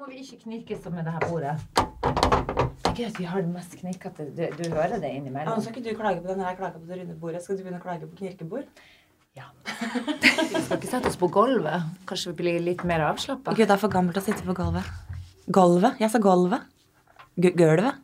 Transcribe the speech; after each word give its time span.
må 0.00 0.08
vi 0.08 0.20
ikke 0.24 0.38
knirke 0.44 0.76
som 0.82 0.94
med 0.96 1.04
det 1.06 1.12
her 1.12 1.26
bordet. 1.28 1.56
Det 2.80 2.88
er 2.90 2.94
gøy 2.96 3.06
at 3.10 3.18
vi 3.20 3.26
har 3.28 3.42
det 3.44 3.52
mest 3.52 3.74
knirkete. 3.80 4.26
Du, 4.36 4.42
du 4.56 4.70
hører 4.72 4.96
det 5.00 5.10
Ja, 5.10 5.16
innimellom. 5.18 5.60
skal 5.62 5.74
ikke 5.76 5.90
du 5.90 5.98
klage 5.98 6.22
på 6.24 6.30
den 6.32 6.40
her, 6.44 6.56
klage 6.58 6.78
på 6.80 6.86
det 6.88 7.00
runde 7.02 7.16
bordet? 7.20 7.42
Skal 7.44 7.58
du 7.58 7.62
begynne 7.64 7.80
å 7.80 7.84
klage 7.84 8.08
på 8.08 8.16
knirkebord? 8.22 8.64
Ja. 9.38 9.46
Vi 9.62 10.62
skal 10.64 10.78
ikke 10.80 10.90
sette 10.90 11.10
oss 11.12 11.18
på 11.20 11.28
gulvet. 11.32 11.84
Kanskje 12.08 12.32
vi 12.32 12.38
blir 12.40 12.58
litt 12.64 12.82
mer 12.88 13.04
avslappa. 13.10 13.52
Gud, 13.54 13.66
det 13.68 13.76
er 13.76 13.82
for 13.82 13.92
gammelt 13.92 14.18
å 14.18 14.24
sitte 14.24 14.42
på 14.46 14.56
gulvet. 14.58 14.88
Gulvet? 15.52 16.00
Jeg 16.02 16.10
sa 16.14 16.18
gulvet. 16.22 16.64
Gu- 17.40 17.54
Gulvet? 17.56 18.00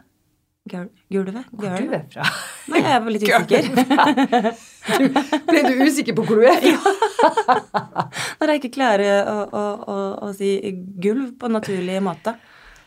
Gul- 0.70 0.92
Gulvet? 1.12 1.48
Hvor 1.50 1.64
du 1.64 1.82
Gulvet? 1.82 2.04
er 2.04 2.08
fra? 2.12 2.28
Nei, 2.66 2.80
jeg 2.82 2.92
er 2.96 3.06
litt 3.14 3.24
usikker. 3.26 3.62
Ble 5.50 5.62
du 5.66 5.84
usikker 5.86 6.16
på 6.16 6.24
hvor 6.26 6.40
du 6.40 6.46
er? 6.50 6.66
Når 8.40 8.52
jeg 8.52 8.62
ikke 8.62 8.74
klarer 8.74 9.28
å, 9.30 9.38
å, 9.46 9.64
å, 9.86 9.96
å 10.26 10.32
si 10.36 10.50
gulv 11.02 11.36
på 11.38 11.48
en 11.48 11.58
naturlig 11.58 12.00
måte, 12.04 12.34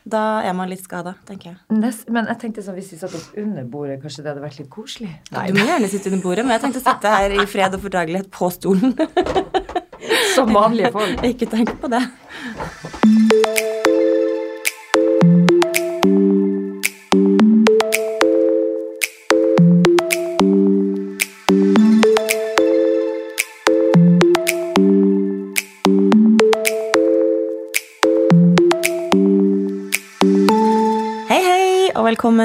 da 0.09 0.41
er 0.43 0.55
man 0.57 0.69
litt 0.71 0.83
skada, 0.83 1.13
tenker 1.27 1.51
jeg. 1.51 1.57
Nest, 1.75 2.07
men 2.11 2.27
jeg 2.31 2.39
tenkte 2.41 2.63
sånn, 2.65 2.77
hvis 2.79 2.91
vi 2.95 2.99
satt 3.01 3.15
oss 3.15 3.29
under 3.37 3.67
bordet, 3.69 3.99
kanskje 4.01 4.23
det 4.25 4.31
hadde 4.33 4.43
vært 4.43 4.59
litt 4.61 4.71
koselig? 4.73 5.11
Nei. 5.35 5.45
Du 5.51 5.59
må 5.59 5.67
gjerne 5.67 5.91
sitte 5.91 6.09
under 6.11 6.23
bordet, 6.23 6.45
men 6.47 6.55
jeg 6.55 6.65
tenkte 6.65 6.81
å 6.81 6.87
sitte 6.87 7.13
her 7.13 7.35
i 7.35 7.45
fred 7.51 7.77
og 7.77 7.85
fordragelighet 7.85 8.31
på 8.33 8.51
stolen. 8.55 8.95
Som 10.33 10.55
vanlige 10.55 10.93
folk. 10.95 11.23
Ikke 11.31 11.49
tenk 11.51 11.75
på 11.81 11.91
det. 11.91 12.03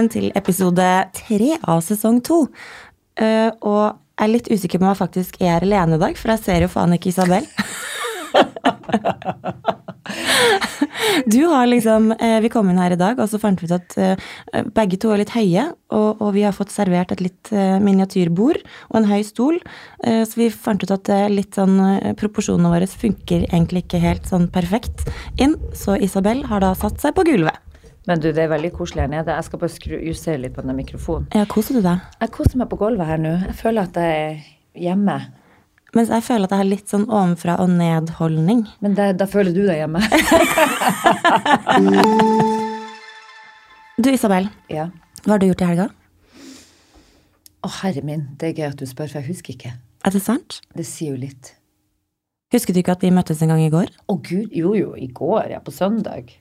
Velkommen 0.04 0.12
til 0.12 0.32
episode 0.36 0.86
tre 1.16 1.54
av 1.64 1.80
sesong 1.80 2.20
to. 2.24 2.46
Uh, 3.16 3.50
og 3.64 3.96
jeg 4.18 4.26
er 4.26 4.32
litt 4.32 4.50
usikker 4.50 4.78
på 4.78 4.84
om 4.84 4.90
jeg 4.90 5.00
faktisk 5.00 5.38
er 5.40 5.64
alene 5.64 5.96
i 5.96 6.02
dag, 6.02 6.16
for 6.18 6.34
jeg 6.34 6.42
ser 6.44 6.64
jo 6.64 6.68
faen 6.68 6.92
ikke 6.92 7.12
Isabel. 7.12 7.46
Du 11.30 11.46
har 11.46 11.68
liksom 11.68 12.10
uh, 12.12 12.38
Vi 12.42 12.50
kom 12.52 12.68
inn 12.68 12.78
her 12.80 12.92
i 12.92 12.98
dag, 12.98 13.18
og 13.22 13.28
så 13.30 13.38
fant 13.40 13.60
vi 13.62 13.68
ut 13.68 13.74
at 13.76 13.94
uh, 13.96 14.16
begge 14.74 14.98
to 15.00 15.12
er 15.14 15.22
litt 15.22 15.32
høye. 15.32 15.68
Og, 15.94 16.20
og 16.20 16.34
vi 16.34 16.42
har 16.44 16.52
fått 16.52 16.74
servert 16.74 17.14
et 17.14 17.22
litt 17.22 17.52
miniatyrbord 17.54 18.58
og 18.90 18.98
en 18.98 19.08
høy 19.08 19.22
stol. 19.24 19.60
Så 20.02 20.34
vi 20.36 20.50
fant 20.50 20.82
ut 20.82 20.90
at 20.90 21.08
litt 21.30 21.54
sånn 21.56 21.78
proporsjonene 22.18 22.72
våre 22.72 22.88
funker 22.90 23.46
egentlig 23.46 23.84
ikke 23.84 24.02
helt 24.02 24.26
sånn 24.28 24.48
perfekt 24.52 25.06
inn. 25.38 25.54
Så 25.76 25.96
Isabel 26.02 26.42
har 26.50 26.64
da 26.66 26.74
satt 26.78 26.98
seg 27.04 27.14
på 27.16 27.24
gulvet. 27.30 27.62
Men 28.04 28.20
du, 28.20 28.28
det 28.36 28.42
er 28.44 28.50
veldig 28.52 28.68
koselig 28.76 29.06
her 29.06 29.12
nede. 29.12 29.32
Jeg 29.32 29.46
skal 29.46 29.60
bare 29.62 29.72
skru, 29.72 29.94
justere 30.04 30.40
litt 30.42 30.52
på 30.56 30.64
den 30.64 30.76
mikrofonen. 30.76 31.24
Ja, 31.32 31.46
koser 31.48 31.78
du 31.78 31.82
deg? 31.84 32.02
Jeg 32.20 32.32
koser 32.34 32.60
meg 32.60 32.68
på 32.72 32.76
gulvet 32.82 33.08
her 33.08 33.20
nå. 33.20 33.32
Jeg 33.46 33.56
føler 33.56 33.88
at 33.88 33.96
jeg 33.96 34.26
er 34.26 34.34
hjemme. 34.86 35.16
Mens 35.94 36.10
jeg 36.10 36.24
føler 36.26 36.44
at 36.48 36.52
jeg 36.52 36.60
har 36.60 36.68
litt 36.68 36.90
sånn 36.90 37.06
ovenfra 37.06 37.54
og 37.62 37.68
ned-holdning. 37.70 38.64
Men 38.84 38.96
det, 38.98 39.12
da 39.20 39.26
føler 39.30 39.54
du 39.56 39.62
deg 39.68 39.80
hjemme. 39.84 40.00
Du 43.94 44.08
Isabel, 44.10 44.48
ja. 44.66 44.88
hva 45.22 45.36
har 45.36 45.38
du 45.38 45.44
gjort 45.46 45.60
i 45.62 45.66
helga? 45.68 45.84
Å, 47.62 47.68
herre 47.76 48.02
min, 48.02 48.24
det 48.40 48.48
er 48.48 48.56
gøy 48.58 48.66
at 48.72 48.80
du 48.80 48.88
spør, 48.90 49.06
for 49.06 49.20
jeg 49.20 49.28
husker 49.28 49.54
ikke. 49.54 49.70
Er 50.02 50.10
det 50.10 50.18
sant? 50.24 50.56
Det 50.74 50.82
sier 50.88 51.14
jo 51.14 51.20
litt. 51.22 51.52
Husker 52.50 52.74
du 52.74 52.80
ikke 52.82 52.96
at 52.98 53.06
vi 53.06 53.12
møttes 53.14 53.38
en 53.46 53.52
gang 53.54 53.62
i 53.62 53.70
går? 53.70 53.94
Å 54.10 54.16
gud, 54.18 54.50
jo 54.50 54.74
jo, 54.74 54.96
i 54.98 55.06
går, 55.14 55.46
ja, 55.54 55.62
på 55.62 55.70
søndag. 55.72 56.34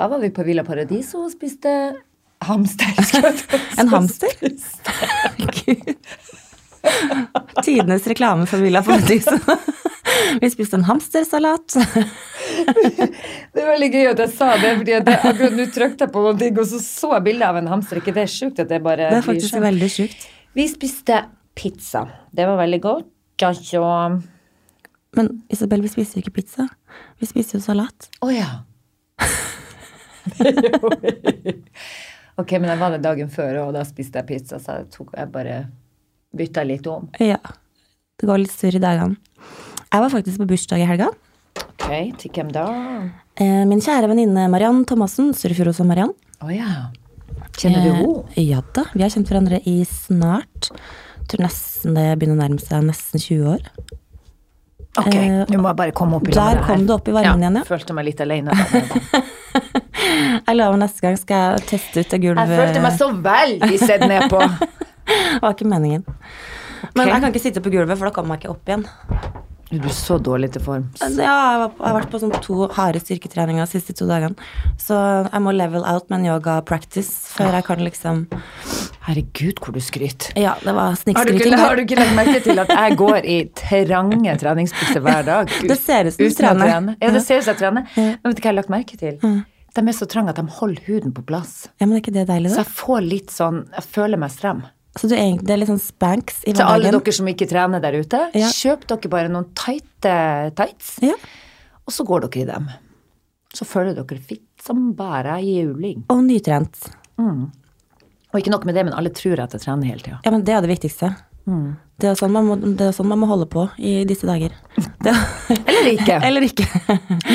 Da 0.00 0.08
var 0.08 0.18
vi 0.18 0.30
på 0.30 0.42
Villa 0.42 0.64
Paradiso 0.64 1.26
og 1.26 1.32
spiste 1.34 1.70
hamster. 2.48 2.86
En 3.80 3.88
hamster? 3.92 4.30
Tidenes 7.64 8.06
reklame 8.08 8.46
for 8.48 8.64
Villa 8.64 8.80
Paradiso. 8.82 9.36
Vi 10.40 10.50
spiste 10.50 10.78
en 10.78 10.86
hamstersalat. 10.88 11.74
Det 13.52 13.60
er 13.60 13.68
veldig 13.68 13.90
gøy 13.92 14.08
at 14.14 14.22
jeg 14.24 14.32
sa 14.38 14.48
det, 14.62 14.70
fordi 14.78 14.96
at 15.02 15.12
akkurat 15.18 15.58
nå 15.58 15.68
trykte 15.74 16.06
jeg 16.06 16.14
på 16.16 16.24
noe 16.24 16.32
ting 16.40 16.62
og 16.64 16.70
så 16.72 16.80
så 16.86 17.12
jeg 17.18 17.26
bilde 17.28 17.52
av 17.52 17.60
en 17.60 17.68
hamster. 17.74 18.00
Er 18.00 18.04
ikke 18.06 18.16
det 18.16 18.26
sjukt 18.32 18.64
at 18.64 18.72
det 18.72 18.80
bare 18.86 19.10
Det 19.12 19.20
er 19.20 19.28
faktisk 19.28 19.52
sånn? 19.52 19.66
veldig 19.68 19.90
sjukt. 19.98 20.24
Vi 20.56 20.68
spiste 20.72 21.20
pizza. 21.60 22.06
Det 22.32 22.48
var 22.48 22.56
veldig 22.64 22.80
godt. 22.88 23.12
Å 23.44 23.52
Men 25.20 25.30
Isabel, 25.52 25.84
vi 25.84 25.92
spiser 25.92 26.22
jo 26.22 26.24
ikke 26.24 26.38
pizza. 26.40 26.70
Vi 27.20 27.28
spiser 27.28 27.60
jo 27.60 27.64
salat. 27.68 28.08
ja. 28.32 28.50
ok, 32.40 32.52
men 32.58 32.70
jeg 32.72 32.80
var 32.82 32.94
det 32.94 33.02
dagen 33.04 33.32
før, 33.32 33.62
og 33.66 33.74
da 33.76 33.84
spiste 33.88 34.20
jeg 34.20 34.28
pizza, 34.28 34.60
så 34.62 34.80
jeg, 34.80 34.90
tok, 34.94 35.14
jeg 35.16 35.32
bare 35.32 35.56
bytta 36.36 36.64
litt 36.66 36.86
om. 36.90 37.08
Ja. 37.22 37.40
Det 38.20 38.28
går 38.28 38.42
litt 38.44 38.54
surr 38.54 38.76
i 38.76 38.82
dagene. 38.82 39.16
Jeg 39.90 40.04
var 40.04 40.12
faktisk 40.12 40.42
på 40.42 40.48
bursdag 40.50 40.84
i 40.84 40.88
helga. 40.88 41.08
Ok, 41.60 41.86
til 42.20 42.32
hvem 42.36 42.50
da? 42.54 42.66
Eh, 43.40 43.62
Min 43.66 43.80
kjære 43.82 44.10
venninne 44.12 44.44
Mariann 44.52 44.84
Thomassen, 44.86 45.32
Surfurosa 45.34 45.84
Mariann. 45.88 46.12
Oh, 46.44 46.52
ja. 46.52 46.90
Kjenner 47.56 47.84
du 47.84 47.90
henne? 47.90 48.24
Eh, 48.36 48.44
Ja 48.52 48.60
da. 48.76 48.84
Vi 48.94 49.02
har 49.02 49.12
kjent 49.12 49.28
hverandre 49.32 49.62
i 49.68 49.80
snart 49.88 50.70
jeg 51.30 51.36
tror 51.36 51.46
nesten 51.46 51.94
det 51.94 52.04
begynner 52.18 52.34
å 52.34 52.38
nærme 52.40 52.58
seg 52.58 52.80
nesten 52.82 53.22
20 53.22 53.44
år. 53.52 53.60
Ok, 54.98 55.14
du 55.46 55.58
må 55.62 55.70
bare 55.78 55.92
komme 55.94 56.18
opp 56.18 56.26
i 56.26 56.32
der 56.34 56.58
kom 56.66 56.82
du 56.86 56.92
opp 56.96 57.06
i 57.08 57.12
varmen 57.14 57.44
igjen, 57.44 57.58
ja. 57.60 57.66
Følte 57.68 57.94
meg 57.94 58.08
litt 58.08 58.20
alene. 58.24 58.50
da. 58.50 59.20
Jeg 60.48 60.56
lover 60.56 60.80
neste 60.80 61.04
gang 61.04 61.18
skal 61.20 61.42
jeg 61.58 61.66
teste 61.68 62.02
ut 62.02 62.10
det 62.14 62.18
gulvet. 62.22 62.50
Jeg 62.50 62.58
følte 62.58 62.82
meg 62.82 62.96
så 62.98 63.08
veldig 63.22 63.78
sett 63.78 64.02
ned 64.08 64.26
på. 64.32 64.40
Det 65.10 65.40
var 65.42 65.54
ikke 65.54 65.66
meningen. 65.70 66.04
Men 66.94 67.08
jeg 67.10 67.20
kan 67.22 67.30
ikke 67.32 67.42
sitte 67.42 67.62
på 67.62 67.70
gulvet, 67.72 67.98
for 67.98 68.08
da 68.08 68.12
kommer 68.14 68.36
jeg 68.38 68.44
ikke 68.44 68.52
opp 68.52 68.70
igjen. 68.70 68.84
Du 69.70 69.76
er 69.86 69.92
så 69.94 70.16
dårlig 70.18 70.48
til 70.56 70.62
form. 70.64 70.88
Ja, 70.98 71.06
jeg, 71.14 71.58
var, 71.62 71.68
jeg 71.78 71.86
har 71.86 71.94
vært 71.94 72.10
på 72.10 72.18
sånn 72.18 72.32
to 72.42 72.64
harde 72.74 72.98
styrketreninger 73.02 73.62
de 73.62 73.70
siste 73.70 73.94
to 73.94 74.08
dagene. 74.08 74.34
Så 74.82 74.96
jeg 75.28 75.42
må 75.44 75.52
level 75.54 75.84
out 75.86 76.08
med 76.10 76.18
en 76.24 76.26
yoga 76.32 76.56
practice 76.66 77.30
før 77.30 77.54
jeg 77.60 77.66
kan 77.68 77.84
liksom 77.86 78.24
Herregud, 79.06 79.62
hvor 79.62 79.72
du 79.74 79.80
skryter. 79.80 80.34
Ja, 80.38 80.56
det 80.60 80.74
var 80.76 80.98
snikskryting. 80.98 81.54
har 81.56 81.78
du 81.78 81.84
ikke 81.84 81.96
lagt 82.00 82.16
merke 82.18 82.42
til 82.44 82.58
at 82.62 82.68
jeg 82.74 82.98
går 83.00 83.24
i 83.24 83.38
trange 83.56 84.34
treningsbukser 84.42 85.00
hver 85.06 85.22
dag? 85.26 85.54
Det 85.70 85.78
ser 85.78 86.10
ut 86.10 86.14
som 86.18 86.26
du 86.26 86.34
trener. 86.36 86.66
trene. 86.66 86.96
Ja, 87.00 87.10
det 87.14 87.22
ser 87.24 87.40
ut 87.40 87.46
som 87.46 87.54
jeg 87.54 87.62
trener. 87.62 87.86
Ja. 87.96 88.10
Men 88.20 88.34
vet 88.34 88.36
du 88.36 88.42
hva 88.42 88.50
jeg 88.50 88.52
har 88.52 88.58
lagt 88.58 88.74
merke 88.74 88.98
til? 89.00 89.16
De 89.70 89.86
er 89.86 89.96
så 89.96 90.06
trange 90.10 90.34
at 90.34 90.42
de 90.42 90.44
holder 90.58 90.82
huden 90.90 91.14
på 91.14 91.22
plass. 91.30 91.68
Ja, 91.78 91.86
men 91.86 91.96
er 91.96 92.02
ikke 92.02 92.14
det 92.18 92.26
deilig, 92.28 92.50
da? 92.50 92.58
Så 92.58 92.64
jeg 92.66 92.74
får 92.82 93.00
litt 93.06 93.30
sånn 93.34 93.62
Jeg 93.70 93.86
føler 93.94 94.18
meg 94.20 94.34
stram. 94.34 94.64
Så 94.98 95.06
du 95.08 95.14
det 95.14 95.50
er 95.54 95.60
litt 95.60 95.70
sånn 95.70 95.78
spanks 95.80 96.40
i 96.42 96.50
hverdagen. 96.50 96.56
Til 96.56 96.66
alle 96.66 96.90
dere 96.98 97.12
som 97.14 97.28
ikke 97.30 97.46
trener 97.48 97.80
der 97.80 97.92
ute, 98.00 98.30
Ja. 98.34 98.48
kjøp 98.48 98.86
dere 98.90 99.08
bare 99.12 99.28
noen 99.28 99.46
tighte 99.54 100.54
tights, 100.56 100.98
Ja. 101.02 101.14
og 101.86 101.92
så 101.94 102.04
går 102.04 102.26
dere 102.28 102.42
i 102.42 102.44
dem. 102.46 102.68
Så 103.54 103.64
føler 103.64 103.94
dere 103.94 104.18
fitt 104.18 104.46
som 104.62 104.92
bare 104.94 105.38
juling. 105.42 106.04
Og 106.10 106.24
nytrent. 106.24 106.90
Og 107.18 108.38
ikke 108.38 108.50
nok 108.50 108.64
med 108.64 108.74
det, 108.74 108.84
men 108.86 108.94
alle 108.94 109.10
tror 109.10 109.40
at 109.42 109.52
jeg 109.52 109.60
trener 109.60 109.86
hele 109.86 110.00
tida. 110.00 110.20
Ja, 110.24 110.30
men 110.30 110.44
det 110.44 110.54
er 110.54 110.60
det 110.60 110.70
viktigste. 110.70 111.16
Det, 112.00 112.06
er 112.08 112.14
sånn 112.14 112.30
man 112.30 112.46
må, 112.46 112.54
det 112.76 112.80
er 112.80 112.92
sånn 112.94 113.08
man 113.10 113.18
må 113.18 113.26
holde 113.26 113.46
på 113.50 113.64
i 113.78 114.04
disse 114.08 114.26
dager. 114.28 114.52
Det, 115.04 115.14
Eller 115.66 115.90
ikke. 115.96 116.16
eller 116.28 116.44
ikke. 116.44 116.66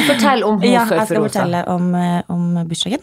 Fortell 0.06 0.44
om 0.46 0.60
hun 0.62 0.70
Ja, 0.70 0.86
jeg 0.86 1.08
skal 1.08 1.24
fortelle 1.26 1.64
om, 1.68 1.88
eh, 1.96 2.22
om 2.30 2.54
bursdagen. 2.70 3.02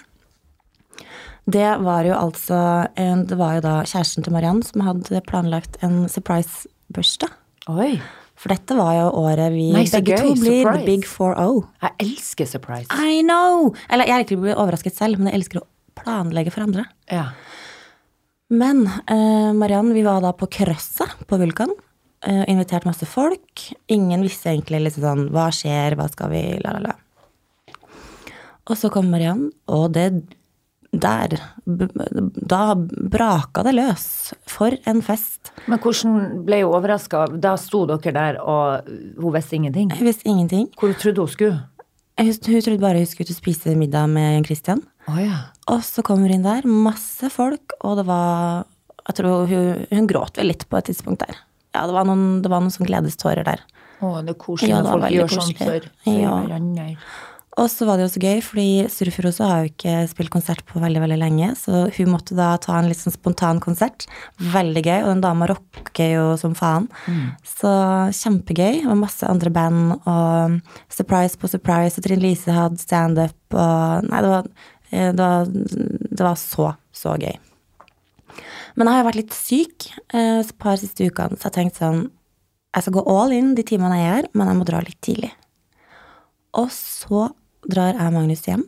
Det 1.51 1.71
var 1.83 2.07
jo 2.07 2.15
altså 2.15 2.87
Det 2.95 3.35
var 3.35 3.57
jo 3.57 3.63
da 3.65 3.75
kjæresten 3.83 4.23
til 4.23 4.35
Mariann 4.35 4.63
som 4.63 4.85
hadde 4.87 5.23
planlagt 5.27 5.79
en 5.83 6.05
surprise-bursdag. 6.09 7.33
Oi. 7.73 7.97
For 8.39 8.51
dette 8.51 8.75
var 8.75 8.95
jo 8.97 9.09
året 9.23 9.53
vi 9.55 9.69
Nei, 9.75 9.85
begge 9.87 10.17
gøy, 10.17 10.23
to 10.23 10.35
blir 10.41 10.63
surprise. 10.65 10.79
the 10.79 10.87
big 10.87 11.07
4-0. 11.07 11.61
Jeg 11.85 11.93
elsker 12.03 12.49
surprise. 12.51 12.89
I 12.91 13.23
know! 13.23 13.71
Eller 13.91 14.11
jeg 14.11 14.25
liker 14.25 14.41
å 14.41 14.43
bli 14.47 14.55
overrasket 14.57 14.97
selv, 14.99 15.21
men 15.21 15.31
jeg 15.31 15.43
elsker 15.43 15.63
å 15.63 15.67
planlegge 15.99 16.55
for 16.55 16.67
andre. 16.67 16.89
Ja. 17.13 17.29
Men 18.51 18.83
uh, 18.89 19.53
Mariann, 19.55 19.93
vi 19.95 20.03
var 20.03 20.25
da 20.25 20.33
på 20.35 20.51
krøsset 20.51 21.23
på 21.31 21.39
Vulkan. 21.39 21.71
Uh, 22.27 22.43
invitert 22.51 22.87
masse 22.87 23.07
folk. 23.07 23.63
Ingen 23.93 24.27
visste 24.27 24.51
egentlig 24.51 24.83
liksom 24.89 25.07
sånn 25.07 25.25
hva 25.35 25.47
skjer, 25.55 25.97
hva 25.99 26.09
skal 26.11 26.35
vi, 26.35 26.43
la, 26.65 26.75
la, 26.79 26.91
la. 26.91 27.77
Og 28.71 28.79
så 28.79 28.91
kom 28.95 29.11
Mariann, 29.11 29.49
og 29.71 29.91
det 29.95 30.09
der 30.93 31.39
Da 32.53 32.75
braka 32.77 33.63
det 33.65 33.73
løs. 33.75 34.35
For 34.47 34.75
en 34.87 35.01
fest. 35.03 35.53
Men 35.67 35.79
hvordan 35.81 36.45
ble 36.45 36.63
hun 36.63 36.75
overraska? 36.77 37.27
Da 37.41 37.55
sto 37.57 37.85
dere 37.89 38.13
der, 38.13 38.39
og 38.43 38.89
hun 39.19 39.33
visste 39.35 39.57
ingenting. 39.57 39.91
Jeg 39.97 40.05
visste 40.05 40.29
ingenting. 40.29 40.69
Hvor 40.79 40.93
trodde 41.01 41.25
hun 41.25 41.29
skulle? 41.33 41.61
Hun, 42.21 42.29
Hun 42.29 42.61
trodde 42.61 42.79
bare 42.83 43.01
hun 43.01 43.07
skulle 43.09 43.27
ut 43.31 43.37
og 43.37 43.41
spise 43.41 43.75
middag 43.77 44.09
med 44.13 44.45
Christian. 44.45 44.83
Oh, 45.09 45.17
ja. 45.19 45.39
Og 45.73 45.81
så 45.83 46.03
kommer 46.05 46.29
hun 46.29 46.37
inn 46.37 46.45
der, 46.45 46.67
masse 46.69 47.31
folk, 47.33 47.73
og 47.81 47.97
det 47.99 48.07
var 48.07 48.67
Jeg 49.09 49.17
tror 49.19 49.47
hun, 49.51 49.87
hun 49.91 50.07
gråt 50.07 50.37
vel 50.39 50.47
litt 50.53 50.69
på 50.71 50.77
et 50.79 50.85
tidspunkt 50.93 51.25
der. 51.25 51.41
Ja, 51.75 51.87
det 51.89 51.95
var 51.97 52.05
noen, 52.07 52.43
det 52.45 52.51
var 52.53 52.61
noen 52.63 52.71
sånn 52.71 52.87
gledestårer 52.87 53.43
der. 53.49 53.65
Å, 54.03 54.21
det 54.23 54.35
er 54.37 54.39
koselig 54.39 54.71
når 54.77 54.85
ja, 54.85 54.93
folk 54.93 55.11
gjør 55.17 55.33
koselig. 55.33 55.59
for, 55.59 55.89
for 56.05 56.21
Ja. 56.21 56.37
hverandre. 56.45 56.87
Og 57.63 57.69
så 57.71 57.87
var 57.87 57.99
det 57.99 58.09
jo 58.09 58.13
så 58.17 58.21
gøy, 58.23 58.41
fordi 58.43 58.69
Surferosa 58.91 59.47
har 59.47 59.61
jo 59.63 59.71
ikke 59.71 59.93
spilt 60.11 60.33
konsert 60.35 60.65
på 60.67 60.81
veldig 60.83 61.03
veldig 61.05 61.19
lenge, 61.21 61.53
så 61.59 61.85
hun 61.95 62.11
måtte 62.11 62.35
da 62.35 62.57
ta 62.59 62.75
en 62.79 62.89
litt 62.91 62.99
sånn 62.99 63.15
spontan 63.15 63.61
konsert. 63.63 64.09
Veldig 64.53 64.83
gøy, 64.83 64.97
og 65.05 65.11
den 65.13 65.23
dama 65.23 65.47
rocker 65.53 66.09
jo 66.11 66.25
som 66.41 66.57
faen. 66.59 66.89
Så 67.47 67.71
kjempegøy. 68.19 68.83
Og 68.91 68.99
masse 68.99 69.29
andre 69.29 69.53
band, 69.55 69.95
og 70.11 70.59
surprise 70.91 71.39
på 71.39 71.51
surprise, 71.53 72.01
og 72.01 72.07
Trine 72.07 72.25
Lise 72.25 72.57
hadde 72.57 72.83
standup, 72.83 73.39
og 73.55 74.09
Nei, 74.09 74.23
det 74.25 74.33
var, 74.33 74.49
eh, 74.91 75.11
det 75.13 75.23
var, 75.23 75.53
det 75.53 76.25
var 76.27 76.41
så, 76.41 76.73
så 76.91 77.15
gøy. 77.21 77.37
Men 78.75 78.89
jeg 78.89 78.95
har 78.95 79.03
jo 79.03 79.09
vært 79.11 79.21
litt 79.21 79.37
syk 79.37 79.87
eh, 80.17 80.41
et 80.41 80.53
par 80.59 80.81
siste 80.81 81.07
ukene, 81.07 81.39
så 81.39 81.51
jeg 81.51 81.57
tenkte 81.59 81.85
sånn 81.85 82.03
Jeg 82.73 82.87
skal 82.87 82.97
gå 82.97 83.05
all 83.13 83.35
in 83.37 83.55
de 83.55 83.65
timene 83.69 84.01
jeg 84.01 84.13
er 84.23 84.29
men 84.33 84.49
jeg 84.49 84.59
må 84.59 84.67
dra 84.69 84.81
litt 84.81 85.01
tidlig. 85.05 85.31
Og 86.57 86.71
så 86.73 87.29
drar 87.69 87.93
jeg 87.95 88.07
og 88.07 88.17
Magnus 88.17 88.47
hjem. 88.49 88.65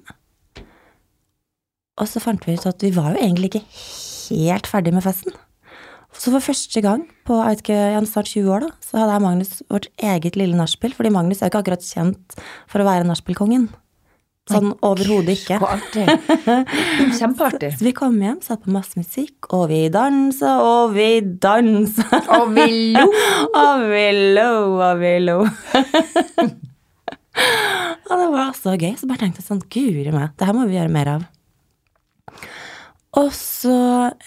Og 2.00 2.11
så 2.11 2.23
fant 2.23 2.43
vi 2.46 2.56
ut 2.58 2.67
at 2.67 2.82
vi 2.82 2.91
var 2.94 3.14
jo 3.14 3.23
egentlig 3.23 3.52
ikke 3.52 3.64
helt 4.35 4.67
ferdig 4.70 4.94
med 4.94 5.05
festen. 5.06 5.35
Så 6.14 6.31
for 6.31 6.43
første 6.43 6.81
gang 6.82 7.06
på 7.26 7.37
jeg 7.41 7.56
vet 7.56 7.62
ikke, 7.64 7.79
jeg 7.94 8.06
snart 8.06 8.31
20 8.31 8.50
år, 8.55 8.67
da, 8.67 8.69
så 8.82 9.00
hadde 9.00 9.14
jeg 9.14 9.23
og 9.23 9.25
Magnus 9.26 9.55
vårt 9.70 9.88
eget 9.99 10.37
lille 10.38 10.58
nachspiel. 10.58 10.94
Fordi 10.94 11.11
Magnus 11.14 11.41
er 11.41 11.49
jo 11.49 11.55
ikke 11.55 11.64
akkurat 11.64 11.87
kjent 11.87 12.37
for 12.70 12.82
å 12.82 12.87
være 12.87 13.08
nachspielkongen. 13.08 13.67
Sånn 14.44 14.75
overhodet 14.85 15.38
ikke. 15.38 15.56
Så 15.56 15.69
artig. 15.73 16.05
Kjempeartig. 17.17 17.70
Så 17.79 17.87
vi 17.87 17.94
kom 17.96 18.19
hjem, 18.20 18.43
satt 18.44 18.61
på 18.67 18.75
masse 18.75 18.99
musikk, 19.00 19.49
og 19.56 19.70
vi 19.70 19.87
dansa, 19.93 20.58
og 20.61 20.93
vi 20.99 21.08
dansa. 21.25 22.20
Og 22.37 22.52
vi 22.52 22.93
lo. 22.93 23.06
Og 23.64 23.88
vi 23.88 24.05
lo, 24.37 24.50
og 24.85 25.00
vi 25.00 25.17
lo. 25.25 25.41
og 28.09 28.15
det 28.21 28.29
var 28.35 28.53
så 28.59 28.75
gøy. 28.77 28.93
Så 28.99 29.09
bare 29.11 29.25
tenkte 29.25 29.43
jeg 29.43 29.49
sånn, 29.49 29.65
guri 29.73 30.13
meg, 30.15 30.35
det 30.39 30.49
her 30.49 30.57
må 30.57 30.69
vi 30.69 30.79
gjøre 30.79 30.95
mer 30.95 31.13
av. 31.17 31.27
Og 33.15 33.31
så 33.31 33.75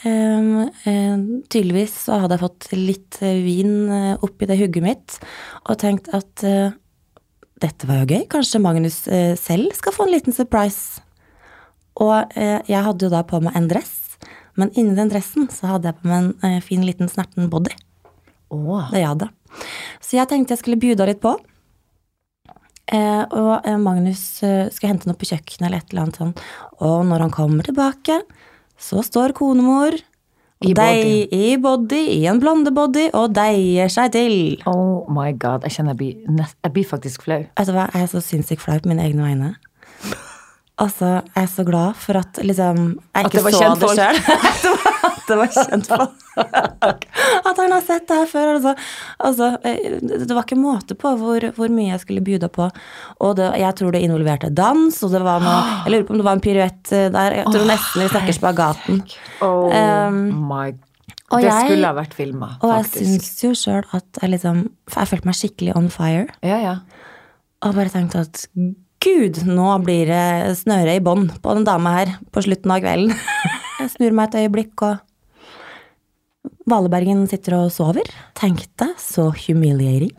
eh, 0.07 1.15
tydeligvis 1.51 1.95
så 2.05 2.21
hadde 2.21 2.37
jeg 2.37 2.43
fått 2.45 2.67
litt 2.77 3.17
eh, 3.19 3.41
vin 3.43 3.73
eh, 3.91 4.13
oppi 4.23 4.47
det 4.47 4.55
hugget 4.61 4.85
mitt, 4.85 5.17
og 5.67 5.79
tenkt 5.81 6.07
at 6.15 6.45
eh, 6.47 6.71
dette 7.63 7.89
var 7.89 8.03
jo 8.03 8.15
gøy. 8.15 8.23
Kanskje 8.31 8.61
Magnus 8.63 9.01
eh, 9.11 9.33
selv 9.39 9.75
skal 9.75 9.95
få 9.95 10.07
en 10.07 10.13
liten 10.13 10.35
surprise. 10.35 11.01
Og 11.99 12.37
eh, 12.37 12.61
jeg 12.69 12.85
hadde 12.85 13.07
jo 13.07 13.11
da 13.11 13.25
på 13.27 13.41
meg 13.43 13.57
en 13.59 13.67
dress, 13.67 13.95
men 14.57 14.71
inni 14.77 14.95
den 14.97 15.11
dressen 15.11 15.49
så 15.53 15.73
hadde 15.73 15.91
jeg 15.91 15.99
på 15.99 16.09
meg 16.09 16.47
en 16.47 16.63
fin 16.63 16.85
liten 16.85 17.11
snerten 17.11 17.51
body. 17.51 17.75
Oh. 18.53 18.87
Det 18.93 19.03
hadde. 19.03 19.27
Så 19.99 20.15
jeg 20.15 20.29
tenkte 20.31 20.55
jeg 20.55 20.63
skulle 20.63 20.79
bjuda 20.79 21.09
litt 21.09 21.19
på. 21.23 21.35
Eh, 22.87 23.23
og 23.35 23.65
eh, 23.67 23.75
Magnus 23.81 24.43
eh, 24.47 24.67
skulle 24.71 24.93
hente 24.93 25.09
noe 25.09 25.19
på 25.19 25.27
kjøkkenet 25.27 25.67
eller 25.67 25.81
et 25.81 25.89
eller 25.91 26.05
annet 26.05 26.19
sånt. 26.21 26.43
Og 26.79 27.01
når 27.09 27.25
han 27.25 27.33
kommer 27.35 27.67
tilbake, 27.67 28.21
så 28.79 29.03
står 29.03 29.35
konemor 29.35 29.97
I 30.63 30.71
og 30.71 31.33
i 31.35 31.57
body, 31.61 31.99
i 32.15 32.21
en 32.31 32.39
blondebody, 32.41 33.09
og 33.17 33.35
deier 33.35 33.91
seg 33.91 34.13
til. 34.15 34.37
Oh 34.69 35.03
my 35.11 35.33
god, 35.37 35.67
jeg 35.67 35.77
kjenner 35.77 35.93
jeg 35.97 35.99
blir, 35.99 36.31
nest, 36.39 36.55
jeg 36.63 36.75
blir 36.77 36.87
faktisk 36.87 37.27
flau. 37.27 37.43
Vet 37.43 37.69
du 37.69 37.75
hva, 37.75 37.89
jeg 37.93 38.07
er 38.07 38.13
så 38.13 38.23
sinnssykt 38.23 38.63
flau 38.63 38.79
på 38.79 38.93
mine 38.93 39.03
egne 39.05 39.27
vegne. 39.27 39.51
Altså, 40.77 41.17
jeg 41.33 41.41
er 41.41 41.49
så 41.49 41.63
glad 41.65 41.97
for 41.97 42.19
at 42.19 42.37
liksom 42.45 42.81
Jeg 43.01 43.25
At 43.25 43.25
ikke 43.25 43.37
det 43.37 43.45
var 43.47 43.55
så 43.57 43.69
det 43.81 43.95
sjøl. 43.97 44.93
Det 45.27 45.35
var 45.37 45.49
kjent 45.51 45.87
folk. 45.91 46.23
At 47.49 47.57
han 47.59 47.73
har 47.73 47.81
sett 47.83 48.05
det 48.07 48.15
her 48.21 48.29
før. 48.31 48.51
Altså, 48.55 48.73
altså, 49.29 49.49
eh, 49.67 49.97
det 50.01 50.29
var 50.31 50.45
ikke 50.45 50.59
måte 50.59 50.95
på 50.99 51.11
hvor, 51.19 51.45
hvor 51.57 51.71
mye 51.73 51.89
jeg 51.91 52.03
skulle 52.05 52.23
bjuda 52.23 52.47
på. 52.53 52.69
Og 53.25 53.35
det, 53.39 53.49
jeg 53.59 53.75
tror 53.79 53.91
det 53.95 54.03
involverte 54.05 54.51
dans, 54.55 54.99
og 55.03 55.11
det 55.13 55.21
var 55.25 55.43
noe 55.43 55.59
Jeg 55.87 55.93
lurer 55.95 56.07
på 56.07 56.15
om 56.15 56.21
det 56.21 56.27
var 56.29 56.37
en 56.39 56.43
piruett 56.47 56.93
eh, 56.95 57.07
der. 57.13 57.37
Jeg 57.41 57.51
tror 57.53 57.67
nesten 57.73 58.03
vi 58.05 58.09
snakker 58.13 58.37
spagaten. 58.39 59.01
Oh 59.43 59.67
Um, 59.67 60.21
my 60.47 60.69
og 61.27 61.41
Det 61.43 61.49
jeg- 61.49 61.65
skulle 61.67 61.87
ha 61.89 61.95
vært 61.97 62.13
filma, 62.15 62.47
Og 62.63 62.69
jeg 62.71 62.85
faktisk. 62.85 63.03
syns 63.03 63.43
jo 63.43 63.49
sjøl 63.59 63.83
at 63.97 64.19
jeg 64.21 64.29
liksom 64.31 64.61
For 64.87 65.01
jeg 65.03 65.09
følte 65.11 65.27
meg 65.27 65.35
skikkelig 65.35 65.73
on 65.75 65.89
fire. 65.91 66.27
Ja, 66.45 66.59
ja. 66.63 66.75
Og 67.67 67.75
bare 67.75 67.91
tenkte 67.91 68.21
at 68.23 68.45
gud, 69.03 69.41
nå 69.45 69.67
blir 69.83 70.07
det 70.07 70.55
snøre 70.61 70.95
i 70.95 71.01
bånd 71.03 71.33
på 71.43 71.53
den 71.57 71.65
dama 71.67 71.91
her 71.97 72.13
på 72.31 72.45
slutten 72.45 72.71
av 72.71 72.79
kvelden. 72.85 73.11
Jeg 73.81 73.91
snur 73.93 74.15
meg 74.17 74.31
et 74.31 74.39
øyeblikk, 74.45 74.81
og 74.87 75.03
Valebergen 76.67 77.27
sitter 77.31 77.61
og 77.61 77.69
sover. 77.71 78.07
Tenkte, 78.37 78.91
så 78.99 79.29
humiliating. 79.45 80.15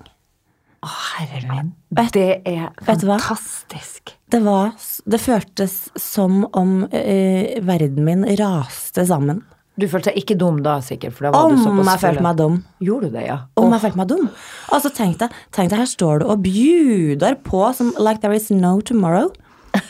Å, 0.78 0.88
herre 1.18 1.42
min. 1.44 1.70
Det 1.90 2.26
er 2.46 2.70
du 2.78 3.06
fantastisk. 3.08 4.14
Det 4.30 4.40
var 4.44 4.70
Det 5.04 5.18
føltes 5.18 5.88
som 5.98 6.44
om 6.56 6.84
eh, 6.94 7.58
verden 7.66 8.04
min 8.06 8.24
raste 8.38 9.04
sammen. 9.08 9.42
Du 9.78 9.86
følte 9.86 10.10
deg 10.10 10.22
ikke 10.22 10.36
dum 10.38 10.62
da, 10.64 10.78
sikkert? 10.82 11.14
For 11.14 11.28
da 11.28 11.34
var 11.34 11.50
du 11.50 11.58
Om 11.58 11.62
såpass 11.66 11.90
jeg 11.92 12.02
følte 12.02 12.24
meg 12.26 12.38
dum. 12.40 12.56
Gjorde 12.82 13.10
du 13.10 13.18
det, 13.18 13.26
ja? 13.28 13.36
Om 13.58 13.68
oh. 13.68 13.74
jeg 13.76 13.84
følte 13.84 14.00
meg 14.00 14.08
dum. 14.10 14.24
Og 14.72 14.82
så 14.82 14.94
tenkte 14.94 15.28
jeg, 15.28 15.44
deg, 15.58 15.76
her 15.78 15.90
står 15.90 16.22
du 16.22 16.26
og 16.32 16.42
bjuder 16.46 17.38
på 17.46 17.62
som 17.78 17.92
like 18.00 18.22
there 18.24 18.34
is 18.34 18.48
no 18.50 18.78
tomorrow. 18.80 19.28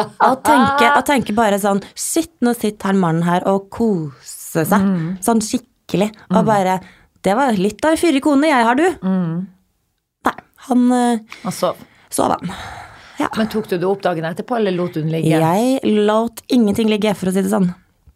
Og 0.00 0.42
tenker, 0.46 1.00
tenke 1.02 1.34
bare 1.34 1.56
sånn 1.58 1.80
Shit, 1.98 2.30
nå 2.44 2.52
sitter 2.54 2.92
han 2.92 3.00
mannen 3.00 3.24
her 3.26 3.42
og 3.50 3.66
koser 3.74 4.68
seg. 4.68 4.86
Sånn 5.24 5.42
skikkelig. 5.44 5.69
Og 6.30 6.44
bare 6.46 6.78
Det 7.24 7.34
var 7.36 7.52
litt 7.58 7.84
av 7.84 7.96
fyrig 8.00 8.22
kone 8.24 8.46
jeg 8.48 8.64
har, 8.64 8.74
du. 8.78 8.88
Nei, 10.26 10.34
han 10.68 10.90
Han 11.42 11.52
sov. 11.52 11.76
sov, 12.10 12.30
han. 12.32 12.50
men 13.36 13.48
tok 13.52 13.68
du 13.68 13.76
det 13.76 13.86
opp 13.88 14.00
dagen 14.02 14.24
etterpå, 14.24 14.56
eller 14.56 14.72
lot 14.72 14.94
du 14.96 15.02
den 15.02 15.10
ligge? 15.12 15.28
Jeg 15.28 15.80
lot 16.06 16.40
ingenting 16.48 16.88
ligge, 16.88 17.12
for 17.14 17.28
å 17.28 17.32
si 17.34 17.42
det 17.44 17.50
sånn. 17.52 17.74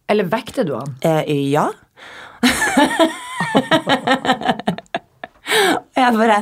Eller 0.09 0.25
vekte 0.29 0.65
du 0.65 0.75
han? 0.79 0.95
Eh, 1.05 1.51
ja. 1.53 1.69
jeg 5.95 6.17
bare 6.17 6.39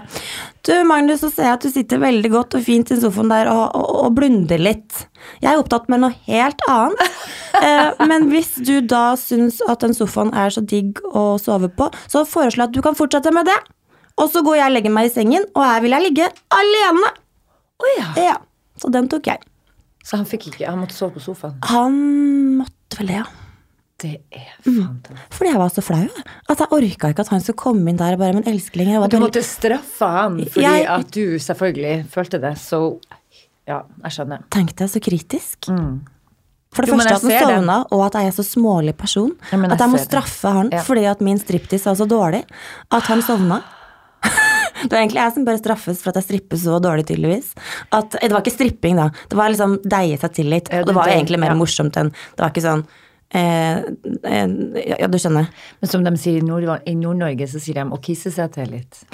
Du, 0.63 0.73
Magnus, 0.87 1.21
så 1.25 1.29
ser 1.33 1.49
jeg 1.49 1.57
at 1.57 1.65
du 1.67 1.73
sitter 1.75 1.99
veldig 1.99 2.29
godt 2.31 2.55
og 2.55 2.63
fint 2.63 2.91
i 2.95 2.99
sofaen 3.03 3.33
der 3.33 3.49
og, 3.51 3.65
og, 3.75 3.89
og 4.07 4.13
blunder 4.15 4.61
litt. 4.63 5.07
Jeg 5.43 5.51
er 5.51 5.59
opptatt 5.59 5.89
med 5.91 6.05
noe 6.05 6.15
helt 6.29 6.67
annet. 6.71 7.07
Eh, 7.63 7.99
men 8.09 8.25
hvis 8.31 8.55
du 8.65 8.81
da 8.89 9.13
syns 9.21 9.59
at 9.71 9.83
den 9.85 9.93
sofaen 9.95 10.31
er 10.35 10.51
så 10.51 10.63
digg 10.65 10.99
å 11.13 11.37
sove 11.39 11.69
på, 11.77 11.85
så 12.11 12.23
foreslår 12.27 12.63
jeg 12.65 12.71
at 12.71 12.75
du 12.75 12.81
kan 12.83 12.97
fortsette 12.99 13.31
med 13.37 13.45
det. 13.47 13.59
Og 14.19 14.31
så 14.33 14.41
går 14.43 14.57
jeg 14.57 14.71
og 14.71 14.75
legger 14.79 14.95
meg 14.97 15.11
i 15.11 15.13
sengen, 15.13 15.45
og 15.53 15.61
her 15.69 15.85
vil 15.85 15.95
jeg 15.95 16.07
ligge 16.07 16.31
alene. 16.57 17.13
Oh, 17.77 17.93
ja. 17.99 18.09
Ja, 18.19 18.35
Så 18.81 18.91
den 18.97 19.07
tok 19.13 19.29
jeg. 19.31 19.45
Så 20.03 20.17
han 20.19 20.27
fikk 20.27 20.49
ikke 20.51 20.67
Han 20.73 20.81
måtte 20.81 20.97
sove 20.97 21.19
på 21.21 21.23
sofaen? 21.29 21.61
Han 21.71 22.01
måtte 22.65 23.03
vel 23.03 23.13
det, 23.13 23.21
ja. 23.21 23.29
Det 24.03 24.17
er 24.35 24.49
fantastisk. 24.65 25.35
Fordi 25.37 25.51
jeg 25.53 25.59
var 25.63 25.69
så 25.71 25.83
flau. 25.87 26.07
At 26.51 26.59
jeg 26.65 26.73
orka 26.79 27.11
ikke 27.13 27.21
at 27.27 27.29
han 27.33 27.41
skulle 27.45 27.61
komme 27.63 27.89
inn 27.93 27.97
der 28.01 28.17
og 28.17 28.23
bare 28.23 28.35
Men 28.35 28.45
elskling, 28.51 28.91
jeg 28.91 29.01
var 29.03 29.09
du 29.13 29.19
måtte 29.23 29.43
straffe 29.47 30.09
han 30.11 30.41
fordi 30.45 30.65
Jeg- 30.67 30.87
at 30.91 31.11
du 31.15 31.39
selvfølgelig 31.39 32.07
følte 32.11 32.41
det, 32.41 32.57
så 32.59 32.99
Ja, 33.69 33.83
jeg 34.03 34.11
skjønner. 34.17 34.43
tenkte 34.51 34.81
jeg 34.85 34.91
så 34.91 35.01
kritisk. 35.01 35.67
For 36.73 36.83
det 36.83 36.89
Jo, 36.89 36.97
første 36.97 37.13
at 37.15 37.21
han 37.23 37.31
det. 37.31 37.41
sovna, 37.43 37.85
og 37.93 38.07
at 38.07 38.15
jeg 38.15 38.27
er 38.27 38.31
så 38.33 38.43
smålig 38.49 38.97
person. 38.97 39.31
Ja, 39.53 39.59
jeg 39.59 39.73
at 39.73 39.79
jeg 39.79 39.89
må 39.93 39.99
straffe 40.01 40.43
det. 40.49 40.53
han 40.57 40.71
Ja. 40.73 40.81
fordi 40.83 41.05
at 41.05 41.21
min 41.21 41.39
striptease 41.39 41.85
var 41.85 41.95
så 41.95 42.09
dårlig 42.09 42.45
at 42.91 43.03
han 43.05 43.21
sovna. 43.23 43.63
Det 44.83 44.91
var 44.91 44.99
egentlig 44.99 45.21
jeg 45.23 45.33
som 45.35 45.45
bare 45.45 45.59
straffes 45.61 46.01
for 46.03 46.11
at 46.11 46.17
jeg 46.17 46.25
stripper 46.25 46.57
så 46.59 46.81
dårlig, 46.83 47.05
tydeligvis. 47.07 47.53
At, 47.93 48.11
det 48.21 48.33
var 48.33 48.41
ikke 48.43 48.57
stripping, 48.57 48.97
da. 48.97 49.11
Det 49.29 49.37
var 49.39 49.49
liksom 49.53 49.77
deie 49.87 50.17
seg 50.19 50.33
til 50.35 50.47
litt. 50.51 50.73
Og 50.73 50.87
det 50.87 50.95
var 50.97 51.07
egentlig 51.07 51.39
mer 51.39 51.55
morsomt 51.55 51.95
enn 52.01 52.11
Det 52.11 52.39
var 52.41 52.51
ikke 52.51 52.65
sånn 52.65 52.85
eh, 53.35 53.79
eh, 54.25 54.47
Ja, 55.01 55.07
du 55.09 55.19
skjønner. 55.19 55.49
Men 55.81 55.89
som 55.91 56.05
de 56.05 56.13
sier 56.21 56.39
i 56.39 56.47
Nord- 56.47 56.83
i 56.87 56.95
Nord-Norge, 56.95 57.47
så 57.49 57.59
sier 57.61 57.75
de 57.81 57.85
å 57.91 58.01
kisse 58.03 58.31
seg 58.35 58.53
til 58.55 58.71
litt. 58.71 59.05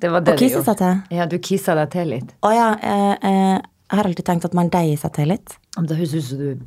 Det 0.00 0.10
var 0.10 0.20
det 0.26 0.34
Å 0.34 0.38
kisse 0.38 0.62
seg 0.66 0.76
til? 0.80 1.02
Ja, 1.16 1.26
du 1.26 1.38
kissa 1.38 1.74
deg 1.78 1.90
til 1.94 2.08
litt. 2.10 2.34
Å 2.42 2.50
ja, 2.54 2.68
eh, 2.82 3.16
eh, 3.22 3.60
jeg 3.90 3.98
har 3.98 4.04
alltid 4.08 4.24
tenkt 4.26 4.44
at 4.48 4.54
man 4.54 4.68
deier 4.72 4.96
seg 4.98 5.12
til 5.14 5.28
litt. 5.28 5.56
Men 5.76 5.86
da 5.86 5.94
høres 5.98 6.14
ut 6.14 6.24
som 6.24 6.38
du 6.38 6.58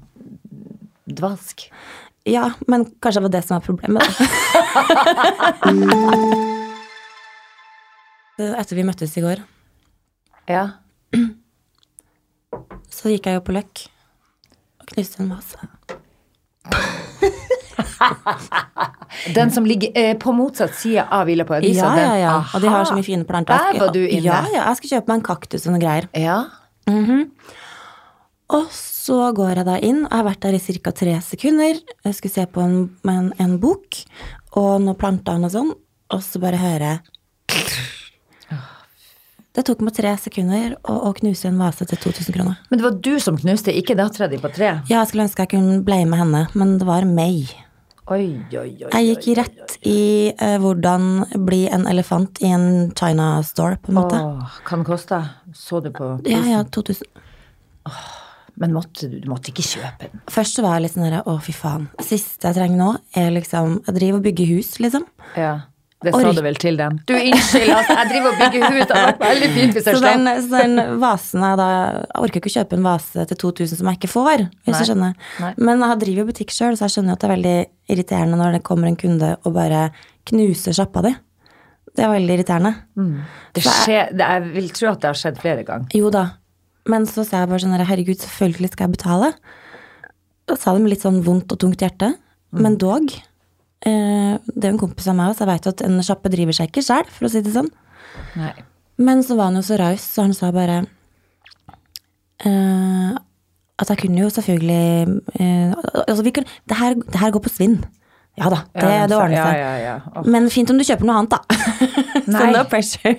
dvask. 1.17 1.67
Ja, 2.27 2.49
men 2.67 2.85
kanskje 2.99 3.21
det 3.21 3.27
var 3.27 3.29
det 3.37 3.43
som 3.47 3.55
var 3.55 3.65
problemet, 3.67 4.03
da. 4.03 4.11
Etter 8.61 8.75
vi 8.77 8.83
møttes 8.85 9.15
i 9.17 9.21
går, 9.23 9.39
Ja. 10.47 10.67
så 12.93 13.09
gikk 13.09 13.25
jeg 13.31 13.35
jo 13.39 13.41
på 13.47 13.55
Løkk 13.55 13.87
og 14.81 14.85
knuste 14.93 15.23
en 15.23 15.31
vase. 15.33 15.57
Den 19.37 19.51
som 19.53 19.65
ligger 19.67 19.91
eh, 19.97 20.13
på 20.19 20.33
motsatt 20.35 20.75
side 20.77 21.05
av 21.11 21.25
Villa 21.29 21.45
på 21.47 21.57
Ødisa. 21.57 21.91
Ja, 21.97 22.03
ja, 22.03 22.17
ja. 22.21 22.35
Og 22.53 22.63
de 22.63 22.71
har 22.71 22.87
så 22.87 22.97
mye 22.97 23.07
fine 23.07 23.27
planter. 23.27 23.57
Der 23.71 23.81
var 23.81 23.93
du 23.95 24.01
inne. 24.03 24.27
Ja, 24.27 24.43
ja. 24.53 24.65
Jeg 24.69 24.81
skal 24.81 24.93
kjøpe 24.97 25.11
meg 25.11 25.21
en 25.21 25.27
kaktus 25.29 25.65
og 25.65 25.73
noen 25.73 25.83
greier. 25.83 26.09
Ja. 26.17 26.41
Og 28.47 28.67
så 28.71 29.31
går 29.35 29.61
jeg 29.61 29.67
da 29.67 29.75
inn. 29.83 30.03
Jeg 30.05 30.13
har 30.13 30.27
vært 30.27 30.43
der 30.45 30.55
i 30.55 30.79
ca. 30.79 30.93
tre 30.95 31.17
sekunder. 31.23 31.79
Jeg 32.05 32.15
skulle 32.15 32.35
se 32.35 32.45
på 32.47 32.63
en, 32.63 32.77
en, 33.07 33.31
en 33.43 33.57
bok 33.63 34.01
og 34.57 34.81
noen 34.83 34.97
planter 34.99 35.37
og 35.37 35.43
noe 35.43 35.53
sånn, 35.53 35.73
og 36.13 36.23
så 36.23 36.39
bare 36.41 36.59
hører 36.61 36.87
jeg 36.87 36.99
Det 39.57 39.63
tok 39.65 39.81
meg 39.81 39.95
tre 39.97 40.11
sekunder 40.21 40.75
å, 40.85 40.95
å 41.09 41.11
knuse 41.17 41.49
en 41.49 41.57
vase 41.57 41.85
til 41.89 41.97
2000 41.97 42.35
kroner. 42.35 42.59
Men 42.69 42.77
det 42.77 42.85
var 42.85 42.97
du 43.07 43.15
som 43.23 43.39
knuste, 43.41 43.73
ikke 43.73 43.95
dattera 43.97 44.27
di 44.29 44.37
på 44.37 44.51
tre? 44.53 44.75
Ja, 44.85 44.99
jeg 44.99 45.09
skulle 45.09 45.25
ønske 45.25 45.47
jeg 45.47 45.55
kunne 45.55 45.79
blame 45.85 46.19
henne, 46.19 46.43
men 46.53 46.75
det 46.77 46.85
var 46.85 47.07
meg. 47.09 47.55
Oi, 48.07 48.27
oi, 48.55 48.69
oi. 48.87 48.91
Jeg 48.93 49.17
gikk 49.17 49.25
rett 49.35 49.73
i 49.83 50.31
eh, 50.31 50.53
hvordan 50.63 51.25
bli 51.43 51.65
en 51.67 51.83
elefant 51.91 52.39
i 52.39 52.53
en 52.55 52.93
China 52.95 53.41
store, 53.43 53.75
på 53.83 53.91
en 53.91 53.97
måte. 53.99 54.21
Åh, 54.23 54.53
hva 54.61 54.77
den 54.77 54.85
kosta? 54.87 55.19
Så 55.51 55.81
du 55.83 55.89
på 55.95 56.13
Ja, 56.29 56.39
ja, 56.47 56.61
2000. 56.63 57.03
Men 58.57 58.73
måtte 58.73 59.09
du, 59.11 59.19
du 59.19 59.27
måtte 59.29 59.51
ikke 59.51 59.65
kjøpe 59.67 60.07
den? 60.07 60.21
Først 60.31 60.55
så 60.55 60.63
var 60.63 60.77
jeg 60.77 60.87
litt 60.87 60.95
sånn 60.95 61.05
herre, 61.09 61.19
å 61.27 61.35
fy 61.43 61.53
faen. 61.53 61.89
Siste 61.99 62.47
jeg 62.47 62.57
trenger 62.57 62.79
nå, 62.79 62.87
er 63.19 63.35
liksom 63.35 63.81
Jeg 63.83 63.97
driver 63.99 64.21
og 64.21 64.25
bygger 64.29 64.53
hus, 64.55 64.71
liksom. 64.81 65.05
Ja. 65.35 65.51
Det 66.05 66.11
sa 66.13 66.29
du 66.29 66.41
vel 66.45 66.57
til 66.61 66.75
den. 66.77 66.99
Du, 67.09 67.13
unnskyld, 67.17 67.71
altså, 67.73 67.93
jeg 67.97 68.09
driver 68.11 68.29
og 68.29 68.41
bygger 68.41 68.65
hud. 68.67 68.81
Det 68.85 68.97
hadde 68.99 69.21
veldig 69.23 69.47
fint 69.55 69.77
hvis 69.77 69.87
jeg 69.89 69.97
Så 69.97 70.01
den, 70.03 70.27
så 70.45 70.59
den 70.61 70.99
vasen 71.01 71.45
er 71.47 71.55
da 71.57 71.69
Jeg 71.71 72.25
orker 72.27 72.41
ikke 72.41 72.51
å 72.51 72.53
kjøpe 72.53 72.77
en 72.77 72.85
vase 72.85 73.25
til 73.31 73.39
2000 73.41 73.79
som 73.79 73.89
jeg 73.89 73.97
ikke 73.97 74.11
får, 74.11 74.43
hvis 74.45 74.75
Nei. 74.75 74.81
du 74.81 74.91
skjønner. 74.91 75.15
Nei. 75.41 75.51
Men 75.57 75.81
jeg 75.81 75.99
driver 76.03 76.21
jo 76.21 76.27
butikk 76.29 76.53
sjøl, 76.53 76.77
så 76.77 76.85
jeg 76.85 76.95
skjønner 76.97 77.17
at 77.17 77.23
det 77.23 77.27
er 77.29 77.33
veldig 77.33 77.55
irriterende 77.95 78.37
når 78.37 78.57
det 78.57 78.65
kommer 78.67 78.91
en 78.91 78.99
kunde 78.99 79.31
og 79.41 79.55
bare 79.55 79.87
knuser 80.29 80.77
sjappa 80.77 81.01
di. 81.07 81.13
Det 81.97 82.05
er 82.05 82.13
veldig 82.13 82.35
irriterende. 82.35 82.73
Det 83.57 83.63
skjer, 83.65 84.11
det, 84.13 84.27
jeg 84.35 84.51
vil 84.53 84.69
tro 84.77 84.91
at 84.91 85.01
det 85.01 85.09
har 85.09 85.17
skjedd 85.17 85.39
flere 85.41 85.65
ganger. 85.65 85.89
Jo 85.97 86.11
da. 86.13 86.27
Men 86.87 87.07
så 87.09 87.25
sa 87.25 87.41
jeg 87.41 87.49
bare 87.49 87.63
sånn 87.63 87.73
herregud, 87.73 88.21
selvfølgelig 88.21 88.69
skal 88.75 88.85
jeg 88.85 88.99
betale. 88.99 89.31
Da 90.47 90.55
sa 90.61 90.75
de 90.75 90.83
med 90.83 90.93
litt 90.93 91.03
sånn 91.03 91.23
vondt 91.25 91.57
og 91.57 91.59
tungt 91.65 91.81
hjerte. 91.81 92.13
Men 92.53 92.77
dog. 92.79 93.09
Eh, 93.85 94.33
det 94.55 94.65
er 94.65 94.71
en 94.73 94.81
kompis 94.81 95.07
av 95.09 95.17
meg, 95.17 95.31
også, 95.31 95.45
jeg 95.45 95.51
vet 95.51 95.69
at 95.73 95.83
en 95.85 96.01
sjappe 96.05 96.31
driver 96.33 96.57
seg 96.57 96.71
ikke 96.71 96.85
sjæl, 96.85 97.09
for 97.13 97.27
å 97.27 97.31
si 97.31 97.43
det 97.45 97.53
sånn. 97.53 97.69
Nei. 98.39 98.53
Men 98.97 99.21
så 99.25 99.37
var 99.37 99.51
han 99.51 99.59
jo 99.59 99.65
så 99.67 99.77
raus, 99.77 100.01
så 100.01 100.25
han 100.25 100.33
sa 100.33 100.49
bare 100.55 100.79
eh, 102.41 103.11
at 103.77 103.91
jeg 103.93 104.01
kunne 104.01 104.23
jo 104.23 104.31
selvfølgelig 104.33 105.19
eh, 105.37 105.75
Altså, 106.07 106.23
vi 106.25 106.33
kunne 106.33 106.49
det 106.69 106.79
her, 106.79 106.97
det 106.97 107.21
her 107.21 107.33
går 107.35 107.45
på 107.45 107.53
svinn. 107.53 107.77
Ja 108.37 108.49
da, 108.53 108.57
det, 108.73 108.81
Ja, 108.85 109.05
det 109.09 109.15
ordner 109.17 109.39
seg. 109.47 109.55
Ja, 109.57 109.69
ja. 109.81 109.93
Åh. 110.15 110.25
Men 110.29 110.49
fint 110.53 110.69
om 110.69 110.77
du 110.77 110.83
kjøper 110.85 111.07
noe 111.09 111.15
annet, 111.23 111.31
da. 111.33 111.39
så 112.27 112.49
no 112.53 112.59
pressure. 112.69 113.15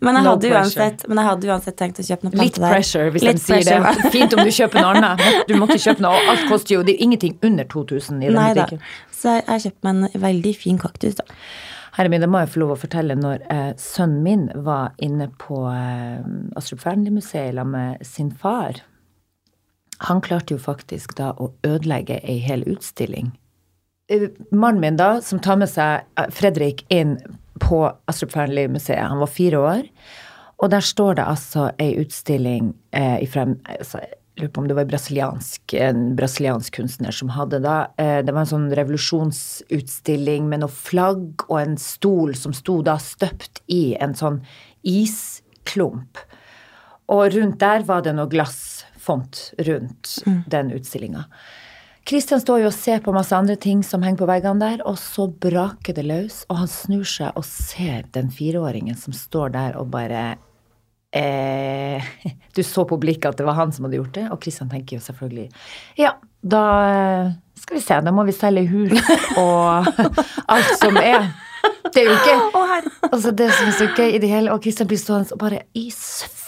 Men 0.00 0.16
jeg, 0.16 0.24
No 0.24 0.30
hadde 0.30 0.52
uansett, 0.54 1.04
men 1.10 1.20
jeg 1.20 1.28
hadde 1.28 1.50
uansett 1.52 1.76
tenkt 1.80 2.00
å 2.00 2.06
kjøpe 2.06 2.24
noe 2.28 2.32
Litt 2.32 2.56
plante 2.56 2.62
der. 2.64 2.72
pressure, 2.78 3.10
hvis 3.12 3.26
Litt 3.26 3.36
de 3.42 3.44
sier 3.44 3.60
pressure. 3.60 3.92
det. 4.06 4.12
Fint 4.14 4.36
om 4.38 4.40
du 4.48 4.52
kjøper 4.56 4.80
noe 4.80 4.94
annet. 4.94 5.26
Du 5.50 5.54
måtte 5.60 5.76
kjøpe 5.84 6.04
noe, 6.06 6.16
og 6.16 6.32
alt 6.32 6.46
koster 6.52 6.78
jo 6.78 6.86
Det 6.88 6.96
er 6.96 7.04
ingenting 7.04 7.36
under 7.44 7.68
2000 7.76 8.24
i 8.24 8.32
den 8.32 8.40
butikken. 8.40 8.82
Så 9.12 9.36
jeg, 9.36 9.44
jeg 9.50 9.66
kjøpte 9.66 9.84
meg 9.90 10.00
en 10.14 10.24
veldig 10.24 10.54
fin 10.64 10.80
kaktus, 10.80 11.20
da. 11.20 11.28
Herre 11.94 12.10
min, 12.10 12.24
det 12.24 12.32
må 12.32 12.40
jeg 12.42 12.50
få 12.56 12.64
lov 12.64 12.72
å 12.74 12.80
fortelle. 12.80 13.14
Når 13.20 13.44
eh, 13.52 13.68
sønnen 13.78 14.24
min 14.24 14.48
var 14.66 14.96
inne 15.04 15.28
på 15.38 15.60
eh, 15.70 16.24
Astrup 16.58 16.80
Fearnley-museet 16.82 17.52
sammen 17.54 17.76
med 17.76 18.08
sin 18.08 18.32
far 18.32 18.80
Han 20.08 20.20
klarte 20.24 20.56
jo 20.56 20.58
faktisk 20.58 21.14
da 21.20 21.30
å 21.38 21.52
ødelegge 21.68 22.16
ei 22.24 22.40
hel 22.42 22.64
utstilling. 22.66 23.30
Eh, 24.08 24.28
Mannen 24.50 24.80
min 24.80 24.96
da, 24.96 25.20
som 25.22 25.40
tar 25.40 25.56
med 25.60 25.70
seg 25.70 26.04
eh, 26.18 26.28
Fredrik 26.34 26.84
inn 26.92 27.16
på 27.62 27.86
Astrup 28.10 28.34
Fearnley-museet, 28.34 29.00
han 29.08 29.22
var 29.22 29.30
fire 29.32 29.62
år. 29.62 29.86
Og 30.62 30.70
der 30.70 30.84
står 30.84 31.16
det 31.18 31.24
altså 31.28 31.70
ei 31.82 31.94
utstilling 32.02 32.74
eh, 32.94 33.24
ifra 33.24 33.46
altså, 33.48 34.02
Jeg 34.04 34.42
lurer 34.42 34.52
på 34.54 34.60
om 34.62 34.68
det 34.68 34.76
var 34.76 34.90
brasiliansk, 34.90 35.74
en 35.78 36.04
brasiliansk 36.18 36.76
kunstner 36.76 37.14
som 37.14 37.32
hadde 37.34 37.60
da 37.62 37.74
eh, 38.02 38.20
Det 38.26 38.34
var 38.34 38.44
en 38.44 38.52
sånn 38.52 38.68
revolusjonsutstilling 38.76 40.48
med 40.50 40.62
noe 40.62 40.74
flagg 40.74 41.46
og 41.48 41.58
en 41.60 41.76
stol 41.80 42.36
som 42.38 42.54
sto 42.54 42.80
da 42.86 42.98
støpt 43.02 43.64
i 43.72 43.96
en 44.02 44.14
sånn 44.18 44.40
isklump. 44.84 46.22
Og 47.14 47.34
rundt 47.34 47.60
der 47.60 47.84
var 47.88 48.04
det 48.04 48.14
noe 48.16 48.30
glassfont 48.30 49.50
rundt 49.66 50.18
den 50.50 50.72
utstillinga. 50.76 51.26
Kristian 52.04 52.40
står 52.40 52.60
jo 52.60 52.68
og 52.68 52.76
ser 52.76 52.98
på 53.00 53.12
masse 53.16 53.32
andre 53.32 53.54
ting 53.56 53.80
som 53.86 54.02
henger 54.04 54.20
på 54.20 54.26
veggene 54.28 54.60
der, 54.60 54.82
og 54.84 54.98
så 55.00 55.24
braker 55.28 55.96
det 55.96 56.04
løs, 56.04 56.42
og 56.52 56.58
han 56.60 56.68
snur 56.68 57.06
seg 57.08 57.32
og 57.32 57.46
ser 57.48 58.04
den 58.12 58.28
fireåringen 58.32 58.98
som 58.98 59.16
står 59.16 59.54
der 59.54 59.78
og 59.80 59.88
bare 59.94 60.24
eh, 61.16 62.04
Du 62.56 62.60
så 62.62 62.84
på 62.84 63.00
blikket 63.00 63.30
at 63.32 63.40
det 63.40 63.48
var 63.48 63.56
han 63.56 63.72
som 63.72 63.88
hadde 63.88 64.02
gjort 64.02 64.18
det, 64.18 64.26
og 64.28 64.42
Kristian 64.44 64.68
tenker 64.72 64.98
jo 64.98 65.06
selvfølgelig 65.06 65.48
Ja, 66.02 66.12
da 66.44 66.66
skal 67.56 67.78
vi 67.78 67.82
se, 67.86 68.02
da 68.04 68.12
må 68.12 68.26
vi 68.28 68.36
selge 68.36 68.66
hus 68.68 69.00
og 69.40 69.88
alt 70.44 70.76
som 70.76 71.00
er. 71.00 71.30
Det 71.88 72.02
er 72.02 72.10
jo 72.10 72.18
ikke 72.18 72.36
Altså, 73.08 73.30
det 73.32 73.48
som 73.54 73.70
er 73.70 73.76
så 73.78 73.88
gøy 73.96 74.12
i 74.12 74.20
det 74.20 74.28
hele, 74.28 74.52
og 74.52 74.60
Kristian 74.60 74.90
blir 74.90 75.00
stående 75.00 75.32
og 75.32 75.40
bare 75.40 75.64
i 75.72 75.88
svarte. 75.88 76.43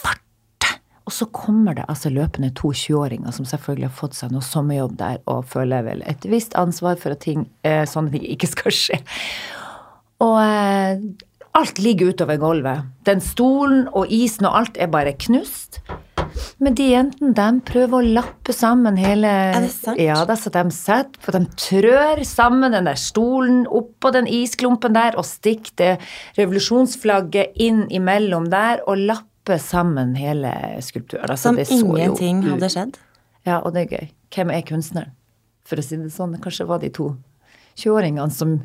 Og 1.07 1.15
så 1.15 1.29
kommer 1.31 1.77
det 1.79 1.85
altså 1.87 2.11
løpende 2.11 2.51
to 2.59 2.73
20-åringer 2.75 3.35
som 3.35 3.47
selvfølgelig 3.47 3.87
har 3.87 3.95
fått 3.95 4.17
seg 4.19 4.33
noe 4.35 4.43
sommerjobb 4.43 4.97
der 4.99 5.21
og 5.31 5.47
føler 5.53 5.85
vel 5.87 6.03
et 6.11 6.27
visst 6.27 6.57
ansvar 6.59 6.99
for 6.99 7.15
at 7.15 7.23
ting, 7.23 7.47
eh, 7.63 7.85
sånne 7.87 8.11
ting 8.17 8.27
ikke 8.27 8.51
skal 8.51 8.75
skje. 8.75 8.99
Og 10.27 10.41
eh, 10.43 11.05
alt 11.57 11.79
ligger 11.79 12.11
utover 12.11 12.41
gulvet. 12.43 12.91
Den 13.07 13.23
stolen 13.23 13.87
og 13.95 14.11
isen 14.11 14.49
og 14.51 14.59
alt 14.59 14.83
er 14.83 14.91
bare 14.91 15.15
knust. 15.15 15.79
Men 16.59 16.75
de 16.77 16.89
jentene, 16.91 17.31
de 17.37 17.63
prøver 17.65 17.97
å 18.01 18.15
lappe 18.19 18.53
sammen 18.53 18.99
hele 19.01 19.31
Er 19.31 19.63
det 19.63 19.71
sant? 19.73 20.01
Ja, 20.03 20.19
da, 20.29 20.35
så 20.37 20.51
de 20.53 20.65
setter 20.75 21.23
for 21.23 21.37
De 21.37 21.47
trør 21.61 22.21
sammen 22.29 22.75
den 22.75 22.89
der 22.91 22.99
stolen 23.01 23.63
oppå 23.71 24.11
den 24.13 24.29
isklumpen 24.29 24.97
der 24.97 25.17
og 25.17 25.25
stikker 25.29 25.79
det 25.81 25.93
revolusjonsflagget 26.41 27.57
inn 27.63 27.87
imellom 27.95 28.51
der 28.53 28.83
og 28.85 29.07
lapper 29.07 29.33
sammen 29.63 30.15
hele 30.19 30.51
skulpturen. 30.83 31.31
Altså, 31.31 31.55
Som 31.65 31.79
jo 31.79 31.97
ingenting 31.97 32.43
ut- 32.45 32.51
hadde 32.57 32.69
skjedd. 32.75 32.99
Ja, 33.47 33.61
og 33.63 33.73
det 33.75 33.87
er 33.87 33.97
gøy. 33.99 34.09
Hvem 34.35 34.51
er 34.53 34.63
kunstneren? 34.67 35.13
For 35.67 35.77
å 35.79 35.83
si 35.83 35.97
det 35.97 36.11
sånn, 36.15 36.35
kanskje 36.43 36.67
var 36.67 36.79
de 36.83 36.91
to 36.91 37.17
20-åringene 37.77 38.31
som 38.33 38.57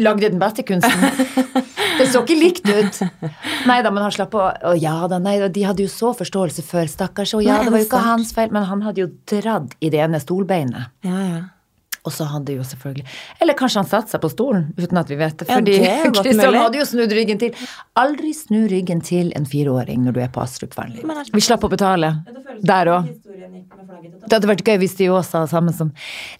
lagde 0.00 0.30
den 0.30 0.38
beste 0.40 0.62
kunsten. 0.62 0.92
Det 1.94 2.08
så 2.10 2.24
ikke 2.24 2.34
likt 2.34 2.66
ut. 2.66 2.96
Nei 3.68 3.76
da, 3.86 3.90
men 3.94 4.02
han 4.02 4.10
slapp 4.10 4.32
å 4.34 4.48
Å 4.66 4.72
ja 4.74 5.06
da, 5.06 5.20
nei 5.22 5.36
da, 5.38 5.46
de 5.48 5.62
hadde 5.62 5.84
jo 5.84 5.90
så 5.92 6.10
forståelse 6.18 6.64
før, 6.66 6.88
stakkars. 6.90 7.36
Og 7.38 7.44
ja, 7.46 7.60
det 7.62 7.70
var 7.70 7.78
jo 7.78 7.86
ikke 7.86 8.00
hans 8.02 8.32
feil, 8.34 8.50
men 8.50 8.64
han 8.66 8.82
hadde 8.82 9.04
jo 9.04 9.06
dratt 9.30 9.76
i 9.78 9.90
det 9.94 10.00
ene 10.02 10.18
stolbeinet. 10.18 10.90
Ja, 11.06 11.20
ja. 11.28 11.42
Og 12.04 12.12
så 12.12 12.26
hadde 12.28 12.52
jo 12.52 12.60
selvfølgelig 12.68 13.06
Eller 13.40 13.54
kanskje 13.56 13.80
han 13.80 13.86
satte 13.88 14.12
seg 14.12 14.20
på 14.20 14.28
stolen 14.28 14.66
uten 14.76 14.98
at 15.00 15.08
vi 15.08 15.16
vet 15.16 15.38
det. 15.40 15.46
Fordi 15.48 15.76
er 15.80 16.10
godt 16.12 16.26
Kristian 16.26 16.54
hadde 16.60 16.76
jo 16.76 16.84
snudd 16.84 17.12
ryggen 17.16 17.38
til. 17.40 17.54
Aldri 17.96 18.32
snu 18.36 18.66
ryggen 18.68 19.00
til 19.00 19.32
en 19.38 19.46
fireåring 19.48 20.02
når 20.04 20.12
du 20.12 20.20
er 20.20 20.28
på 20.34 20.42
Astrup 20.44 20.74
Fearnley. 20.76 21.00
Er- 21.00 21.30
Vi 21.32 21.40
slapp 21.40 21.64
å 21.64 21.70
betale 21.72 22.10
der 22.62 22.90
òg. 22.92 23.08
Det 24.24 24.32
hadde 24.36 24.48
vært 24.52 24.64
gøy 24.68 24.78
hvis 24.84 24.96
de 25.00 25.08
òg 25.12 25.24
sa 25.24 25.40
det 25.46 25.50
samme 25.54 25.72
som 25.72 25.92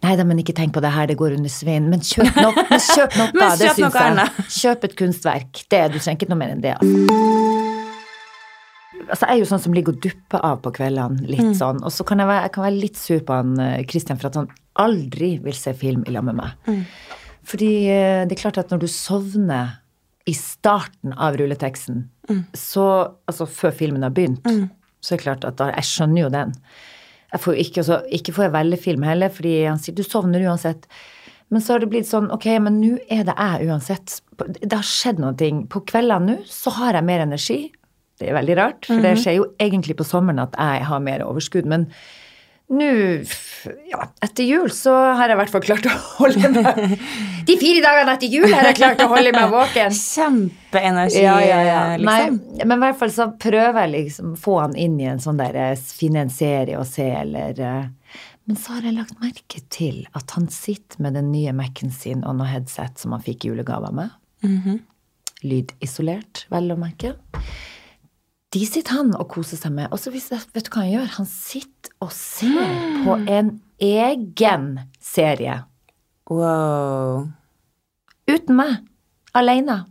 Nei 0.04 0.16
da, 0.16 0.25
men 0.25 0.38
ikke 0.44 0.52
tenk 0.56 0.75
på 0.76 0.80
det 0.85 0.90
her, 0.92 1.06
det 1.09 1.16
går 1.16 1.37
under 1.38 1.49
svinn. 1.52 1.88
Men 1.88 2.00
kjøp 2.04 2.37
noe, 2.37 2.52
men 2.71 2.80
kjøp 2.80 3.16
noe, 3.16 3.30
Men 3.40 3.59
det 3.59 3.71
syns 3.78 3.94
jeg. 3.94 4.28
Kjøp 4.61 4.85
et 4.90 4.97
kunstverk. 5.00 5.64
Det, 5.73 5.80
du 5.92 5.99
trenger 5.99 6.21
ikke 6.21 6.28
noe 6.33 6.38
mer 6.44 6.52
enn 6.54 6.61
det. 6.64 6.76
Altså. 6.80 7.54
Altså, 9.04 9.26
jeg 9.28 9.35
er 9.37 9.40
jo 9.42 9.49
sånn 9.50 9.61
som 9.61 9.75
ligger 9.76 9.92
og 9.97 10.00
dupper 10.04 10.40
av 10.49 10.61
på 10.64 10.71
kveldene, 10.78 11.26
litt 11.28 11.42
Mm. 11.44 11.54
sånn. 11.59 11.80
Og 11.85 11.92
så 11.92 12.04
kan 12.09 12.18
jeg 12.23 12.28
være, 12.30 12.42
jeg 12.47 12.52
kan 12.52 12.64
være 12.64 12.80
litt 12.80 12.97
sur 12.97 13.21
på 13.21 13.35
han 13.37 13.50
Kristian, 13.56 13.85
Christian 13.90 14.18
for 14.21 14.28
at 14.28 14.35
han 14.40 14.49
aldri 14.81 15.38
vil 15.45 15.54
se 15.57 15.75
film 15.78 16.04
i 16.07 16.14
lag 16.14 16.25
med 16.26 16.38
meg. 16.40 16.54
Mm. 16.66 16.83
Fordi 17.45 17.71
eh, 17.93 18.25
det 18.26 18.37
er 18.37 18.40
klart 18.40 18.59
at 18.62 18.71
når 18.73 18.85
du 18.85 18.88
sovner 18.90 19.78
i 20.26 20.33
starten 20.37 21.12
av 21.21 21.37
rulleteksten, 21.40 22.09
Mm. 22.25 22.38
så 22.57 23.12
Altså 23.28 23.45
før 23.45 23.71
filmen 23.76 24.00
har 24.02 24.09
begynt, 24.16 24.47
så 25.04 25.12
er 25.12 25.19
det 25.19 25.25
klart 25.26 25.43
at 25.45 25.57
da 25.61 25.66
Jeg 25.75 25.85
skjønner 25.85 26.23
jo 26.23 26.28
den. 26.33 26.54
Jeg 27.35 27.40
får 27.40 27.54
ikke, 27.61 27.81
altså, 27.83 27.99
ikke 28.09 28.33
får 28.33 28.45
jeg 28.47 28.52
velge 28.54 28.78
film 28.81 29.02
heller, 29.02 29.28
fordi 29.28 29.52
han 29.66 29.76
sier 29.78 29.95
du 29.95 30.02
sovner 30.02 30.40
uansett. 30.40 30.87
Men 31.50 31.61
så 31.61 31.75
har 31.75 31.81
det 31.81 31.90
blitt 31.93 32.09
sånn, 32.09 32.31
ok, 32.33 32.47
men 32.64 32.81
nå 32.81 32.95
er 33.12 33.25
det 33.28 33.35
jeg 33.37 33.69
uansett. 33.69 34.21
Det 34.62 34.73
har 34.73 34.87
skjedd 34.88 35.21
noen 35.21 35.37
ting. 35.37 35.66
På 35.69 35.83
kveldene 35.85 36.38
nå 36.38 36.49
så 36.49 36.73
har 36.78 36.95
jeg 36.97 37.04
mer 37.04 37.21
energi. 37.26 37.59
Det 38.19 38.31
er 38.31 38.38
veldig 38.38 38.57
rart, 38.57 38.87
for 38.87 39.02
det 39.04 39.19
skjer 39.21 39.37
jo 39.43 39.47
egentlig 39.61 39.97
på 39.99 40.07
sommeren 40.09 40.40
at 40.47 40.57
jeg 40.57 40.85
har 40.88 41.00
mer 41.04 41.21
overskudd. 41.26 41.66
Men 41.69 41.88
nå, 42.73 42.87
ja, 43.90 44.06
etter 44.25 44.47
jul 44.49 44.71
så 44.73 44.92
har 45.18 45.28
jeg 45.28 45.37
i 45.37 45.40
hvert 45.42 45.52
fall 45.52 45.64
klart 45.66 45.85
å 45.85 45.97
holde 46.16 46.49
meg 46.54 46.94
De 47.49 47.56
fire 47.61 47.83
dagene 47.85 48.14
etter 48.16 48.30
jul 48.33 48.47
har 48.49 48.71
jeg 48.71 48.78
klart 48.78 49.02
å 49.04 49.09
holde 49.11 49.35
meg 49.37 49.50
våken. 49.52 49.92
Kjempeenergi, 49.92 51.21
Ja, 51.21 51.35
ja, 51.44 51.59
ja. 51.66 51.83
liksom. 52.00 52.38
Nei, 52.56 52.64
men 52.64 52.78
i 52.78 52.87
hvert 52.87 53.00
fall 53.02 53.12
så 53.12 53.26
prøver 53.37 53.83
jeg 53.85 53.92
liksom 53.99 54.33
få 54.40 54.56
han 54.62 54.78
inn 54.80 54.97
i 55.02 55.11
en 55.12 55.21
sånn 55.21 55.42
der 55.42 55.59
eh, 55.61 55.75
finne 55.76 56.25
en 56.25 56.33
serie 56.33 56.80
å 56.80 56.87
se, 56.88 57.04
eller 57.21 57.61
eh, 57.61 58.25
Men 58.49 58.56
så 58.61 58.78
har 58.78 58.88
jeg 58.88 58.97
lagt 58.97 59.21
merke 59.21 59.61
til 59.73 60.00
at 60.16 60.33
han 60.38 60.49
sitter 60.52 61.04
med 61.04 61.18
den 61.21 61.30
nye 61.35 61.52
Mac-en 61.56 61.92
sin 61.92 62.25
og 62.25 62.40
noe 62.40 62.49
headset 62.49 62.97
som 63.00 63.12
han 63.12 63.25
fikk 63.25 63.44
julegaver 63.50 63.85
julegave 63.85 63.92
av 63.92 64.00
meg. 64.00 64.18
Mhm. 64.44 64.80
Lydisolert, 65.44 66.47
vel 66.49 66.73
å 66.73 66.80
merke. 66.80 67.12
De 68.54 68.62
sitter 68.68 68.94
han 68.94 69.11
og 69.18 69.26
koser 69.32 69.58
seg 69.58 69.73
med. 69.75 69.88
Og 69.90 69.99
så 69.99 70.12
jeg, 70.14 70.23
vet 70.54 70.68
du 70.68 70.70
hva 70.70 70.84
han 70.84 70.92
gjør? 70.92 71.08
Han 71.16 71.26
sitter 71.26 71.94
og 72.04 72.12
ser 72.14 72.76
på 73.02 73.16
en 73.26 73.56
egen 73.82 74.68
serie. 75.02 75.56
Wow. 76.30 77.26
Uten 78.30 78.54
meg. 78.56 78.78
Aleine. 79.34 79.82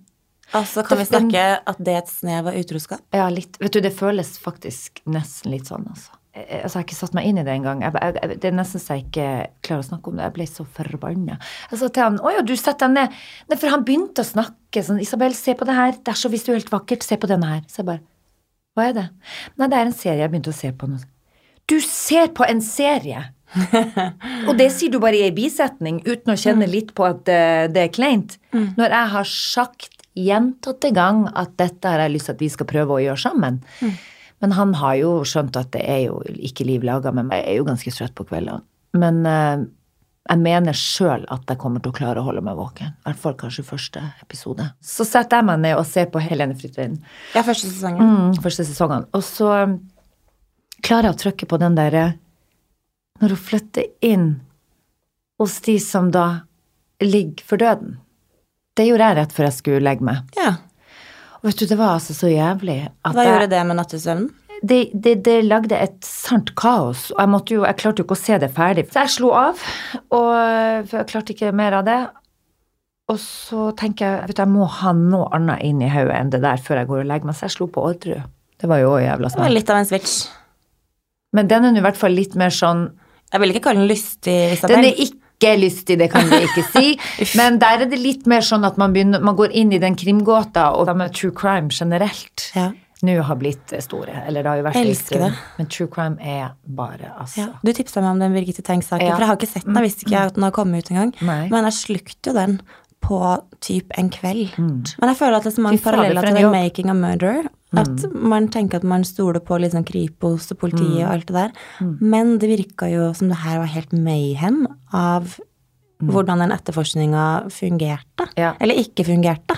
Altså, 0.56 0.84
kan 0.88 1.00
vi 1.02 1.10
snakke 1.10 1.44
at 1.60 1.80
det 1.82 1.94
er 1.94 2.04
et 2.06 2.12
snev 2.14 2.48
av 2.52 2.58
utroskap? 2.58 3.04
Ja, 3.12 3.26
litt. 3.34 3.58
Vet 3.60 3.76
du, 3.76 3.82
det 3.84 3.92
føles 3.98 4.36
faktisk 4.40 5.02
nesten 5.10 5.52
litt 5.52 5.68
sånn, 5.68 5.90
altså. 5.90 6.14
Jeg, 6.34 6.46
altså, 6.64 6.78
jeg 6.78 6.80
har 6.80 6.86
ikke 6.88 6.98
satt 6.98 7.18
meg 7.18 7.28
inn 7.30 7.42
i 7.42 7.46
det 7.46 7.54
engang. 7.54 7.84
Det 7.84 8.48
er 8.48 8.56
nesten 8.56 8.82
så 8.82 8.96
jeg 8.96 9.08
ikke 9.10 9.28
klarer 9.66 9.84
å 9.84 9.90
snakke 9.90 10.10
om 10.10 10.18
det. 10.18 10.30
Jeg 10.30 10.36
ble 10.38 10.48
så 10.50 10.66
forbanna. 10.78 11.36
Jeg 11.74 11.82
sa 11.82 11.92
til 11.92 12.06
han 12.06 12.22
å 12.24 12.32
ja, 12.34 12.46
du 12.46 12.56
setter 12.56 12.88
deg 12.88 12.96
ned. 12.96 13.20
Nei, 13.52 13.60
for 13.60 13.74
han 13.76 13.84
begynte 13.86 14.24
å 14.24 14.32
snakke 14.32 14.86
sånn 14.88 15.04
Isabel, 15.04 15.36
se 15.38 15.58
på 15.58 15.68
det 15.68 15.78
her. 15.78 16.00
Det 16.00 16.16
er 16.16 16.22
så 16.24 16.32
visuelt 16.34 16.72
vakkert. 16.74 17.06
Se 17.06 17.20
på 17.20 17.30
denne 17.30 17.52
her. 17.52 17.62
Så 17.68 17.84
jeg 17.84 17.92
bare 17.92 18.06
Hva 18.74 18.90
er 18.90 18.98
det? 18.98 19.08
Nei, 19.60 19.70
det 19.70 19.80
er 19.80 19.88
en 19.88 19.96
serie 19.96 20.24
jeg 20.24 20.34
begynte 20.34 20.54
å 20.54 20.58
se 20.58 20.72
på 20.74 20.90
nå. 20.90 21.00
Du 21.70 21.78
ser 21.86 22.32
på 22.36 22.46
en 22.48 22.62
serie! 22.64 23.30
Og 24.50 24.56
det 24.58 24.72
sier 24.74 24.90
du 24.90 24.98
bare 25.02 25.20
i 25.20 25.28
ei 25.28 25.34
bisetning 25.36 26.00
uten 26.08 26.34
å 26.34 26.40
kjenne 26.40 26.66
litt 26.66 26.96
på 26.98 27.06
at 27.06 27.30
uh, 27.30 27.66
det 27.70 27.84
er 27.84 27.94
kleint. 27.94 28.40
Når 28.54 28.96
jeg 28.98 29.12
har 29.14 29.30
sagt 29.30 30.02
gjentatte 30.18 30.90
gang 30.94 31.28
at 31.38 31.54
dette 31.62 31.90
har 31.90 32.02
jeg 32.04 32.16
lyst 32.16 32.30
til 32.30 32.36
at 32.36 32.42
vi 32.42 32.50
skal 32.54 32.70
prøve 32.70 32.98
å 32.98 33.04
gjøre 33.04 33.22
sammen. 33.22 33.62
Men 34.44 34.58
han 34.58 34.74
har 34.78 34.98
jo 35.00 35.14
skjønt 35.28 35.58
at 35.58 35.72
det 35.74 35.86
er 35.88 36.02
jo 36.08 36.20
ikke 36.50 36.68
liv 36.68 36.84
laga 36.86 37.14
med 37.16 37.30
meg. 37.30 37.42
Jeg 37.42 37.54
er 37.54 37.62
jo 37.62 37.70
ganske 37.70 37.94
trøtt 37.96 38.16
på 38.18 38.26
kveldene. 38.30 38.66
Men 39.00 39.22
eh, 39.26 39.64
jeg 40.24 40.40
mener 40.40 40.76
sjøl 40.78 41.26
at 41.34 41.50
jeg 41.52 41.60
kommer 41.60 41.84
til 41.84 41.92
å 41.92 41.96
klare 41.98 42.22
å 42.22 42.28
holde 42.28 42.44
meg 42.46 42.56
våken. 42.56 42.94
I 42.96 43.10
hvert 43.10 43.20
fall 43.20 43.36
kanskje 43.40 43.66
første 43.68 44.04
episode. 44.24 44.70
Så 44.80 45.04
setter 45.08 45.42
jeg 45.42 45.48
meg 45.50 45.60
ned 45.66 45.76
og 45.76 45.88
ser 45.90 46.08
på 46.14 46.22
Helene 46.24 46.56
Fritvin. 46.56 46.96
Ja, 47.36 47.44
første 47.44 47.68
sesongen. 47.68 48.14
Mm, 48.14 48.38
første 48.44 48.64
sesongen. 48.68 49.08
Og 49.12 49.26
så 49.28 49.50
um, 49.68 49.76
klarer 50.80 51.10
jeg 51.10 51.18
å 51.18 51.22
trykke 51.26 51.50
på 51.52 51.60
den 51.60 51.76
derre 51.80 52.06
Når 53.22 53.36
hun 53.36 53.44
flytter 53.50 53.92
inn 54.04 54.30
hos 55.40 55.60
de 55.66 55.76
som 55.84 56.10
da 56.12 56.46
ligger 57.04 57.44
for 57.46 57.60
døden. 57.60 57.98
Det 58.78 58.88
gjorde 58.88 59.10
jeg 59.10 59.18
rett 59.20 59.36
før 59.36 59.48
jeg 59.50 59.58
skulle 59.58 59.84
legge 59.84 60.08
meg. 60.08 60.24
Ja. 60.40 60.56
Og 61.42 61.50
vet 61.50 61.60
du, 61.60 61.66
det 61.68 61.78
var 61.78 61.98
altså 61.98 62.16
så 62.16 62.32
jævlig 62.32 62.80
at 62.88 63.12
Hva 63.12 63.26
jeg, 63.26 63.34
gjorde 63.34 63.52
det 63.52 63.62
med 63.68 63.78
nattesøvnen? 63.78 64.30
Det, 64.64 64.80
det, 64.96 65.18
det 65.26 65.38
lagde 65.44 65.76
et 65.76 65.98
sant 66.08 66.54
kaos, 66.60 67.10
og 67.12 67.20
jeg, 67.20 67.32
måtte 67.32 67.56
jo, 67.58 67.64
jeg 67.68 67.80
klarte 67.82 68.00
jo 68.02 68.08
ikke 68.08 68.16
å 68.16 68.22
se 68.24 68.38
det 68.40 68.52
ferdig. 68.56 68.86
Så 68.94 69.04
jeg 69.04 69.16
slo 69.18 69.32
av, 69.36 69.64
og, 70.08 70.30
for 70.88 71.02
jeg 71.02 71.10
klarte 71.10 71.36
ikke 71.36 71.52
mer 71.56 71.76
av 71.82 71.88
det. 71.88 72.02
Og 73.12 73.20
så 73.20 73.72
tenker 73.76 74.08
jeg 74.08 74.30
vet 74.30 74.38
du, 74.38 74.42
jeg 74.46 74.54
må 74.54 74.68
ha 74.80 74.94
noe 74.96 75.28
annet 75.36 75.66
inn 75.68 75.82
i 75.84 75.90
hodet 75.92 76.16
enn 76.16 76.32
det 76.32 76.40
der 76.46 76.62
før 76.64 76.80
jeg 76.80 76.90
går 76.92 77.02
og 77.02 77.10
legger 77.10 77.30
meg, 77.30 77.36
så 77.36 77.50
jeg 77.50 77.58
slo 77.58 77.68
på 77.74 77.84
Orderud. 77.90 78.30
Det 78.64 78.70
var 78.72 78.80
jo 78.80 78.94
jævla 79.02 79.34
Det 79.34 79.42
var 79.44 79.52
litt 79.52 79.74
av 79.74 79.82
en 79.82 79.90
switch. 79.90 80.14
Men 81.36 81.50
den 81.52 81.68
er 81.68 81.74
nå 81.74 81.82
i 81.82 81.84
hvert 81.84 82.00
fall 82.00 82.16
litt 82.16 82.38
mer 82.40 82.54
sånn 82.54 82.86
Jeg 83.34 83.42
vil 83.42 83.52
ikke 83.52 83.66
kalle 83.66 83.84
den 83.84 83.90
lystig, 83.90 84.38
Isabel. 84.56 84.78
Den 84.78 84.88
er 84.88 85.02
ikke 85.04 85.52
lystig, 85.60 85.98
det 86.00 86.08
kan 86.14 86.30
vi 86.32 86.40
ikke 86.46 86.64
si. 86.78 86.94
men 87.36 87.58
der 87.60 87.84
er 87.84 87.92
det 87.92 88.00
litt 88.00 88.30
mer 88.30 88.46
sånn 88.46 88.64
at 88.64 88.80
man, 88.80 88.94
begynner, 88.96 89.20
man 89.20 89.36
går 89.36 89.52
inn 89.60 89.74
i 89.76 89.82
den 89.84 89.98
krimgåta, 90.00 90.70
og 90.78 90.88
det 90.88 90.96
med 91.02 91.18
true 91.18 91.36
crime 91.36 91.74
generelt 91.74 92.48
Ja. 92.56 92.70
Nå 93.04 93.18
har 93.28 93.36
blitt 93.40 93.74
store. 93.84 94.24
Eller 94.28 94.44
det 94.46 94.52
har 94.52 94.60
jo 94.62 94.66
vært 94.68 94.80
Jeg 94.80 94.94
elsker 94.94 95.26
det. 95.26 95.32
Men 95.58 95.68
true 95.68 95.88
crime 95.92 96.18
er 96.20 96.54
bare, 96.66 97.12
altså. 97.20 97.42
Ja. 97.44 97.48
Du 97.64 97.74
tipsa 97.76 98.02
meg 98.04 98.16
om 98.16 98.20
den 98.24 98.34
Birgitte 98.38 98.64
Tengs-saken, 98.64 99.06
Ja. 99.08 99.16
for 99.16 99.26
jeg 99.26 99.28
har 99.28 99.38
ikke 99.38 99.52
sett 99.52 99.66
den. 99.66 99.76
Jeg 99.76 99.84
visste 99.90 100.08
ikke 100.08 100.22
at 100.30 100.36
den 100.36 100.44
har 100.44 100.52
kommet 100.56 100.84
ut 100.86 100.92
engang. 100.92 101.14
Men 101.22 101.68
jeg 101.68 101.74
slukte 101.74 102.32
jo 102.32 102.34
den 102.34 102.62
på 103.04 103.20
typ 103.60 103.92
en 104.00 104.10
kveld. 104.10 104.54
Men 104.58 105.10
jeg 105.12 105.18
føler 105.20 105.36
at 105.38 105.44
det 105.44 105.52
er 105.52 105.58
så 105.58 105.66
mange 105.66 105.84
paralleller 105.84 106.22
til 106.22 106.36
den 106.36 106.52
'Making 106.54 106.90
a 106.90 106.94
Murderer'. 106.94 107.50
At 107.76 108.14
man 108.14 108.48
tenker 108.50 108.76
at 108.76 108.84
man 108.84 109.04
stoler 109.04 109.40
på 109.40 109.58
liksom 109.60 109.84
Kripos 109.84 110.52
og 110.52 110.60
politiet 110.60 111.04
og 111.06 111.12
alt 111.12 111.26
det 111.28 111.36
der. 111.36 111.52
Men 112.00 112.38
det 112.38 112.50
virka 112.50 112.86
jo 112.88 113.14
som 113.14 113.30
det 113.30 113.38
her 113.38 113.58
var 113.60 113.66
helt 113.66 113.92
mayhem 113.92 114.68
av 114.94 115.40
hvordan 116.04 116.40
den 116.40 116.52
etterforskninga 116.52 117.50
fungerte. 117.50 118.28
Ja. 118.38 118.54
Eller 118.62 118.76
ikke 118.76 119.06
fungerte. 119.08 119.58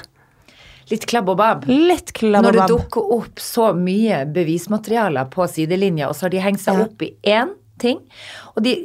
Litt 0.91 1.05
klabb 1.09 1.29
og 1.33 1.37
babb. 1.39 1.63
Litt 1.67 2.11
klabb 2.13 2.45
Når 2.45 2.57
det 2.59 2.65
dukker 2.69 3.11
opp 3.17 3.39
så 3.41 3.71
mye 3.77 4.23
bevismaterialer 4.35 5.29
på 5.33 5.47
sidelinja, 5.49 6.09
og 6.09 6.15
så 6.17 6.27
har 6.27 6.35
de 6.35 6.43
hengt 6.45 6.61
seg 6.61 6.77
Ja. 6.77 6.83
opp 6.85 7.01
i 7.01 7.15
én 7.25 7.53
ting, 7.77 7.97
og 8.55 8.63
de, 8.63 8.75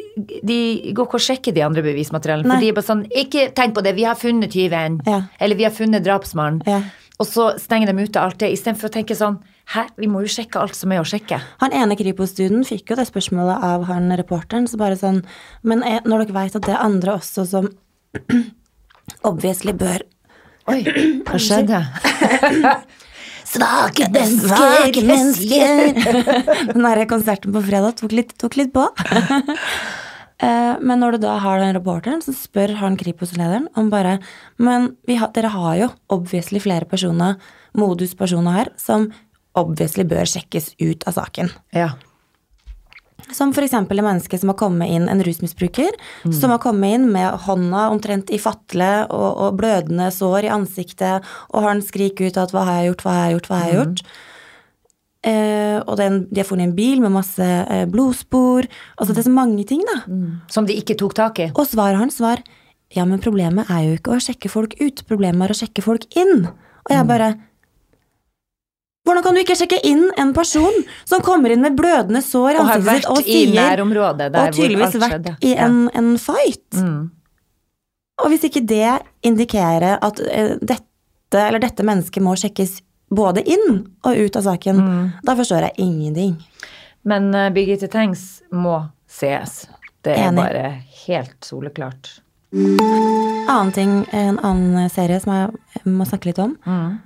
de 0.42 0.56
går 0.96 1.06
ikke 1.06 1.14
og 1.20 1.22
sjekker 1.22 1.54
de 1.54 1.62
andre 1.62 1.82
bevismaterialene, 1.84 2.48
Nei. 2.48 2.56
for 2.56 2.60
de 2.64 2.68
er 2.72 2.78
bare 2.78 2.88
sånn 2.88 3.04
Ikke 3.14 3.44
tenk 3.54 3.74
på 3.76 3.82
det, 3.86 3.94
vi 3.94 4.02
har 4.08 4.16
funnet 4.18 4.50
tyven. 4.50 5.00
Ja. 5.06 5.20
Eller 5.38 5.54
vi 5.60 5.62
har 5.68 5.70
funnet 5.76 6.02
drapsmannen. 6.02 6.62
Ja. 6.66 6.80
Og 7.20 7.26
så 7.28 7.50
stenger 7.60 7.92
de 7.92 8.02
ute 8.08 8.16
alt 8.18 8.38
det, 8.40 8.48
istedenfor 8.56 8.88
å 8.88 8.92
tenke 8.96 9.14
sånn 9.14 9.38
Hæ, 9.70 9.84
vi 10.00 10.08
må 10.10 10.22
jo 10.24 10.26
sjekke 10.26 10.58
alt 10.58 10.74
som 10.74 10.90
er 10.90 10.98
å 10.98 11.06
sjekke. 11.06 11.36
Han 11.60 11.70
ene 11.70 11.94
Kripos-duden 11.94 12.64
fikk 12.66 12.90
jo 12.90 12.96
det 12.98 13.04
spørsmålet 13.06 13.62
av 13.62 13.84
han 13.86 14.10
reporteren, 14.18 14.66
så 14.66 14.76
bare 14.80 14.96
sånn 14.98 15.20
Men 15.62 15.84
når 16.04 16.24
dere 16.26 16.32
veit 16.34 16.56
at 16.56 16.62
det 16.66 16.74
er 16.74 16.82
andre 16.82 17.12
også 17.20 17.44
som 17.46 17.68
obviously 19.30 19.72
bør 19.76 20.02
Oi, 20.70 20.80
hva 21.26 21.40
skjedde? 21.40 21.80
Svake 23.50 24.06
mennesker! 24.14 24.56
Svake 24.56 25.02
mennesker! 25.06 25.96
Den 26.70 26.84
derre 26.86 27.06
konserten 27.10 27.54
på 27.54 27.62
fredag 27.66 27.96
tok 27.98 28.14
litt, 28.14 28.36
tok 28.38 28.60
litt 28.60 28.72
på. 28.76 28.86
Eh, 30.40 30.78
Men 30.80 31.02
når 31.02 31.18
du 31.18 31.26
da 31.26 31.34
har 31.36 31.58
den 31.60 31.74
reporteren, 31.76 32.22
så 32.24 32.32
spør 32.32 32.70
han 32.80 32.94
Kripos-lederen 32.96 33.66
om 33.76 33.90
bare 33.92 34.14
Men 34.56 34.94
vi 35.04 35.18
har, 35.20 35.28
dere 35.36 35.50
har 35.52 35.74
jo 35.76 35.88
obviously 36.16 36.62
flere 36.64 36.88
personer, 36.88 37.34
moduspersoner 37.76 38.54
her, 38.56 38.70
som 38.80 39.10
obviously 39.52 40.06
bør 40.08 40.24
sjekkes 40.24 40.70
ut 40.80 41.04
av 41.04 41.18
saken. 41.18 41.52
Ja. 41.76 41.90
Som 43.36 43.52
f.eks. 43.54 43.76
det 43.88 44.04
menneske 44.04 44.38
som 44.40 44.52
har 44.52 44.58
kommet 44.60 44.90
inn, 44.90 45.08
en 45.10 45.22
rusmisbruker, 45.24 45.94
som 46.34 46.54
har 46.54 46.60
kommet 46.62 46.96
inn 46.96 47.06
med 47.12 47.44
hånda 47.46 47.88
omtrent 47.92 48.32
i 48.34 48.40
fatle 48.42 48.90
og, 49.08 49.28
og 49.30 49.60
blødende 49.60 50.10
sår 50.14 50.48
i 50.48 50.52
ansiktet, 50.54 51.26
og 51.54 51.66
han 51.68 51.84
skriker 51.84 52.30
ut 52.30 52.40
at 52.40 52.52
'hva 52.52 52.64
har 52.66 52.80
jeg 52.80 52.90
gjort, 52.90 53.04
hva 53.04 53.14
har 53.16 53.24
jeg 53.26 53.36
gjort', 53.36 53.48
hva 53.50 53.60
har 53.60 53.68
jeg 53.68 53.80
gjort? 53.80 54.04
Eh, 55.20 55.78
og 55.84 55.98
den, 56.00 56.22
de 56.30 56.40
har 56.40 56.48
funnet 56.48 56.70
en 56.70 56.76
bil 56.76 57.02
med 57.04 57.12
masse 57.12 57.44
eh, 57.44 57.84
blodspor. 57.84 58.64
Altså 58.96 59.12
det 59.12 59.20
er 59.20 59.28
så 59.28 59.36
mange 59.36 59.66
ting, 59.68 59.84
da. 59.84 60.00
Som 60.48 60.66
de 60.66 60.76
ikke 60.76 60.96
tok 60.96 61.14
tak 61.14 61.38
i. 61.44 61.50
Og 61.52 61.68
svaret 61.68 62.00
hans 62.00 62.20
var 62.20 62.40
ja, 62.90 63.04
men 63.06 63.20
problemet 63.22 63.68
er 63.70 63.84
jo 63.84 63.98
ikke 63.98 64.16
å 64.16 64.22
sjekke 64.22 64.50
folk 64.50 64.74
ut, 64.80 65.04
problemet 65.06 65.44
er 65.46 65.54
å 65.54 65.58
sjekke 65.60 65.84
folk 65.84 66.08
inn. 66.18 66.48
Og 66.88 66.90
jeg 66.90 67.06
bare 67.06 67.34
Hvordan 69.10 69.24
kan 69.26 69.34
du 69.34 69.40
ikke 69.42 69.56
sjekke 69.58 69.80
inn 69.90 70.04
en 70.22 70.30
person 70.36 70.76
som 71.08 71.22
kommer 71.26 71.50
inn 71.50 71.64
med 71.64 71.74
blødende 71.78 72.22
sår 72.22 72.54
i 72.54 72.60
ansiktet 72.62 73.00
sitt 73.00 73.08
og 73.10 73.22
sier 73.26 73.82
Og 73.82 74.54
tydeligvis 74.54 74.94
vært 75.02 75.32
i 75.42 75.56
en, 75.58 75.80
en 75.98 76.12
fight. 76.22 76.78
Mm. 76.78 77.10
Og 78.20 78.30
hvis 78.30 78.46
ikke 78.46 78.62
det 78.68 78.92
indikerer 79.26 79.98
at 79.98 80.20
eh, 80.30 80.54
dette, 80.60 81.40
eller 81.40 81.58
dette 81.62 81.82
mennesket 81.86 82.22
må 82.22 82.36
sjekkes 82.38 82.78
både 83.10 83.42
inn 83.42 83.80
og 84.06 84.14
ut 84.14 84.36
av 84.38 84.46
saken, 84.46 84.80
Mm. 84.80 85.06
da 85.26 85.34
forstår 85.34 85.66
jeg 85.70 85.72
ingenting. 85.82 86.36
Men 87.02 87.30
uh, 87.34 87.48
Birgitte 87.50 87.88
Tengs 87.90 88.42
må 88.52 88.76
sees. 89.08 89.64
Det 90.04 90.14
er 90.14 90.28
Enig. 90.28 90.44
bare 90.44 90.82
helt 91.06 91.40
soleklart. 91.44 92.20
Annen 92.52 93.72
ting, 93.72 94.06
en 94.12 94.38
annen 94.38 94.88
serie 94.92 95.18
som 95.20 95.32
jeg 95.34 95.84
må 95.90 96.06
snakke 96.08 96.30
litt 96.30 96.38
om. 96.42 96.54
Mm. 96.66 96.98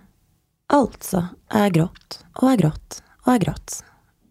Altså, 0.73 1.27
jeg 1.53 1.75
gråt, 1.75 2.21
og 2.41 2.49
jeg 2.51 2.63
gråt, 2.63 3.01
og 3.25 3.35
jeg 3.35 3.45
gråt. 3.45 3.75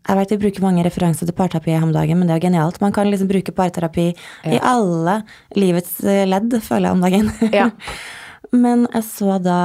Jeg 0.04 0.20
vet 0.20 0.34
vi 0.34 0.40
bruker 0.42 0.64
mange 0.66 0.84
referanser 0.84 1.30
til 1.30 1.36
parterapi 1.38 1.76
om 1.78 1.94
dagen, 1.96 2.18
men 2.20 2.28
det 2.28 2.34
er 2.34 2.42
jo 2.42 2.48
genialt. 2.50 2.82
Man 2.84 2.96
kan 2.96 3.08
liksom 3.08 3.30
bruke 3.30 3.54
parterapi 3.56 4.10
i 4.50 4.58
alle 4.60 5.22
livets 5.56 6.02
eh, 6.04 6.26
ledd, 6.28 6.58
føler 6.66 6.90
jeg 6.90 6.98
om 6.98 7.06
dagen. 7.06 7.32
Ja. 7.54 7.70
men 8.66 8.84
jeg 8.90 9.08
så 9.08 9.38
da 9.40 9.60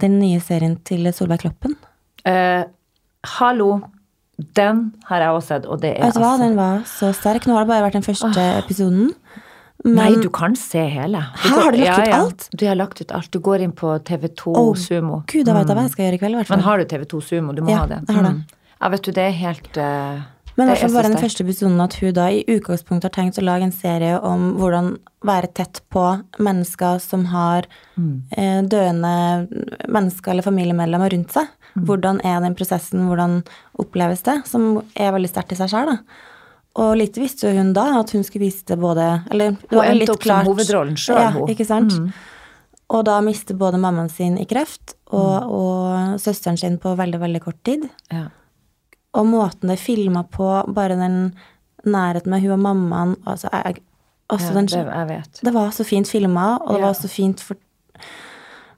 den 0.00 0.16
nye 0.22 0.40
serien 0.40 0.78
til 0.88 1.10
Solveig 1.12 1.42
Kloppen. 1.44 1.76
Eh, 2.24 2.64
hallo. 3.36 3.70
Den 4.54 4.92
har 5.08 5.24
jeg 5.24 5.34
også 5.34 5.50
sett, 5.50 5.64
og 5.66 5.80
det 5.82 5.96
er 5.96 6.04
Vet 6.06 6.14
du 6.14 6.22
hva, 6.22 6.32
altså 6.36 6.46
den 6.46 6.56
var 6.56 6.82
så 6.86 7.12
sterk. 7.16 7.48
Nå 7.48 7.56
har 7.56 7.66
det 7.66 7.72
bare 7.72 7.88
vært 7.88 7.98
den 7.98 8.06
første 8.06 8.44
episoden. 8.62 9.10
Nei, 9.84 10.08
du 10.18 10.28
kan 10.34 10.56
se 10.58 10.80
hele. 10.90 11.20
Du 11.42 11.48
Hæ, 11.48 11.54
har 11.62 11.72
du 11.72 11.78
lagt 11.78 12.08
ut 12.08 12.14
alt? 12.14 12.48
Du 12.58 12.64
har 12.66 12.74
lagt 12.74 13.00
ut 13.00 13.12
alt. 13.14 13.30
Du 13.30 13.38
går 13.38 13.62
inn 13.62 13.72
på 13.72 13.92
TV2 14.02 14.54
oh, 14.56 14.72
Sumo. 14.74 15.20
gud, 15.30 15.44
da 15.46 15.54
vet 15.54 15.68
jeg 15.70 15.76
hva 15.78 15.84
jeg 15.86 15.92
skal 15.92 16.04
gjøre 16.08 16.18
i 16.18 16.22
kveld, 16.24 16.34
i 16.34 16.40
hvert 16.40 16.50
Men 16.50 16.64
har 16.66 16.78
du 16.82 16.84
TV2 16.90 17.20
Sumo? 17.22 17.52
Du 17.54 17.62
må 17.62 17.70
Ja, 17.70 17.84
ha 17.84 17.86
det. 17.86 18.00
jeg 18.08 18.16
har 18.16 18.26
det. 18.26 18.34
Mm. 18.34 18.58
Ja, 18.80 18.88
vet 18.88 19.02
du, 19.06 19.12
det 19.12 19.22
er 19.28 19.36
helt 19.38 19.76
uh... 19.78 20.26
Men 20.58 20.66
det 20.72 20.78
fall 20.80 20.90
bare 20.90 21.10
den 21.12 21.22
første 21.22 21.44
episoden 21.46 21.78
at 21.80 21.94
hun 22.00 22.12
da 22.16 22.24
i 22.34 22.40
utgangspunktet 22.50 23.06
har 23.06 23.14
tenkt 23.14 23.38
å 23.38 23.44
lage 23.46 23.62
en 23.68 23.70
serie 23.70 24.16
om 24.26 24.56
hvordan 24.58 24.96
være 25.22 25.52
tett 25.54 25.78
på 25.94 26.02
mennesker 26.42 26.98
som 26.98 27.28
har 27.30 27.68
Mm. 27.98 28.22
eh, 28.36 28.62
døende 28.62 29.46
mennesker 29.90 30.30
eller 30.30 30.42
familiemedlemmer 30.46 31.10
rundt 31.14 31.32
seg. 31.34 31.46
Mm. 31.76 31.84
Hvordan 31.86 32.20
er 32.26 32.40
den 32.44 32.54
prosessen, 32.58 33.06
hvordan 33.08 33.40
oppleves 33.78 34.22
det, 34.26 34.36
som 34.46 34.82
er 34.96 35.12
veldig 35.14 35.30
sterkt 35.30 35.52
i 35.54 35.58
seg 35.58 35.70
sjøl, 35.72 35.86
da. 35.86 35.96
Og 36.76 36.96
lite 36.96 37.20
visste 37.20 37.50
hun 37.56 37.72
da 37.72 38.00
at 38.00 38.10
hun 38.12 38.22
skulle 38.22 38.44
vise 38.46 38.64
det 38.66 38.78
både 38.78 39.24
Eller 39.30 39.50
det 39.50 39.70
Hun 39.70 39.78
var 39.78 39.84
jo 39.86 39.90
endte 39.92 39.98
litt 40.12 40.20
klart. 40.20 40.44
som 40.44 40.52
hovedrollen 40.52 40.96
sjøl, 40.96 41.16
Ja, 41.20 41.30
hun. 41.30 41.48
ikke 41.48 41.66
sant? 41.66 41.92
Mm. 41.92 42.12
Og 42.90 43.04
da 43.04 43.20
miste 43.20 43.54
både 43.58 43.78
mammaen 43.78 44.08
sin 44.10 44.38
i 44.38 44.44
kreft 44.46 44.94
og, 45.12 45.42
Mm. 45.42 45.50
og 45.50 46.20
søsteren 46.20 46.56
sin 46.58 46.78
på 46.78 46.94
veldig, 46.96 47.20
veldig 47.20 47.40
kort 47.42 47.62
tid. 47.64 47.88
Ja. 48.12 48.28
Og 49.14 49.26
måten 49.26 49.68
det 49.68 49.78
filma 49.78 50.22
på, 50.24 50.72
bare 50.74 50.96
den 50.96 51.34
nærheten 51.84 52.26
med 52.30 52.40
hun 52.42 52.52
og 52.52 52.58
mammaen 52.58 53.16
altså, 53.26 53.48
jeg, 53.52 53.80
altså 54.30 54.48
Ja, 54.48 54.54
den, 54.54 54.66
det, 54.66 54.86
jeg 54.94 55.08
vet. 55.08 55.40
det 55.44 55.54
var 55.54 55.70
så 55.70 55.84
fint 55.84 56.08
filma, 56.08 56.58
og 56.60 56.68
det 56.74 56.80
Ja. 56.80 56.86
var 56.86 56.94
så 56.94 57.08
fint 57.08 57.40
for 57.40 57.56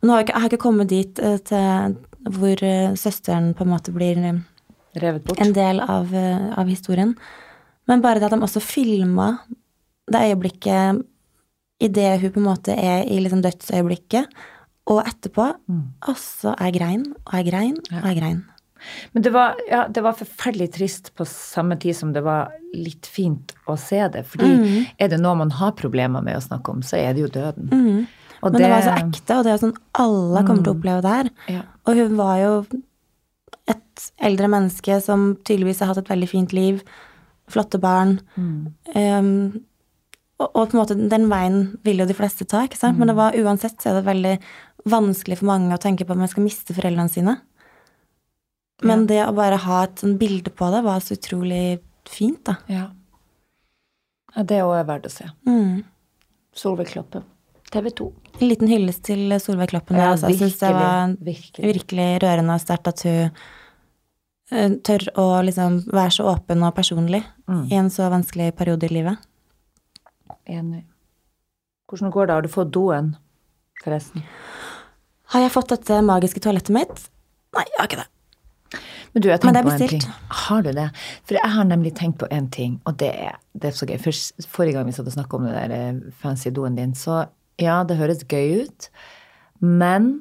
Nå 0.03 0.13
har 0.13 0.19
jeg, 0.21 0.29
ikke, 0.29 0.33
jeg 0.35 0.41
har 0.41 0.49
ikke 0.49 0.63
kommet 0.63 0.89
dit 0.89 1.19
uh, 1.23 1.37
til 1.37 1.97
hvor 2.31 2.63
uh, 2.63 2.95
søsteren 2.97 3.55
på 3.55 3.61
en 3.67 3.69
måte 3.71 3.93
blir 3.93 4.17
eh, 4.17 4.39
Revet 4.97 5.25
bort. 5.25 5.39
en 5.41 5.53
del 5.53 5.79
av, 5.81 6.09
av 6.57 6.67
historien. 6.67 7.15
Men 7.91 8.05
bare 8.05 8.23
det 8.23 8.31
at 8.31 8.37
de 8.37 8.47
også 8.47 8.63
filma 8.63 9.33
det 10.11 10.23
øyeblikket 10.31 11.03
idet 11.81 12.21
hun 12.21 12.33
på 12.35 12.41
en 12.41 12.49
måte 12.49 12.75
er 12.77 13.05
i 13.09 13.19
liksom 13.23 13.43
dødsøyeblikket, 13.45 14.31
og 14.91 15.05
etterpå. 15.07 15.47
Altså, 16.09 16.55
jeg 16.59 16.75
grein, 16.79 17.05
og 17.27 17.37
jeg 17.39 17.47
grein, 17.51 17.77
og 17.93 18.09
jeg 18.09 18.19
grein. 18.19 18.41
Men 19.13 19.25
det 19.25 19.33
var, 19.35 19.59
ja, 19.69 19.85
det 19.93 20.03
var 20.03 20.17
forferdelig 20.17 20.71
trist 20.73 21.11
på 21.17 21.27
samme 21.29 21.77
tid 21.81 21.97
som 21.97 22.15
det 22.15 22.23
var 22.25 22.55
litt 22.75 23.07
fint 23.09 23.53
å 23.69 23.77
se 23.79 24.01
det. 24.09 24.25
Fordi 24.27 24.49
Mm. 24.57 24.87
er 24.99 25.09
det 25.09 25.21
noe 25.21 25.35
man 25.37 25.51
har 25.51 25.73
problemer 25.73 26.23
med 26.23 26.37
å 26.37 26.41
snakke 26.41 26.73
om, 26.73 26.81
så 26.83 26.97
er 26.97 27.13
det 27.15 27.21
jo 27.21 27.29
døden. 27.29 27.69
Mm. 27.69 28.07
Men 28.43 28.53
det, 28.53 28.71
var 28.71 28.81
så 28.81 28.97
ekte, 28.97 29.37
og 29.37 29.45
det 29.45 29.53
er 29.53 29.59
sånn 29.59 29.77
alle 29.93 30.47
kommer 30.47 30.65
til 30.65 30.73
å 30.73 30.77
oppleve 30.79 31.03
det 31.03 31.11
her. 31.11 31.31
Ja. 31.49 31.63
Og 31.87 31.95
hun 31.95 32.17
var 32.17 32.37
jo 32.41 32.67
et 33.69 34.13
eldre 34.19 34.49
menneske 34.49 35.01
som 35.05 35.37
tydeligvis 35.45 35.81
har 35.81 35.93
hatt 35.93 35.99
et 35.99 36.09
veldig 36.09 36.29
fint 36.29 36.53
liv. 36.53 36.83
Flotte 37.51 37.81
barn. 37.83 38.19
Um, 38.95 39.61
og, 40.41 40.49
og 40.49 40.71
på 40.71 40.75
en 40.75 40.81
måte 40.81 40.97
den 40.97 41.29
veien 41.31 41.63
vil 41.87 42.01
jo 42.03 42.09
de 42.09 42.17
fleste 42.17 42.47
ta, 42.49 42.65
ikke 42.67 42.81
sant? 42.81 42.99
Men 43.01 43.11
det 43.11 43.17
var 43.19 43.37
uansett 43.37 43.81
så 43.81 43.93
er 43.93 44.01
det 44.01 44.09
veldig 44.09 44.35
vanskelig 44.91 45.41
for 45.41 45.51
mange 45.51 45.77
å 45.77 45.83
tenke 45.83 46.07
på 46.07 46.17
om 46.17 46.23
man 46.25 46.31
skal 46.33 46.47
miste 46.47 46.77
foreldrene 46.77 47.13
sine. 47.13 47.37
Men 48.87 49.05
det 49.11 49.21
å 49.27 49.35
bare 49.37 49.59
ha 49.61 49.83
et 49.85 50.01
sånn 50.01 50.17
bilde 50.21 50.53
på 50.57 50.71
det 50.73 50.81
var 50.87 51.03
så 51.05 51.19
utrolig 51.19 51.81
fint, 52.09 52.41
da. 52.49 52.57
Ja. 52.73 52.87
ja 54.37 54.47
det 54.49 54.63
òg 54.65 54.79
er 54.79 54.89
verdt 54.89 55.11
å 55.11 55.13
se. 55.13 55.29
Mm. 55.49 55.83
Solveig 56.57 56.89
Kloppen. 56.95 57.27
TV 57.71 57.91
2. 58.01 58.07
En 58.41 58.49
liten 58.49 58.71
hyllest 58.71 59.05
til 59.07 59.37
Solveig 59.43 59.71
Kloppen. 59.75 60.01
Ja, 60.01 60.15
altså. 60.15 60.31
Jeg 60.33 60.41
synes 60.41 60.59
det 60.63 60.73
var 60.75 61.13
virkelig. 61.21 61.67
virkelig 61.75 62.09
rørende 62.25 62.57
og 62.57 62.65
sterkt 62.65 62.91
at 62.91 63.05
hun 63.07 63.43
tør 64.87 65.07
å 65.21 65.27
liksom 65.47 65.81
være 65.91 66.15
så 66.19 66.29
åpen 66.33 66.65
og 66.67 66.75
personlig 66.75 67.23
i 67.71 67.79
en 67.79 67.91
så 67.93 68.09
vanskelig 68.11 68.53
periode 68.59 68.89
i 68.89 68.95
livet. 68.95 69.19
Enig. 70.51 70.85
Hvordan 71.91 72.11
går 72.15 72.27
det? 72.27 72.35
Har 72.35 72.47
du 72.47 72.51
fått 72.51 72.73
doen, 72.75 73.13
forresten? 73.83 74.25
Har 75.35 75.45
jeg 75.45 75.53
fått 75.55 75.71
dette 75.71 76.01
magiske 76.07 76.43
toalettet 76.43 76.75
mitt? 76.75 77.05
Nei, 77.55 77.67
jeg 77.69 77.79
har 77.79 77.91
ikke 77.91 78.03
det. 78.03 78.09
Men 79.11 79.23
du, 79.23 79.29
jeg 79.29 79.43
Men 79.43 79.57
det 79.57 79.61
er 79.61 79.67
bestilt. 79.67 80.07
Har 80.47 80.63
du 80.63 80.71
det? 80.75 80.87
For 81.27 81.35
jeg 81.35 81.53
har 81.55 81.67
nemlig 81.67 81.95
tenkt 81.99 82.21
på 82.21 82.29
en 82.31 82.47
ting, 82.51 82.79
og 82.87 82.99
det 83.03 83.11
er, 83.11 83.39
det 83.59 83.73
er 83.73 83.79
så 83.79 83.87
gøy. 83.87 83.99
Først, 83.99 84.47
forrige 84.47 84.79
gang 84.79 84.87
vi 84.87 84.95
satt 84.95 85.11
og 85.11 85.17
snakka 85.17 85.39
om 85.39 85.49
det 85.49 85.55
der 85.57 85.75
eh, 85.75 86.01
fancy 86.23 86.53
doen 86.55 86.79
din, 86.79 86.95
så 86.95 87.25
ja, 87.59 87.83
det 87.85 87.99
høres 87.99 88.23
gøy 88.31 88.63
ut, 88.63 88.91
men 89.61 90.13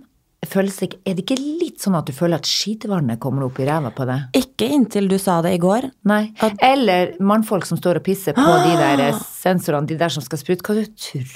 føles 0.47 0.77
det 0.79 0.93
er 1.03 1.17
det 1.17 1.25
ikke 1.25 1.37
litt 1.39 1.83
sånn 1.83 1.97
at 1.99 2.07
du 2.07 2.13
føler 2.15 2.39
at 2.39 2.47
skitvannet 2.47 3.19
kommer 3.21 3.43
opp 3.47 3.59
i 3.59 3.67
ræva 3.67 3.91
på 3.95 4.07
deg? 4.07 4.39
Ikke 4.39 4.69
inntil 4.71 5.09
du 5.11 5.17
sa 5.19 5.41
det 5.43 5.51
i 5.57 5.61
går. 5.61 5.89
Nei. 6.07 6.31
Eller 6.63 7.13
mannfolk 7.19 7.67
som 7.67 7.79
står 7.79 7.99
og 7.99 8.05
pisser 8.07 8.37
på 8.37 8.47
de 8.63 8.73
der 8.79 9.03
eh, 9.09 9.21
sensorene, 9.35 9.89
de 9.89 9.99
der 9.99 10.13
som 10.13 10.23
skal 10.23 10.39
sprute. 10.41 10.63
Hva 10.63 10.79
du 10.79 10.85
tror 10.95 11.35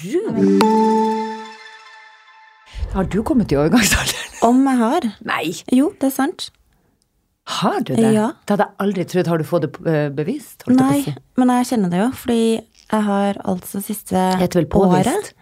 Har 2.93 3.07
du 3.11 3.19
kommet 3.27 3.51
i 3.51 3.59
overgangsalderen? 3.59 4.29
Om 4.49 4.65
jeg 4.67 4.79
har. 4.83 5.09
Nei! 5.27 5.45
Jo, 5.71 5.91
det 5.99 6.11
er 6.11 6.15
sant. 6.15 6.49
Har 7.59 7.81
du 7.83 7.91
det? 7.95 8.11
Ja. 8.15 8.29
Det 8.47 8.55
hadde 8.55 8.69
jeg 8.69 8.79
aldri 8.85 9.05
trodd. 9.11 9.29
Har 9.31 9.41
du 9.41 9.47
fått 9.47 9.67
det 9.67 9.97
bevist? 10.15 10.63
jeg 10.63 10.69
på 10.69 10.77
Nei, 10.79 11.01
si? 11.03 11.15
men 11.39 11.51
jeg 11.57 11.73
kjenner 11.73 11.91
det 11.91 11.99
jo, 11.99 12.09
fordi 12.21 12.43
jeg 12.93 13.07
har 13.09 13.39
altså 13.43 13.81
siste 13.83 14.15
året 14.15 15.33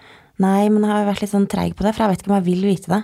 Nei, 0.42 0.70
men 0.74 0.86
jeg 0.86 0.90
har 0.90 1.06
vært 1.06 1.22
litt 1.22 1.34
sånn 1.34 1.50
treig 1.50 1.76
på 1.78 1.86
det, 1.86 1.92
for 1.94 2.06
jeg 2.06 2.14
vet 2.16 2.24
ikke 2.24 2.32
om 2.32 2.38
jeg 2.40 2.48
vil 2.48 2.64
vite 2.66 2.90
det. 2.90 3.02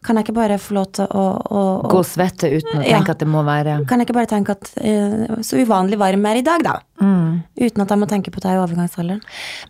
Kan 0.00 0.16
jeg 0.16 0.24
ikke 0.24 0.36
bare 0.38 0.56
få 0.56 0.74
lov 0.78 0.86
til 0.96 1.04
å, 1.12 1.24
å, 1.44 1.62
å 1.84 1.88
Gå 1.92 2.00
svette 2.08 2.48
uten 2.48 2.78
å 2.80 2.84
Ja. 2.86 2.96
tenke 2.96 3.12
at 3.12 3.20
det 3.20 3.28
må 3.28 3.42
være 3.44 3.74
Kan 3.88 4.00
jeg 4.00 4.08
ikke 4.08 4.16
bare 4.16 4.30
tenke 4.30 4.54
at 4.56 4.70
uh, 4.80 5.42
så 5.44 5.60
uvanlig 5.60 5.98
varm 6.00 6.24
er 6.30 6.40
i 6.40 6.44
dag, 6.46 6.64
da? 6.64 6.78
Mm. 7.04 7.42
Uten 7.60 7.84
at 7.84 7.92
jeg 7.92 8.00
må 8.00 8.08
tenke 8.08 8.32
på 8.32 8.40
er 8.46 8.56
i 8.56 8.62
overgangsalderen. 8.62 9.20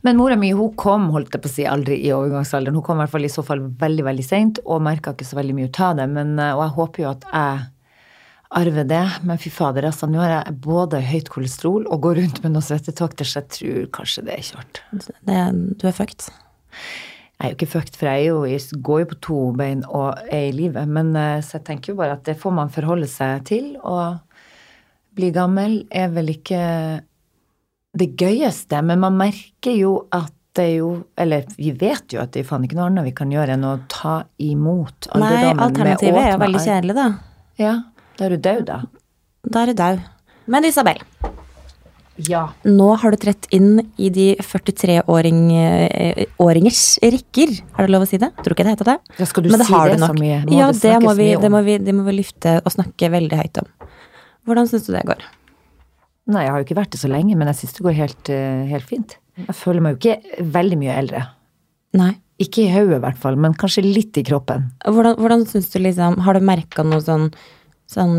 Men 0.07 0.17
mora 0.21 0.37
mi 0.39 0.53
hun 0.55 0.71
kom 0.79 1.09
holdt 1.15 1.35
jeg 1.35 1.43
på 1.43 1.51
å 1.51 1.55
si, 1.57 1.67
aldri 1.67 1.99
i 2.07 2.13
overgangsalderen. 2.15 2.79
Hun 2.79 2.87
kom 2.87 3.01
i 3.01 3.05
hvert 3.05 3.15
fall 3.17 3.27
i 3.27 3.33
så 3.33 3.43
fall 3.47 3.65
veldig 3.83 4.07
veldig 4.07 4.27
seint 4.27 4.63
og 4.65 4.83
merka 4.87 5.17
ikke 5.17 5.27
så 5.27 5.41
veldig 5.41 5.59
mye 5.59 5.69
ut 5.71 5.83
av 5.83 5.99
det. 5.99 6.07
Men, 6.15 6.33
eh, 6.39 6.55
og 6.55 6.63
jeg 6.65 6.75
håper 6.79 7.03
jo 7.05 7.11
at 7.11 7.27
jeg 7.33 7.61
arver 8.63 8.89
det. 8.91 9.05
Men 9.27 9.39
fy 9.43 9.51
fader, 9.55 9.87
altså, 9.91 10.09
nå 10.11 10.23
har 10.23 10.33
jeg 10.37 10.57
både 10.63 11.03
høyt 11.11 11.31
kolesterol 11.35 11.87
og 11.91 12.03
går 12.07 12.23
rundt 12.23 12.43
med 12.45 12.55
noen 12.55 12.67
svettetokter, 12.67 13.27
så 13.27 13.43
jeg 13.43 13.51
tror 13.59 13.87
kanskje 14.01 14.27
det 14.27 14.39
er 14.39 14.49
kjørt. 14.53 14.83
Det, 15.27 15.45
du 15.83 15.87
er 15.91 15.97
fucked. 15.97 16.31
Jeg 17.41 17.47
er 17.47 17.53
jo 17.55 17.57
ikke 17.57 17.73
fucked, 17.73 17.95
for 17.97 18.11
jeg, 18.11 18.27
jo, 18.29 18.41
jeg 18.45 18.81
går 18.85 18.99
jo 19.01 19.07
på 19.15 19.17
to 19.25 19.43
bein 19.57 19.79
og 19.89 20.19
er 20.29 20.51
i 20.51 20.53
livet. 20.53 20.89
Men 20.93 21.15
eh, 21.17 21.39
så 21.41 21.57
jeg 21.57 21.65
tenker 21.71 21.95
jo 21.95 22.01
bare 22.03 22.19
at 22.19 22.27
det 22.29 22.37
får 22.37 22.53
man 22.53 22.73
forholde 22.73 23.09
seg 23.09 23.47
til. 23.49 23.71
Og 23.81 24.19
bli 25.17 25.31
gammel 25.33 25.79
er 25.89 26.13
vel 26.13 26.35
ikke 26.35 26.61
det 27.97 28.11
gøyeste, 28.21 28.83
men 28.85 29.01
man 29.03 29.17
merker 29.19 29.73
jo 29.73 29.95
at 30.13 30.35
det 30.59 30.65
er 30.67 30.77
jo 30.81 30.91
Eller 31.19 31.47
vi 31.57 31.71
vet 31.79 32.11
jo 32.11 32.19
at 32.23 32.33
det 32.35 32.43
er 32.43 32.47
faen 32.49 32.65
ikke 32.67 32.75
noe 32.75 32.89
annet 32.91 33.07
vi 33.07 33.13
kan 33.15 33.31
gjøre 33.31 33.55
enn 33.55 33.67
å 33.67 33.77
ta 33.91 34.17
imot 34.43 35.07
Nei, 35.15 35.15
alderdommen 35.15 35.57
med 35.57 35.65
alternativet 35.67 36.19
er 36.19 36.33
jo 36.33 36.41
veldig 36.43 36.63
kjedelig, 36.65 36.97
da. 36.99 37.07
Ja, 37.61 37.75
da 38.19 38.27
er 38.27 38.35
du 38.35 38.49
død, 38.49 38.65
da. 38.67 38.81
Da 39.47 39.63
er 39.63 39.71
du 39.71 39.79
død. 39.79 40.03
Men 40.51 40.67
Isabel, 40.67 40.99
Ja. 42.29 42.43
nå 42.67 42.89
har 43.01 43.11
du 43.15 43.19
trett 43.23 43.47
inn 43.55 43.81
i 43.97 44.11
de 44.13 44.35
43-åringers 44.45 46.83
rekker. 47.03 47.49
Har 47.77 47.83
du 47.87 47.91
lov 47.95 48.03
å 48.05 48.09
si 48.11 48.19
det? 48.21 48.31
Tror 48.43 48.53
ikke 48.55 48.67
det 48.67 48.75
heter 48.77 48.89
det. 48.93 48.99
Ja, 49.19 49.25
skal 49.31 49.43
du 49.45 49.49
Men 49.53 49.61
det 49.63 49.69
si 49.69 49.75
har 49.75 49.85
det 49.89 49.97
du 49.99 50.03
så 50.07 50.17
mye? 50.19 50.39
Må 50.45 50.49
ja, 50.59 50.67
det 50.73 50.81
det 50.83 50.97
må, 51.05 51.13
vi, 51.19 51.29
det, 51.37 51.51
må 51.53 51.61
vi, 51.67 51.75
det 51.83 51.93
må 51.97 52.03
vi 52.07 52.13
lyfte 52.19 52.51
og 52.65 52.71
snakke 52.75 53.05
veldig 53.13 53.37
høyt 53.43 53.57
om. 53.63 53.69
Hvordan 54.49 54.67
syns 54.71 54.85
du 54.89 54.93
det 54.97 55.05
går? 55.09 55.21
Nei, 56.31 56.43
jeg 56.47 56.53
har 56.53 56.59
jo 56.61 56.67
ikke 56.69 56.79
vært 56.79 56.93
det 56.95 57.03
så 57.03 57.11
lenge, 57.11 57.35
men 57.39 57.47
jeg 57.51 57.57
syns 57.63 57.75
det 57.77 57.87
går 57.87 57.97
helt, 57.99 58.25
eh, 58.33 58.63
helt 58.71 58.89
fint. 58.89 59.11
Jeg 59.41 59.57
føler 59.57 59.81
meg 59.85 59.91
jo 59.95 59.99
ikke 60.01 60.17
veldig 60.59 60.79
mye 60.81 60.95
eldre. 61.03 61.21
Nei. 61.99 62.13
Ikke 62.41 62.61
i 62.65 62.73
hodet, 62.73 62.97
i 62.97 63.05
hvert 63.05 63.21
fall, 63.21 63.37
men 63.37 63.59
kanskje 63.59 63.83
litt 63.85 64.15
i 64.17 64.25
kroppen. 64.25 64.61
Hvordan, 64.87 65.15
hvordan 65.21 65.41
syns 65.49 65.69
du 65.75 65.79
liksom 65.83 66.13
Har 66.25 66.33
du 66.39 66.41
merka 66.41 66.81
noe 66.87 67.03
sånn 67.05 67.27
sånn 67.91 68.15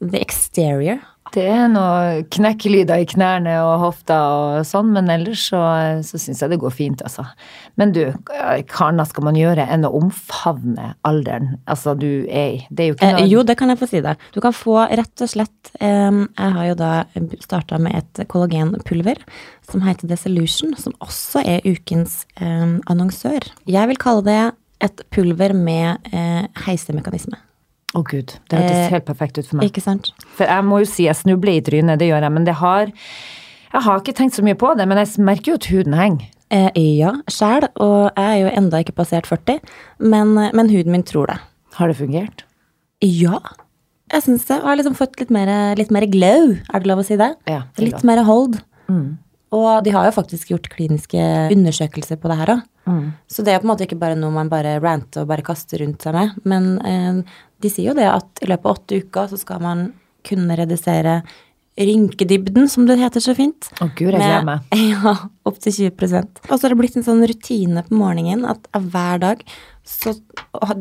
The 0.00 0.18
exterior? 0.22 0.98
Det 1.32 1.44
er 1.48 1.68
noe 1.72 2.22
knekkelyder 2.32 3.00
i 3.00 3.06
knærne 3.08 3.54
og 3.64 3.86
hofta 3.86 4.18
og 4.36 4.66
sånn, 4.68 4.90
men 4.92 5.08
ellers 5.12 5.46
så, 5.48 5.60
så 6.04 6.20
syns 6.20 6.42
jeg 6.44 6.52
det 6.52 6.58
går 6.60 6.74
fint, 6.76 7.04
altså. 7.06 7.24
Men 7.80 7.94
du, 7.96 8.02
hva 8.28 8.88
annet 8.90 9.08
skal 9.08 9.24
man 9.24 9.38
gjøre 9.38 9.64
enn 9.72 9.86
å 9.88 9.92
omfavne 9.96 10.90
alderen? 11.08 11.54
Altså, 11.64 11.94
du 11.96 12.26
er 12.28 12.66
Det 12.68 12.84
er 12.84 12.90
jo 12.90 12.96
ikke 12.98 13.08
Eh, 13.08 13.16
noe 13.16 13.30
jo, 13.30 13.44
det 13.48 13.56
kan 13.60 13.72
jeg 13.72 13.80
få 13.80 13.88
si 13.88 14.02
deg. 14.04 14.26
Du 14.34 14.40
kan 14.44 14.52
få 14.56 14.76
rett 14.84 15.24
og 15.24 15.30
slett 15.32 15.72
eh, 15.80 16.10
Jeg 16.20 16.56
har 16.58 16.66
jo 16.68 16.76
da 16.82 16.90
starta 17.40 17.80
med 17.80 17.96
et 17.96 18.24
kollagenpulver 18.28 19.22
som 19.68 19.84
heter 19.86 20.10
Desolution, 20.10 20.74
som 20.76 20.92
også 21.00 21.44
er 21.48 21.64
ukens 21.64 22.26
eh, 22.36 22.76
annonsør. 22.92 23.48
Jeg 23.70 23.88
vil 23.88 24.00
kalle 24.02 24.26
det 24.28 24.42
et 24.82 25.02
pulver 25.14 25.54
med 25.56 26.12
eh, 26.12 26.44
heisemekanisme. 26.66 27.38
Å 27.92 28.02
gud, 28.08 28.34
det 28.48 28.56
hørtes 28.58 28.78
Eh, 28.86 28.90
helt 28.94 29.04
perfekt 29.04 29.38
ut 29.38 29.46
for 29.46 29.58
meg. 29.60 29.68
Ikke 29.68 29.82
sant? 29.84 30.12
For 30.36 30.48
jeg 30.48 30.64
må 30.64 30.80
jo 30.80 30.88
si 30.88 31.04
jeg 31.04 31.18
snubler 31.18 31.58
i 31.58 31.64
trynet, 31.64 31.98
det 32.00 32.08
gjør 32.08 32.22
jeg, 32.24 32.32
men 32.32 32.44
det 32.48 32.54
har 32.62 32.92
Jeg 33.72 33.82
har 33.86 34.00
ikke 34.00 34.12
tenkt 34.12 34.36
så 34.36 34.42
mye 34.44 34.56
på 34.60 34.74
det, 34.76 34.84
men 34.88 34.98
jeg 35.00 35.24
merker 35.24 35.52
jo 35.52 35.54
at 35.56 35.64
huden 35.72 35.94
henger. 35.96 36.26
Eh, 36.52 36.68
ja, 36.98 37.14
sjæl, 37.32 37.64
og 37.80 38.12
jeg 38.12 38.26
er 38.28 38.40
jo 38.42 38.50
enda 38.60 38.82
ikke 38.84 38.92
passert 38.92 39.24
40, 39.24 39.60
men, 39.98 40.34
men 40.52 40.68
huden 40.68 40.92
min 40.92 41.02
tror 41.08 41.26
det. 41.32 41.38
Har 41.78 41.88
det 41.88 41.96
fungert? 41.96 42.44
Ja, 43.00 43.38
jeg 44.12 44.26
syns 44.26 44.44
det. 44.44 44.58
Og 44.60 44.68
har 44.68 44.76
liksom 44.76 44.96
fått 44.98 45.16
litt 45.22 45.32
mer, 45.32 45.48
litt 45.80 45.90
mer 45.90 46.04
glow, 46.04 46.52
er 46.68 46.84
det 46.84 46.90
lov 46.90 47.00
å 47.00 47.06
si 47.06 47.16
det? 47.16 47.30
Ja, 47.48 47.62
det 47.78 47.88
litt 47.88 48.04
mer 48.04 48.20
hold. 48.28 48.60
Og 49.52 49.84
de 49.84 49.92
har 49.92 50.06
jo 50.08 50.14
faktisk 50.16 50.52
gjort 50.52 50.68
kliniske 50.72 51.20
undersøkelser 51.52 52.16
på 52.20 52.28
det 52.30 52.38
her 52.40 52.52
òg. 52.54 52.62
Så 53.30 53.44
det 53.44 53.52
er 53.54 53.60
på 53.62 53.66
en 53.68 53.70
måte 53.72 53.84
ikke 53.86 53.98
bare 54.00 54.16
noe 54.18 54.32
man 54.34 54.48
bare 54.50 54.78
ranter 54.82 55.22
og 55.22 55.28
bare 55.30 55.44
kaster 55.46 55.80
rundt 55.84 56.02
seg 56.02 56.16
med. 56.16 56.38
Men 56.48 56.70
eh, 56.88 57.36
de 57.62 57.70
sier 57.72 57.92
jo 57.92 57.96
det 57.98 58.08
at 58.10 58.42
i 58.42 58.50
løpet 58.50 58.68
av 58.68 58.76
åtte 58.76 59.00
uker 59.02 59.32
så 59.32 59.40
skal 59.40 59.62
man 59.64 59.88
kunne 60.26 60.56
redusere 60.58 61.22
rynkedybden, 61.80 62.68
som 62.68 62.84
det 62.86 62.98
heter 63.00 63.22
så 63.24 63.34
fint. 63.36 63.70
Å 63.80 63.88
gud, 63.96 64.12
jeg 64.12 64.20
gleder 64.20 64.44
meg. 64.44 64.66
Ja, 64.92 65.14
opptil 65.48 65.88
20 65.88 66.18
Og 66.50 66.52
så 66.52 66.60
har 66.66 66.74
det 66.74 66.80
blitt 66.82 66.98
en 67.00 67.06
sånn 67.06 67.24
rutine 67.28 67.84
på 67.86 67.96
morgenen 67.96 68.44
at 68.48 68.68
hver 68.76 69.22
dag 69.22 69.44
så 69.82 70.12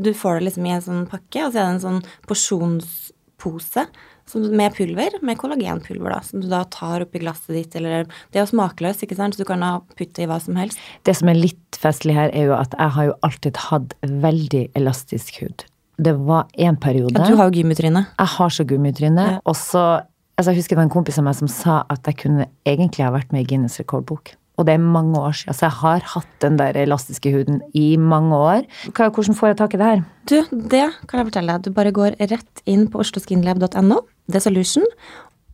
Du 0.03 0.11
får 0.13 0.37
det 0.37 0.49
liksom 0.49 0.65
i 0.67 0.73
en 0.75 0.83
sånn 0.83 1.05
pakke, 1.09 1.47
og 1.47 1.53
så 1.53 1.61
er 1.61 1.63
det 1.63 1.71
en 1.71 1.85
sånn 1.85 2.01
porsjonspose 2.29 3.87
med 4.35 4.75
pulver, 4.75 5.15
med 5.25 5.39
kollagenpulver, 5.41 6.13
da, 6.13 6.19
som 6.23 6.43
du 6.43 6.45
da 6.51 6.61
tar 6.71 7.03
oppi 7.03 7.19
glasset 7.23 7.55
ditt, 7.55 7.75
eller 7.75 8.05
Det 8.31 8.39
er 8.39 8.45
jo 8.45 8.51
smakløst, 8.53 9.03
ikke 9.03 9.17
sant, 9.17 9.35
så 9.35 9.41
du 9.41 9.49
kan 9.49 9.63
ha 9.65 9.79
putte 9.97 10.21
i 10.21 10.29
hva 10.29 10.37
som 10.43 10.59
helst. 10.59 10.79
Det 11.03 11.15
som 11.17 11.31
er 11.31 11.39
litt 11.39 11.79
festlig 11.81 12.15
her, 12.15 12.29
er 12.29 12.51
jo 12.51 12.55
at 12.55 12.75
jeg 12.77 12.95
har 12.95 13.09
jo 13.09 13.17
alltid 13.25 13.57
hatt 13.71 13.97
veldig 14.03 14.63
elastisk 14.77 15.41
hud. 15.41 15.65
Det 16.01 16.13
var 16.17 16.49
en 16.57 16.77
periode 16.81 17.13
Ja, 17.17 17.29
du 17.29 17.37
har 17.37 17.49
jo 17.49 17.61
gummitryne. 17.61 18.05
Jeg 18.17 18.33
har 18.35 18.53
så 18.53 18.65
gummitryne. 18.67 19.27
Ja. 19.35 19.39
Og 19.45 19.55
så 19.59 20.01
altså 20.37 20.51
Jeg 20.51 20.61
husker 20.63 20.75
det 20.75 20.81
var 20.81 20.89
en 20.89 20.93
kompis 20.93 21.19
av 21.21 21.27
meg 21.27 21.37
som 21.37 21.49
sa 21.51 21.81
at 21.91 22.07
jeg 22.09 22.17
kunne 22.23 22.47
egentlig 22.65 23.05
ha 23.05 23.11
vært 23.13 23.33
med 23.33 23.45
i 23.45 23.49
Guinness 23.51 23.77
rekordbok. 23.81 24.33
Og 24.59 24.67
det 24.67 24.75
er 24.75 24.83
mange 24.83 25.17
år 25.17 25.33
siden, 25.37 25.55
så 25.57 25.65
jeg 25.65 25.77
har 25.79 26.07
hatt 26.13 26.33
den 26.43 26.57
der 26.59 26.77
elastiske 26.77 27.31
huden 27.33 27.61
i 27.77 27.95
mange 27.97 28.35
år. 28.35 28.67
Hva, 28.91 29.07
hvordan 29.09 29.37
får 29.37 29.51
jeg 29.51 29.57
tak 29.61 29.73
i 29.73 29.79
det 29.81 29.87
her? 29.87 30.03
Du, 30.29 30.35
det 30.51 30.83
kan 31.09 31.21
jeg 31.21 31.29
fortelle 31.31 31.55
deg. 31.55 31.65
Du 31.65 31.77
bare 31.77 31.93
går 31.95 32.17
rett 32.19 32.63
inn 32.69 32.85
på 32.91 33.01
osloskinlab.no, 33.01 34.01
The 34.29 34.43
Solution, 34.43 34.85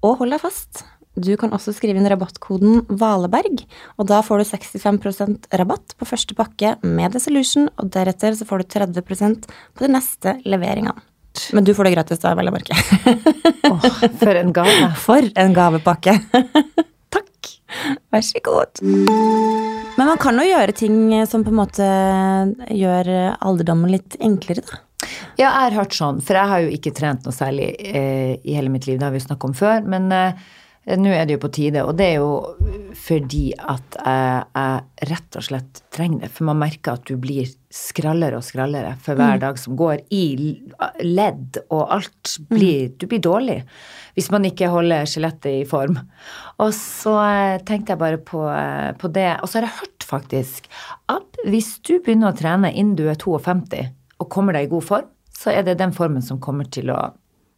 og 0.04 0.20
hold 0.20 0.36
deg 0.36 0.44
fast. 0.44 0.84
Du 1.17 1.32
kan 1.39 1.53
også 1.56 1.73
skrive 1.73 1.97
inn 1.97 2.08
rabattkoden 2.12 2.84
Valeberg, 3.01 3.63
og 3.97 4.10
da 4.12 4.19
får 4.21 4.43
du 4.43 4.49
65% 4.51 5.47
rabatt 5.58 5.95
på 5.97 6.06
første 6.06 6.36
pakke 6.38 6.75
med 6.86 7.15
The 7.15 7.21
Solution, 7.23 7.71
og 7.82 7.89
deretter 7.95 8.36
så 8.38 8.45
får 8.45 8.62
du 8.62 8.75
30% 8.75 9.47
på 9.49 9.86
de 9.86 9.89
neste 9.89 10.36
leveringene. 10.45 10.93
Men 11.58 11.65
du 11.65 11.73
får 11.77 11.88
det 11.88 11.95
gratis, 11.95 12.21
da, 12.21 12.36
vel 12.38 12.49
å 12.49 12.53
merke. 12.53 12.77
oh, 13.71 13.88
for 14.21 14.38
en 14.38 14.53
gave. 14.53 14.91
For 15.01 15.25
en 15.41 15.58
gavepakke. 15.58 16.15
Takk. 17.17 17.49
Vær 18.13 18.25
så 18.25 18.41
god. 18.45 18.82
Men 18.82 20.03
man 20.03 20.21
kan 20.21 20.38
jo 20.38 20.45
gjøre 20.45 20.75
ting 20.77 20.99
som 21.30 21.45
på 21.45 21.53
en 21.53 21.60
måte 21.63 21.88
gjør 22.73 23.10
alderdommen 23.38 23.93
litt 23.93 24.19
enklere, 24.21 24.65
da. 24.69 24.84
Ja, 25.38 25.49
jeg 25.49 25.67
har 25.67 25.75
hørt 25.84 25.93
sånn, 25.93 26.21
for 26.25 26.38
jeg 26.38 26.49
har 26.49 26.63
jo 26.63 26.71
ikke 26.73 26.93
trent 26.97 27.25
noe 27.25 27.34
særlig 27.36 27.67
eh, 27.86 28.38
i 28.41 28.56
hele 28.58 28.71
mitt 28.73 28.88
liv, 28.89 28.97
det 28.97 29.06
har 29.06 29.13
vi 29.13 29.21
snakket 29.21 29.49
om 29.49 29.58
før. 29.58 29.86
Men 29.86 30.10
eh, 30.13 30.47
nå 30.95 31.12
er 31.12 31.26
det 31.28 31.36
jo 31.36 31.43
på 31.43 31.52
tide, 31.52 31.82
og 31.84 31.97
det 32.00 32.06
er 32.13 32.21
jo 32.21 32.78
fordi 32.95 33.50
at 33.60 33.97
jeg, 34.00 34.43
jeg 34.56 35.10
rett 35.12 35.38
og 35.38 35.43
slett 35.43 35.82
trenger 35.93 36.23
det. 36.23 36.30
For 36.32 36.47
man 36.47 36.62
merker 36.62 36.95
at 36.95 37.10
du 37.10 37.17
blir 37.19 37.50
skrallere 37.73 38.39
og 38.39 38.45
skrallere 38.47 38.93
for 39.04 39.19
hver 39.19 39.41
dag 39.41 39.60
som 39.60 39.76
går. 39.80 40.06
I 40.15 40.23
ledd 41.04 41.60
og 41.67 41.91
alt 41.97 42.38
blir 42.47 42.93
Du 42.95 43.08
blir 43.10 43.21
dårlig 43.23 43.60
hvis 44.17 44.32
man 44.34 44.47
ikke 44.47 44.71
holder 44.73 45.06
skjelettet 45.06 45.60
i 45.60 45.67
form. 45.69 46.00
Og 46.63 46.71
så 46.73 47.13
eh, 47.21 47.60
tenkte 47.67 47.93
jeg 47.93 48.02
bare 48.02 48.17
på, 48.17 48.47
eh, 48.50 48.95
på 48.97 49.12
det. 49.13 49.30
Og 49.43 49.52
så 49.52 49.60
har 49.60 49.67
jeg 49.67 49.80
hørt 49.84 50.08
faktisk 50.08 50.71
at 51.13 51.43
hvis 51.45 51.76
du 51.86 52.00
begynner 52.00 52.32
å 52.32 52.38
trene 52.39 52.71
innen 52.73 52.95
du 52.97 53.06
er 53.12 53.19
52 53.19 53.84
og 54.17 54.32
kommer 54.34 54.58
deg 54.58 54.65
i 54.65 54.71
god 54.71 54.88
form, 54.88 55.12
så 55.38 55.54
er 55.54 55.67
det 55.67 55.78
den 55.78 55.93
formen 55.93 56.23
som 56.26 56.41
kommer 56.41 56.65
til 56.73 56.89
å 56.89 57.02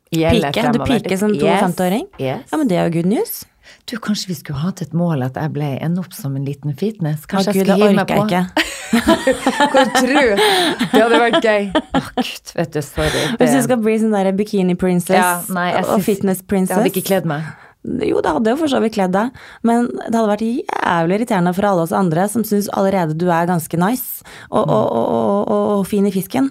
Pike? 0.09 0.71
Du 0.73 0.79
piker 0.83 1.17
som 1.21 1.33
Yes, 1.35 1.61
52-åring? 1.63 2.05
Yes. 2.17 2.49
Ja, 2.51 2.57
men 2.57 2.67
det 2.69 2.77
er 2.79 2.89
jo 2.89 2.99
good 2.99 3.09
news. 3.11 3.43
Du, 3.85 3.97
kanskje 4.01 4.31
vi 4.31 4.35
skulle 4.39 4.59
hatt 4.63 4.81
et 4.81 4.93
mål 4.97 5.21
at 5.27 5.37
jeg 5.37 5.51
ble 5.53 5.67
ende 5.85 6.01
opp 6.01 6.13
som 6.17 6.33
en 6.37 6.45
liten 6.45 6.73
fitness? 6.77 7.27
Kanskje 7.29 7.53
gud, 7.53 7.61
jeg 7.61 7.77
skulle 7.77 7.77
hive 7.77 7.97
meg 7.99 8.09
på? 8.09 8.17
jeg 8.17 8.25
ikke. 8.25 8.65
Hvor 9.73 9.91
tror 9.93 10.29
du? 10.31 10.43
Det 10.89 11.01
hadde 11.03 11.21
vært 11.21 11.45
gøy. 11.45 11.67
Å 11.77 12.01
gud, 12.17 12.53
vet 12.57 12.73
du, 12.73 12.81
sorry. 12.85 13.23
Hvis 13.37 13.53
du 13.53 13.61
skal 13.67 13.81
bli 13.85 13.97
sånn 14.01 14.15
der 14.17 14.31
bikini 14.37 14.77
princess 14.79 15.17
Ja, 15.17 15.31
nei, 15.53 15.71
og 15.83 16.01
fitness 16.05 16.41
Det 16.41 16.49
princess 16.49 16.79
hadde 16.79 16.89
ikke 16.93 17.05
kledd 17.11 17.29
meg. 17.29 17.45
Jo, 17.87 18.19
det 18.19 18.31
hadde 18.35 18.51
jo 18.51 18.57
for 18.59 18.71
så 18.71 18.81
vidt 18.83 18.97
kledd 18.97 19.13
deg, 19.15 19.35
men 19.63 19.85
det 19.87 20.11
hadde 20.11 20.27
vært 20.27 20.41
jævlig 20.43 21.15
irriterende 21.15 21.53
for 21.55 21.67
alle 21.69 21.85
oss 21.85 21.93
andre 21.95 22.25
som 22.27 22.43
syns 22.43 22.67
allerede 22.75 23.15
du 23.15 23.29
er 23.31 23.47
ganske 23.47 23.79
nice 23.79 24.25
og, 24.49 24.65
og, 24.65 24.89
og, 24.91 25.47
og, 25.47 25.85
fin 25.87 26.03
i 26.03 26.11
fisken. 26.11 26.49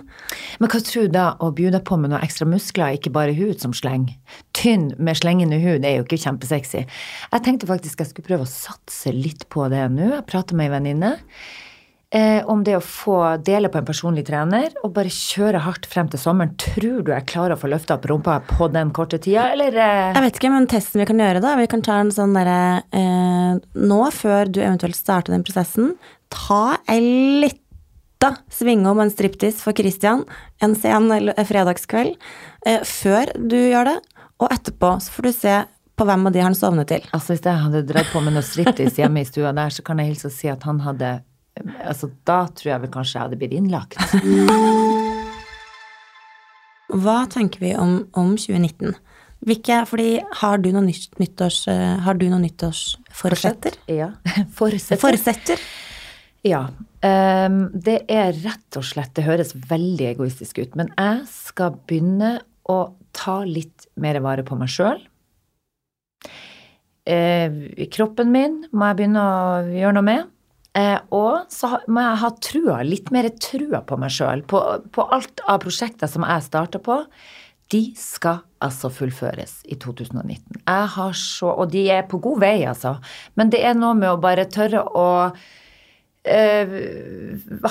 Men 0.56 0.72
hva 0.72 0.80
tror 0.80 1.04
du 1.04 1.12
da 1.18 1.26
å 1.44 1.50
deg 1.52 1.82
på 1.84 2.00
med 2.00 2.14
noe 2.14 2.22
ekstra 2.24 2.48
muskler, 2.48 2.96
ikke 2.96 3.12
bare 3.12 3.36
hud 3.36 3.60
som 3.60 3.76
sleng? 3.76 4.08
Tynn 4.56 4.94
med 4.96 5.20
slengende 5.20 5.60
hud 5.60 5.84
er 5.84 5.98
jo 5.98 6.08
ikke 6.08 6.22
kjempesexy. 6.24 6.86
Jeg 6.88 7.44
tenkte 7.44 7.68
faktisk 7.68 8.00
jeg 8.00 8.14
skulle 8.14 8.30
prøve 8.30 8.48
å 8.48 8.54
satse 8.54 9.12
litt 9.12 9.44
på 9.52 9.68
det 9.68 9.84
nå. 9.92 10.08
Jeg 10.16 10.28
prater 10.32 10.56
med 10.56 10.70
ei 10.70 10.76
venninne. 10.78 11.16
Eh, 12.08 12.40
om 12.48 12.62
det 12.64 12.72
å 12.72 12.80
få 12.80 13.18
dele 13.44 13.68
på 13.68 13.76
en 13.82 13.84
personlig 13.84 14.22
trener 14.30 14.72
og 14.80 14.94
bare 14.96 15.10
kjøre 15.12 15.60
hardt 15.60 15.84
frem 15.90 16.08
til 16.08 16.20
sommeren. 16.22 16.54
Tror 16.56 17.02
du 17.04 17.10
jeg 17.12 17.26
klarer 17.28 17.52
å 17.52 17.60
få 17.60 17.68
løfta 17.68 17.98
opp 17.98 18.06
rumpa 18.08 18.38
på 18.48 18.70
den 18.72 18.94
korte 18.96 19.18
tida, 19.20 19.50
eller? 19.52 19.76
Eh? 19.76 20.14
Jeg 20.16 20.24
vet 20.24 20.40
ikke, 20.40 20.52
men 20.54 20.68
testen 20.72 21.02
vi 21.02 21.08
kan 21.10 21.20
gjøre 21.20 21.42
da, 21.44 21.52
vi 21.60 21.68
kan 21.68 21.84
ta 21.84 21.98
en 22.00 22.14
sånn 22.14 22.32
derre 22.32 22.80
eh, 22.96 23.60
Nå, 23.76 24.00
før 24.16 24.48
du 24.48 24.62
eventuelt 24.62 24.96
starter 24.96 25.36
den 25.36 25.44
prosessen, 25.44 25.98
ta 26.32 26.78
ei 26.88 27.52
svinge 28.50 28.88
om 28.90 28.98
en 29.04 29.12
striptease 29.12 29.60
for 29.62 29.76
Christian 29.76 30.24
en 30.64 30.72
sen 30.74 31.12
fredagskveld 31.46 32.16
eh, 32.66 32.80
før 32.88 33.36
du 33.36 33.54
gjør 33.60 33.92
det, 33.92 33.98
og 34.40 34.48
etterpå 34.56 34.96
så 35.04 35.12
får 35.12 35.28
du 35.28 35.34
se 35.36 35.60
på 35.98 36.06
hvem 36.08 36.26
av 36.30 36.34
de 36.34 36.42
han 36.42 36.56
sovner 36.56 36.88
til. 36.88 37.04
Altså 37.12 37.34
Hvis 37.34 37.44
jeg 37.44 37.66
hadde 37.68 37.84
dratt 37.86 38.08
på 38.14 38.24
med 38.24 38.32
noe 38.32 38.46
striptease 38.46 39.02
hjemme 39.02 39.20
i 39.20 39.28
stua 39.28 39.52
der, 39.52 39.76
så 39.76 39.84
kan 39.84 40.00
jeg 40.00 40.14
hilse 40.14 40.32
og 40.32 40.34
si 40.40 40.48
at 40.48 40.64
han 40.64 40.80
hadde 40.88 41.18
Altså 41.84 42.10
Da 42.28 42.46
tror 42.54 42.72
jeg 42.72 42.82
vel 42.84 42.92
kanskje 42.92 43.18
jeg 43.18 43.24
hadde 43.26 43.40
blitt 43.40 43.56
innlagt. 43.56 43.98
Hva 46.88 47.18
tenker 47.28 47.60
vi 47.60 47.74
om, 47.76 48.08
om 48.16 48.32
2019? 48.40 48.96
Hvilke, 49.46 49.82
fordi 49.86 50.18
har 50.40 50.58
du 50.58 50.70
noen 50.74 50.88
nytt, 50.88 51.12
nyttårs, 51.20 51.60
eh, 51.70 51.98
har 52.02 52.16
du 52.18 52.26
noen 52.26 52.42
nyttårsforsetter? 52.46 53.76
Ja. 53.92 54.10
Forsetter. 54.58 55.00
Forsetter? 55.02 55.62
Ja. 56.46 56.64
Um, 57.02 57.68
det 57.74 58.00
er 58.10 58.32
rett 58.42 58.76
og 58.78 58.82
slett 58.86 59.12
Det 59.14 59.22
høres 59.22 59.52
veldig 59.54 60.08
egoistisk 60.08 60.58
ut, 60.58 60.74
men 60.78 60.90
jeg 60.96 61.20
skal 61.30 61.76
begynne 61.86 62.38
å 62.66 62.80
ta 63.14 63.40
litt 63.46 63.86
mer 64.00 64.18
vare 64.24 64.42
på 64.46 64.58
meg 64.58 64.70
sjøl. 64.72 64.98
kroppen 67.94 68.32
min 68.34 68.58
må 68.72 68.90
jeg 68.90 68.98
begynne 68.98 69.22
å 69.22 69.62
gjøre 69.70 69.94
noe 69.96 70.08
med. 70.08 70.26
Eh, 70.78 70.98
og 71.14 71.48
så 71.52 71.78
må 71.90 72.04
jeg 72.04 72.20
ha 72.22 72.30
trua, 72.44 72.78
litt 72.86 73.10
mer 73.14 73.28
trua 73.40 73.82
på 73.86 73.98
meg 74.00 74.12
sjøl. 74.14 74.44
På, 74.48 74.62
på 74.94 75.06
alt 75.14 75.42
av 75.48 75.62
prosjekter 75.64 76.10
som 76.10 76.26
jeg 76.26 76.46
starta 76.46 76.80
på. 76.82 77.00
De 77.72 77.82
skal 77.98 78.42
altså 78.64 78.90
fullføres 78.92 79.58
i 79.68 79.76
2019. 79.76 80.62
Jeg 80.62 80.90
har 80.94 81.16
så 81.16 81.52
Og 81.52 81.68
de 81.72 81.84
er 81.92 82.06
på 82.08 82.20
god 82.24 82.40
vei, 82.40 82.56
altså. 82.68 82.96
Men 83.36 83.52
det 83.52 83.60
er 83.64 83.76
noe 83.76 83.96
med 83.98 84.10
å 84.12 84.20
bare 84.22 84.48
tørre 84.48 84.84
å 84.86 85.08
eh, 86.24 86.76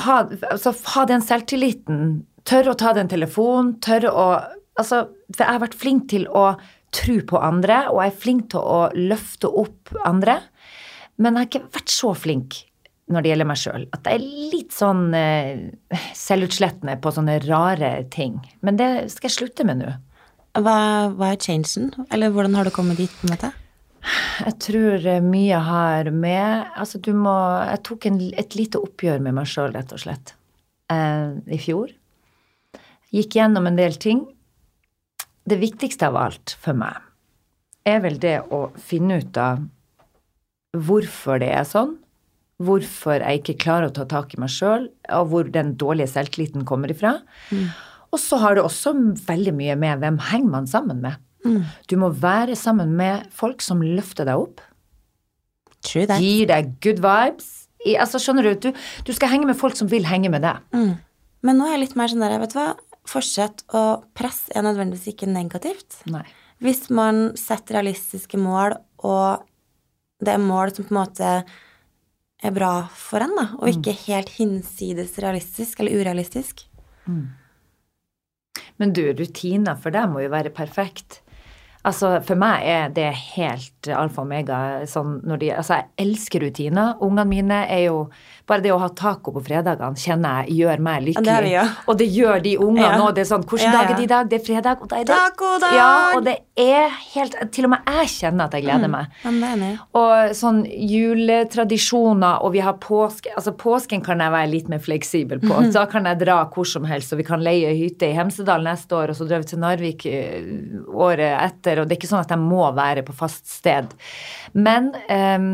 ha, 0.05 0.17
altså, 0.51 0.75
ha 0.93 1.05
den 1.09 1.25
selvtilliten. 1.25 2.21
Tørre 2.47 2.75
å 2.75 2.79
ta 2.79 2.93
den 2.97 3.11
telefonen. 3.11 3.77
Tørre 3.83 4.13
å 4.13 4.29
Altså, 4.77 5.07
for 5.33 5.41
jeg 5.41 5.55
har 5.55 5.61
vært 5.63 5.73
flink 5.81 6.03
til 6.11 6.27
å 6.37 6.51
tro 6.93 7.15
på 7.25 7.39
andre, 7.41 7.79
og 7.89 7.97
jeg 7.97 8.11
er 8.11 8.19
flink 8.21 8.43
til 8.53 8.61
å 8.61 8.83
løfte 8.93 9.49
opp 9.49 9.89
andre. 10.05 10.35
Men 11.17 11.33
jeg 11.33 11.39
har 11.39 11.47
ikke 11.49 11.77
vært 11.79 11.93
så 11.95 12.11
flink 12.13 12.59
når 13.07 13.23
det 13.23 13.31
gjelder 13.31 13.47
meg 13.47 13.59
sjøl. 13.61 13.85
At 13.95 14.07
jeg 14.07 14.19
er 14.19 14.51
litt 14.53 14.75
sånn 14.75 15.05
eh, 15.15 15.69
selvutslettende 16.17 16.97
på 17.03 17.13
sånne 17.15 17.37
rare 17.45 17.91
ting. 18.13 18.41
Men 18.65 18.79
det 18.79 18.89
skal 19.13 19.29
jeg 19.29 19.37
slutte 19.37 19.67
med 19.67 19.81
nå. 19.81 19.93
Hva, 20.57 20.79
hva 21.13 21.31
er 21.31 21.39
changen? 21.41 21.91
Eller 22.11 22.33
hvordan 22.33 22.57
har 22.57 22.67
du 22.67 22.73
kommet 22.73 22.99
dit, 22.99 23.13
på 23.19 23.27
en 23.27 23.35
måte? 23.35 23.53
Jeg 24.45 24.55
tror 24.63 25.05
eh, 25.09 25.23
mye 25.23 25.59
har 25.67 26.09
med 26.15 26.67
Altså, 26.77 26.99
du 27.03 27.09
må 27.17 27.33
Jeg 27.67 27.81
tok 27.87 28.05
en, 28.07 28.19
et 28.39 28.55
lite 28.55 28.79
oppgjør 28.79 29.23
med 29.23 29.35
meg 29.39 29.49
sjøl, 29.49 29.73
rett 29.75 29.91
og 29.93 30.01
slett, 30.03 30.35
eh, 30.93 31.35
i 31.51 31.59
fjor. 31.61 31.91
Gikk 33.13 33.39
gjennom 33.39 33.67
en 33.69 33.79
del 33.79 33.95
ting. 34.01 34.25
Det 35.47 35.59
viktigste 35.61 36.09
av 36.09 36.19
alt 36.19 36.57
for 36.59 36.77
meg 36.77 37.03
er 37.87 38.01
vel 38.03 38.17
det 38.19 38.41
å 38.51 38.67
finne 38.83 39.21
ut 39.21 39.37
av 39.39 39.61
hvorfor 40.75 41.39
det 41.39 41.53
er 41.55 41.63
sånn. 41.67 41.95
Hvorfor 42.63 43.21
jeg 43.21 43.43
ikke 43.43 43.57
klarer 43.67 43.91
å 43.91 43.93
ta 43.93 44.07
tak 44.09 44.33
i 44.33 44.39
meg 44.41 44.49
sjøl, 44.49 44.87
og 45.13 45.27
hvor 45.29 45.49
den 45.53 45.75
dårlige 45.77 46.09
selvtilliten 46.15 46.65
kommer 46.65 46.89
ifra. 46.89 47.19
Og 48.09 48.21
så 48.21 48.39
har 48.41 48.57
det 48.57 48.63
også 48.65 48.95
veldig 49.27 49.53
mye 49.53 49.75
med 49.77 50.01
hvem 50.01 50.17
henger 50.31 50.53
man 50.55 50.69
sammen 50.69 51.03
med. 51.03 51.19
Du 51.87 51.95
må 52.01 52.09
være 52.11 52.57
sammen 52.59 52.95
med 52.97 53.27
folk 53.35 53.61
som 53.63 53.83
løfter 53.85 54.27
deg 54.27 54.41
opp, 54.41 54.63
True 55.85 56.07
that. 56.09 56.19
gir 56.19 56.49
deg 56.49 56.73
good 56.83 56.99
vibes. 57.03 57.69
I, 57.85 57.93
altså, 58.01 58.19
skjønner 58.19 58.49
du, 58.49 58.67
du, 58.67 58.87
du 59.05 59.13
skal 59.15 59.29
henge 59.31 59.47
med 59.47 59.55
folk 59.59 59.77
som 59.77 59.87
vil 59.91 60.07
henge 60.09 60.31
med 60.33 60.43
deg. 60.43 60.59
Mm. 60.73 60.97
Men 61.45 61.59
nå 61.59 61.67
er 61.67 61.77
jeg 61.77 61.83
litt 61.85 61.95
mer 61.99 62.11
sånn 62.11 62.25
der, 62.25 62.39
vet 62.41 62.55
du 62.55 62.57
hva, 62.57 62.71
forsett 63.07 63.63
og 63.77 64.07
press 64.17 64.47
er 64.51 64.65
nødvendigvis 64.65 65.13
ikke 65.13 65.29
negativt. 65.29 66.01
Nei. 66.11 66.25
Hvis 66.63 66.87
man 66.89 67.29
setter 67.39 67.77
realistiske 67.77 68.39
mål, 68.41 68.75
og 69.05 69.45
det 70.25 70.33
er 70.33 70.41
mål 70.41 70.73
som 70.73 70.87
på 70.87 70.95
en 70.95 70.99
måte 70.99 71.31
er 72.43 72.53
bra 72.53 72.71
for 72.93 73.23
en, 73.23 73.33
da, 73.37 73.47
og 73.57 73.69
ikke 73.71 73.95
helt 74.05 74.29
hinsides 74.37 75.15
realistisk 75.23 75.79
eller 75.81 75.97
urealistisk. 75.97 76.67
Men 78.77 78.93
du, 78.93 79.07
rutiner 79.17 79.77
for 79.81 79.95
deg 79.95 80.11
må 80.11 80.21
jo 80.25 80.33
være 80.33 80.53
perfekt. 80.53 81.21
Altså, 81.87 82.17
For 82.25 82.39
meg 82.39 82.65
er 82.67 82.89
det 82.93 83.09
helt 83.35 83.87
alfa 83.87 84.21
og 84.21 84.27
omega. 84.27 84.57
Sånn 84.89 85.21
når 85.27 85.41
de, 85.41 85.51
altså, 85.55 85.79
Jeg 85.79 86.07
elsker 86.07 86.43
rutiner. 86.43 86.97
Ungene 87.01 87.27
mine 87.29 87.61
er 87.71 87.85
jo 87.87 87.99
Bare 88.47 88.63
det 88.63 88.71
å 88.71 88.77
ha 88.79 88.87
taco 88.95 89.33
på 89.35 89.41
fredagene 89.43 89.99
kjenner 89.99 90.45
jeg 90.47 90.55
gjør 90.61 90.79
meg 90.79 91.01
lykkelig. 91.09 91.25
det 91.27 91.33
har 91.35 91.43
vi 91.43 91.51
jo. 91.51 91.63
Og 91.91 91.97
det 91.99 92.07
gjør 92.15 92.43
de 92.45 92.53
ungene 92.63 92.85
Ja. 92.87 92.97
nå. 92.97 93.09
Det 93.13 93.21
er 93.25 93.29
sånn 93.35 93.43
Hvilken 93.43 93.67
Ja, 93.67 93.71
dag 93.81 93.91
er 93.91 93.95
det 93.97 94.03
i 94.03 94.11
dag? 94.13 94.29
Det 94.29 94.37
er 94.41 94.45
fredag. 94.45 94.81
Og 94.81 94.87
da 94.87 94.95
er 95.01 95.03
det 95.03 95.15
Tacodag! 95.17 95.73
Ja, 95.75 95.89
og 96.15 96.23
det 96.23 96.37
er 96.57 96.89
helt 97.13 97.35
Til 97.51 97.65
og 97.65 97.69
med 97.71 97.79
jeg 97.91 98.07
kjenner 98.07 98.45
at 98.45 98.53
jeg 98.53 98.63
gleder 98.63 98.87
meg. 98.89 99.07
Det 99.23 99.33
er 99.33 99.55
enig. 99.57 99.71
Og 99.93 100.31
sånn 100.39 100.63
juletradisjoner, 100.65 102.41
og 102.43 102.51
vi 102.55 102.61
har 102.63 102.77
påske 102.81 103.31
Altså 103.37 103.53
påsken 103.57 104.03
kan 104.05 104.19
jeg 104.23 104.31
være 104.33 104.49
litt 104.51 104.69
mer 104.71 104.79
fleksibel 104.83 105.39
på. 105.43 105.59
Da 105.73 105.85
kan 105.89 106.07
jeg 106.09 106.19
dra 106.23 106.39
hvor 106.53 106.65
som 106.67 106.85
helst, 106.89 107.11
og 107.13 107.19
vi 107.21 107.27
kan 107.27 107.43
leie 107.43 107.73
hytte 107.77 108.07
i 108.09 108.15
Hemsedal 108.17 108.63
neste 108.65 108.95
år, 108.97 109.11
og 109.13 109.19
så 109.19 109.27
drar 109.29 109.43
vi 109.43 109.51
til 109.51 109.59
Narvik 109.61 110.05
eh, 110.09 110.47
året 110.93 111.35
etter, 111.43 111.81
og 111.81 111.87
det 111.89 111.97
er 111.97 112.01
ikke 112.01 112.11
sånn 112.13 112.23
at 112.23 112.33
jeg 112.33 112.41
må 112.41 112.63
være 112.77 113.03
på 113.07 113.15
fast 113.17 113.45
sted. 113.51 113.91
Men 114.57 114.91
ehm, 115.11 115.51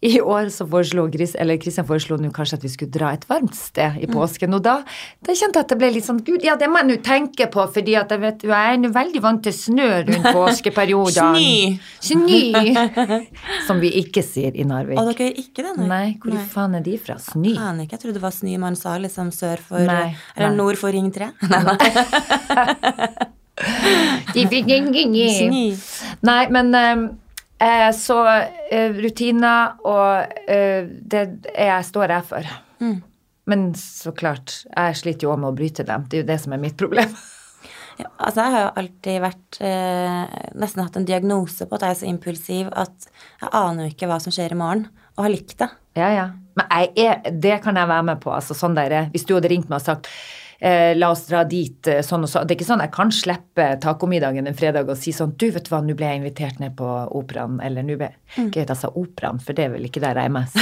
i 0.00 0.20
år 0.20 0.46
så 0.54 0.62
foreslo 0.70 1.08
Chris, 1.10 1.32
eller 1.34 1.56
Kristian 1.58 1.86
foreslo 1.86 2.14
nå 2.22 2.28
kanskje 2.34 2.54
at 2.60 2.62
vi 2.62 2.68
skulle 2.70 2.92
dra 2.94 3.08
et 3.16 3.24
varmt 3.26 3.56
sted 3.58 3.96
i 3.98 4.06
påsken. 4.06 4.54
Og 4.54 4.62
da, 4.62 4.76
da 5.26 5.34
kjente 5.34 5.58
jeg 5.58 5.66
at 5.66 5.72
det 5.72 5.78
ble 5.80 5.88
litt 5.96 6.06
sånn 6.06 6.20
Gud, 6.22 6.44
ja, 6.46 6.54
det 6.60 6.68
må 6.70 6.78
jeg 6.84 6.88
nå 6.92 6.98
tenke 7.02 7.48
på, 7.50 7.64
fordi 7.74 7.96
at 7.98 8.14
jeg 8.14 8.22
vet 8.22 8.44
jeg 8.46 8.76
er 8.76 8.78
nå 8.78 8.92
veldig 8.94 9.22
vant 9.24 9.42
til 9.42 9.56
snø 9.56 9.88
rundt 10.06 10.28
påskeperiodene. 10.38 11.80
Snø. 11.98 12.38
Som 13.66 13.82
vi 13.82 13.90
ikke 14.04 14.22
sier 14.22 14.54
i 14.54 14.62
Narvik. 14.68 15.00
Og 15.02 15.10
dere 15.10 15.32
gjør 15.32 15.42
ikke 15.42 15.66
det, 15.66 15.74
nei? 15.82 15.88
Nei, 15.90 16.06
hvor 16.22 16.38
faen 16.54 16.78
er 16.78 16.86
de 16.86 16.94
fra? 17.02 17.18
Snø? 17.22 17.56
Aner 17.58 17.88
ikke. 17.88 17.98
Jeg 17.98 18.06
trodde 18.06 18.20
det 18.20 18.26
var 18.28 18.38
snø 18.38 18.54
man 18.62 18.78
sa 18.78 18.94
liksom 19.02 19.34
sør 19.34 19.58
for 19.66 19.82
Nei, 19.82 20.12
Eller 20.36 20.54
nei. 20.54 20.58
nord 20.62 20.78
for 20.78 20.94
Ring 20.94 21.10
3. 21.14 21.32
De 24.34 24.44
fikk 24.46 24.68
ingen 24.70 25.16
Snø. 25.34 25.62
Nei, 26.28 26.42
men 26.54 26.70
eh, 26.78 27.00
eh, 27.62 27.88
så 27.96 28.18
eh, 28.26 28.94
rutiner 28.98 29.78
og 29.86 30.44
eh, 30.48 30.88
det 30.88 31.24
jeg, 31.52 31.86
står 31.88 32.14
jeg 32.16 32.28
for. 32.28 32.52
Mm. 32.82 32.98
Men 33.48 33.64
så 33.78 34.12
klart, 34.16 34.62
jeg 34.68 35.00
sliter 35.00 35.26
jo 35.26 35.32
òg 35.32 35.42
med 35.42 35.50
å 35.52 35.56
bryte 35.56 35.86
dem. 35.88 36.04
Det 36.08 36.18
er 36.18 36.24
jo 36.24 36.30
det 36.30 36.38
som 36.42 36.54
er 36.54 36.64
mitt 36.68 36.78
problem. 36.80 37.16
Ja, 37.98 38.06
altså 38.22 38.44
jeg 38.44 38.54
har 38.54 38.60
jo 38.62 38.66
alltid 38.78 39.16
vært 39.24 39.56
eh, 39.66 40.34
Nesten 40.62 40.84
hatt 40.84 40.94
en 41.00 41.06
diagnose 41.08 41.66
på 41.66 41.74
at 41.74 41.82
jeg 41.82 41.96
er 41.96 41.98
så 41.98 42.06
impulsiv 42.06 42.68
at 42.70 43.08
jeg 43.40 43.50
aner 43.50 43.88
jo 43.88 43.90
ikke 43.90 44.06
hva 44.06 44.20
som 44.22 44.30
skjer 44.30 44.54
i 44.54 44.58
morgen, 44.60 44.84
og 45.16 45.24
har 45.24 45.32
likt 45.32 45.56
det. 45.58 45.66
Ja, 45.98 46.12
ja. 46.14 46.26
Men 46.54 46.70
er, 46.94 47.26
det 47.34 47.56
kan 47.64 47.74
jeg 47.74 47.90
være 47.90 48.06
med 48.06 48.20
på. 48.22 48.30
Altså, 48.30 48.54
sånn 48.54 48.78
der, 48.78 49.10
hvis 49.10 49.26
du 49.26 49.34
hadde 49.34 49.50
ringt 49.50 49.66
meg 49.66 49.80
og 49.80 49.88
sagt 49.88 50.06
eh, 50.58 50.96
la 50.96 51.10
oss 51.10 51.26
dra 51.28 51.44
dit 51.48 51.86
eh, 51.90 52.02
sånn 52.04 52.26
og 52.26 52.32
sånn. 52.32 52.46
Det 52.46 52.54
er 52.54 52.58
ikke 52.58 52.68
sånn 52.70 52.84
jeg 52.84 52.94
kan 52.94 53.12
slippe 53.14 53.68
tacomiddagen 53.82 54.50
en 54.50 54.58
fredag 54.58 54.90
og 54.90 54.98
si 55.00 55.14
sånn 55.14 55.36
Du, 55.38 55.48
vet 55.54 55.66
du 55.66 55.72
hva, 55.72 55.82
nå 55.84 55.96
ble 55.98 56.10
jeg 56.10 56.22
invitert 56.22 56.60
ned 56.62 56.76
på 56.78 56.88
operaen. 57.18 57.60
Eller 57.64 57.86
nå 57.86 57.98
ble 58.00 58.12
Ikke 58.36 58.66
at 58.66 58.74
jeg 58.74 58.82
sa 58.82 58.92
operaen, 58.92 59.42
for 59.42 59.56
det 59.56 59.68
er 59.68 59.74
vel 59.76 59.88
ikke 59.88 60.04
der 60.04 60.20
jeg 60.20 60.30
er 60.30 60.36
mest. 60.38 60.60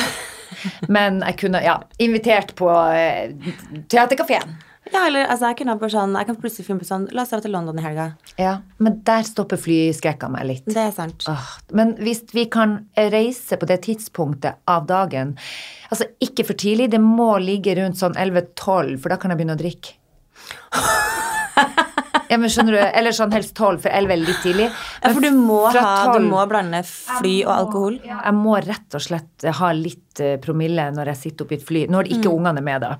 Men 0.94 1.20
jeg 1.24 1.40
kunne, 1.42 1.62
ja, 1.64 1.80
invitert 2.02 2.54
på 2.58 2.70
eh, 2.94 3.34
teaterkafeen. 3.90 4.56
Ja, 4.92 5.06
eller 5.08 5.26
altså 5.26 5.50
jeg 5.50 5.58
kunne 5.60 5.90
sånn 5.90 6.14
Jeg 6.14 6.28
kan 6.28 6.36
plutselig 6.38 6.66
finne 6.68 6.82
på 6.82 6.86
sånn 6.88 7.08
La 7.16 7.24
oss 7.24 7.32
dra 7.32 7.40
til 7.42 7.54
London 7.54 7.78
i 7.80 7.84
helga. 7.84 8.06
Ja, 8.38 8.52
men 8.78 9.00
der 9.06 9.26
stopper 9.26 9.58
flyskrekka 9.60 10.30
meg 10.32 10.46
litt. 10.50 10.68
Det 10.68 10.84
er 10.88 10.94
sant. 10.94 11.26
Åh, 11.30 11.48
men 11.76 11.96
hvis 12.02 12.22
vi 12.36 12.46
kan 12.52 12.78
reise 12.94 13.58
på 13.58 13.68
det 13.68 13.80
tidspunktet 13.88 14.62
av 14.70 14.86
dagen 14.90 15.34
Altså 15.90 16.08
ikke 16.22 16.46
for 16.48 16.58
tidlig, 16.58 16.90
det 16.94 17.02
må 17.02 17.36
ligge 17.42 17.76
rundt 17.78 17.98
sånn 18.00 18.16
11-12, 18.18 18.96
for 19.02 19.12
da 19.12 19.18
kan 19.22 19.30
jeg 19.30 19.38
begynne 19.38 19.54
å 19.54 19.60
drikke. 19.60 19.94
Ja, 22.30 22.38
men 22.40 22.50
skjønner 22.52 22.76
du, 22.76 22.80
Eller 22.86 23.14
sånn 23.16 23.34
helst 23.34 23.54
12, 23.56 23.78
for 23.84 23.92
11 23.92 24.14
er 24.14 24.22
litt 24.22 24.42
tidlig. 24.44 24.66
Ja, 25.02 25.12
for 25.12 25.22
du 25.22 25.30
må, 25.36 25.60
ha, 25.70 25.84
ha, 25.84 26.16
du 26.16 26.26
må 26.26 26.42
blande 26.50 26.82
fly 26.86 27.36
og 27.46 27.52
alkohol. 27.54 28.00
Ja, 28.06 28.20
jeg 28.24 28.36
må 28.38 28.56
rett 28.62 28.98
og 28.98 29.04
slett 29.04 29.46
ha 29.60 29.70
litt 29.76 30.22
eh, 30.24 30.36
promille 30.42 30.88
når 30.94 31.12
jeg 31.12 31.20
sitter 31.22 31.46
oppi 31.46 31.58
et 31.58 31.66
fly. 31.66 31.84
Når 31.92 32.10
ikke 32.16 32.32
ungene 32.32 32.62
er 32.62 32.66
med, 32.66 32.86
da. 32.86 32.92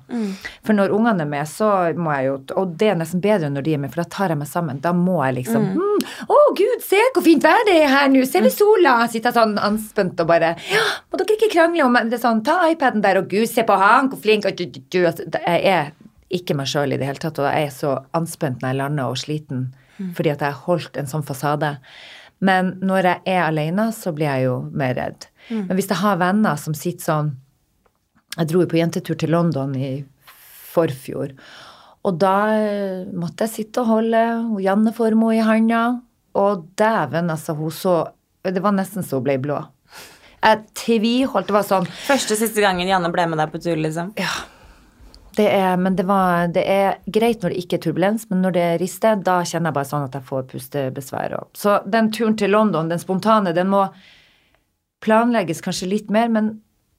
For 0.65 0.77
når 0.77 0.95
ungene 0.95 1.25
er 1.25 1.31
med, 1.31 1.49
så 1.49 1.71
må 1.97 2.13
jeg 2.15 2.29
jo 2.29 2.37
Og 2.61 2.73
det 2.79 2.91
er 2.91 2.99
nesten 2.99 3.23
bedre 3.23 3.51
når 3.51 3.65
de 3.65 3.75
er 3.75 3.83
med, 3.83 3.93
for 3.93 4.03
da 4.03 4.09
tar 4.17 4.33
jeg 4.33 4.41
meg 4.41 4.51
sammen. 4.51 4.81
Da 4.83 4.93
må 4.95 5.19
jeg 5.25 5.39
liksom 5.41 5.69
mm. 5.75 6.07
Å, 6.29 6.39
gud, 6.57 6.83
se 6.85 6.99
hvor 7.13 7.25
fint 7.25 7.43
vær 7.43 7.63
det 7.67 7.77
er 7.81 7.91
her 7.91 8.09
nå! 8.13 8.23
Se 8.29 8.41
ved 8.43 8.53
sola? 8.53 8.99
Sitter 9.09 9.31
jeg 9.31 9.37
sånn 9.39 9.57
anspent 9.61 10.19
og 10.23 10.29
bare 10.29 10.53
Ja, 10.71 10.83
må 11.09 11.19
dere 11.19 11.37
ikke 11.37 11.51
krangle 11.53 11.87
om 11.87 11.97
det 11.97 12.19
er 12.19 12.23
sånn, 12.23 12.43
Ta 12.45 12.59
iPaden 12.69 13.03
der, 13.03 13.21
og 13.21 13.31
gud, 13.31 13.47
se 13.49 13.65
på 13.67 13.77
han, 13.77 14.11
hvor 14.11 14.21
flink 14.21 14.45
du. 14.47 15.01
Altså, 15.07 15.25
Jeg 15.33 15.63
er 15.67 15.89
ikke 16.33 16.55
meg 16.59 16.67
sjøl 16.67 16.93
i 16.93 16.99
det 16.99 17.07
hele 17.07 17.21
tatt, 17.23 17.39
og 17.39 17.47
jeg 17.47 17.67
er 17.67 17.73
så 17.73 17.93
anspent 18.17 18.61
når 18.61 18.73
jeg 18.73 18.81
lander 18.81 19.11
og 19.11 19.19
sliten 19.21 19.67
fordi 19.97 20.29
at 20.29 20.43
jeg 20.45 20.53
har 20.53 20.65
holdt 20.67 20.97
en 20.99 21.09
sånn 21.09 21.25
fasade. 21.25 21.71
Men 22.43 22.75
når 22.85 23.07
jeg 23.09 23.33
er 23.33 23.39
alene, 23.47 23.87
så 23.95 24.11
blir 24.13 24.29
jeg 24.29 24.45
jo 24.45 24.57
mer 24.77 24.93
redd. 24.97 25.25
Men 25.49 25.73
hvis 25.77 25.89
jeg 25.89 26.01
har 26.03 26.19
venner 26.21 26.59
som 26.59 26.75
sitter 26.75 27.05
sånn 27.05 27.35
Jeg 28.37 28.49
dro 28.51 28.59
jo 28.61 28.67
på 28.69 28.77
jentetur 28.77 29.15
til 29.17 29.31
London 29.33 29.71
i 29.73 30.03
forfjor. 30.69 31.31
Og 32.05 32.19
da 32.21 32.33
eh, 32.53 33.07
måtte 33.09 33.47
jeg 33.47 33.53
sitte 33.53 33.81
og 33.81 33.89
holde 33.95 34.19
Janne 34.61 34.93
Formoe 34.93 35.39
i 35.39 35.41
handa. 35.41 36.03
Og 36.37 36.67
dæven, 36.77 37.31
altså, 37.33 37.55
hun 37.57 37.73
så 37.73 37.95
Det 38.45 38.61
var 38.61 38.75
nesten 38.77 39.01
så 39.03 39.17
hun 39.17 39.25
ble 39.25 39.39
blå. 39.41 39.57
Jeg 40.43 40.61
tviholdt. 40.77 41.49
Det 41.49 41.55
var 41.55 41.65
sånn 41.65 41.89
Første 41.89 42.37
siste 42.37 42.61
gangen 42.61 42.85
Janne 42.85 43.09
ble 43.15 43.25
med 43.31 43.41
deg 43.41 43.49
på 43.55 43.63
tur, 43.63 43.79
liksom. 43.81 44.13
Ja. 44.21 44.29
Det 45.37 45.45
er, 45.53 45.75
men 45.77 45.95
det, 45.95 46.03
var, 46.09 46.47
det 46.49 46.63
er 46.65 46.95
greit 47.13 47.43
når 47.45 47.53
det 47.53 47.59
ikke 47.61 47.77
er 47.77 47.81
turbulens, 47.83 48.23
men 48.31 48.39
når 48.41 48.55
det 48.55 48.67
rister, 48.81 49.19
da 49.21 49.39
kjenner 49.45 49.69
jeg 49.69 49.77
bare 49.77 49.89
sånn 49.91 50.05
at 50.07 50.15
jeg 50.17 50.25
får 50.25 50.47
pustebesvær. 50.49 51.35
og- 51.37 51.49
Så 51.53 51.75
den 51.85 52.09
turen 52.11 52.35
til 52.39 52.49
London, 52.55 52.89
den 52.89 52.99
spontane, 53.03 53.53
den 53.53 53.69
må 53.69 53.83
planlegges 55.05 55.61
kanskje 55.61 55.89
litt 55.91 56.09
mer, 56.13 56.27
men 56.33 56.49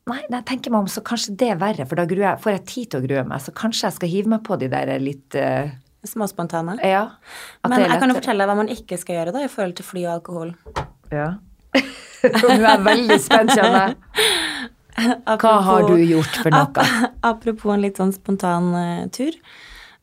nei, 0.08 0.20
når 0.30 0.38
jeg 0.38 0.46
tenker 0.52 0.70
meg 0.72 0.84
om, 0.86 0.86
så 0.86 1.02
kanskje 1.04 1.34
det 1.36 1.50
er 1.50 1.58
verre, 1.60 1.86
for 1.88 1.98
da 1.98 2.06
jeg, 2.06 2.38
får 2.44 2.52
jeg 2.54 2.64
tid 2.70 2.90
til 2.90 3.00
å 3.02 3.06
grue 3.08 3.24
meg. 3.28 3.42
Så 3.44 3.52
kanskje 3.58 3.88
jeg 3.88 3.96
skal 3.98 4.08
hive 4.14 4.32
meg 4.36 4.44
på 4.46 4.58
de 4.60 4.68
der 4.72 4.94
litt 5.02 5.34
Små 6.06 6.28
spontane? 6.30 6.76
Ja. 6.86 7.02
Men 7.66 7.80
jeg 7.82 7.98
kan 8.00 8.08
jo 8.08 8.14
fortelle 8.20 8.44
deg 8.46 8.48
hva 8.48 8.54
man 8.56 8.68
ikke 8.70 8.96
skal 9.00 9.16
gjøre 9.16 9.32
da, 9.34 9.40
i 9.44 9.48
forhold 9.50 9.74
til 9.76 9.84
fly 9.84 10.04
og 10.06 10.12
alkohol. 10.14 10.52
Ja. 11.10 11.26
Nå 12.22 12.52
er 12.54 12.62
jeg 12.62 12.84
veldig 12.86 13.18
spent, 13.20 13.50
kjenner 13.50 13.88
jeg. 13.88 13.96
Hva 14.98 15.54
har 15.66 15.86
du 15.88 15.96
gjort 16.02 16.38
for 16.42 16.50
noe? 16.54 16.66
Ap- 16.68 17.16
Apropos 17.32 17.74
en 17.74 17.82
litt 17.84 17.98
sånn 18.00 18.12
spontan 18.16 18.70
uh, 18.74 19.06
tur. 19.14 19.34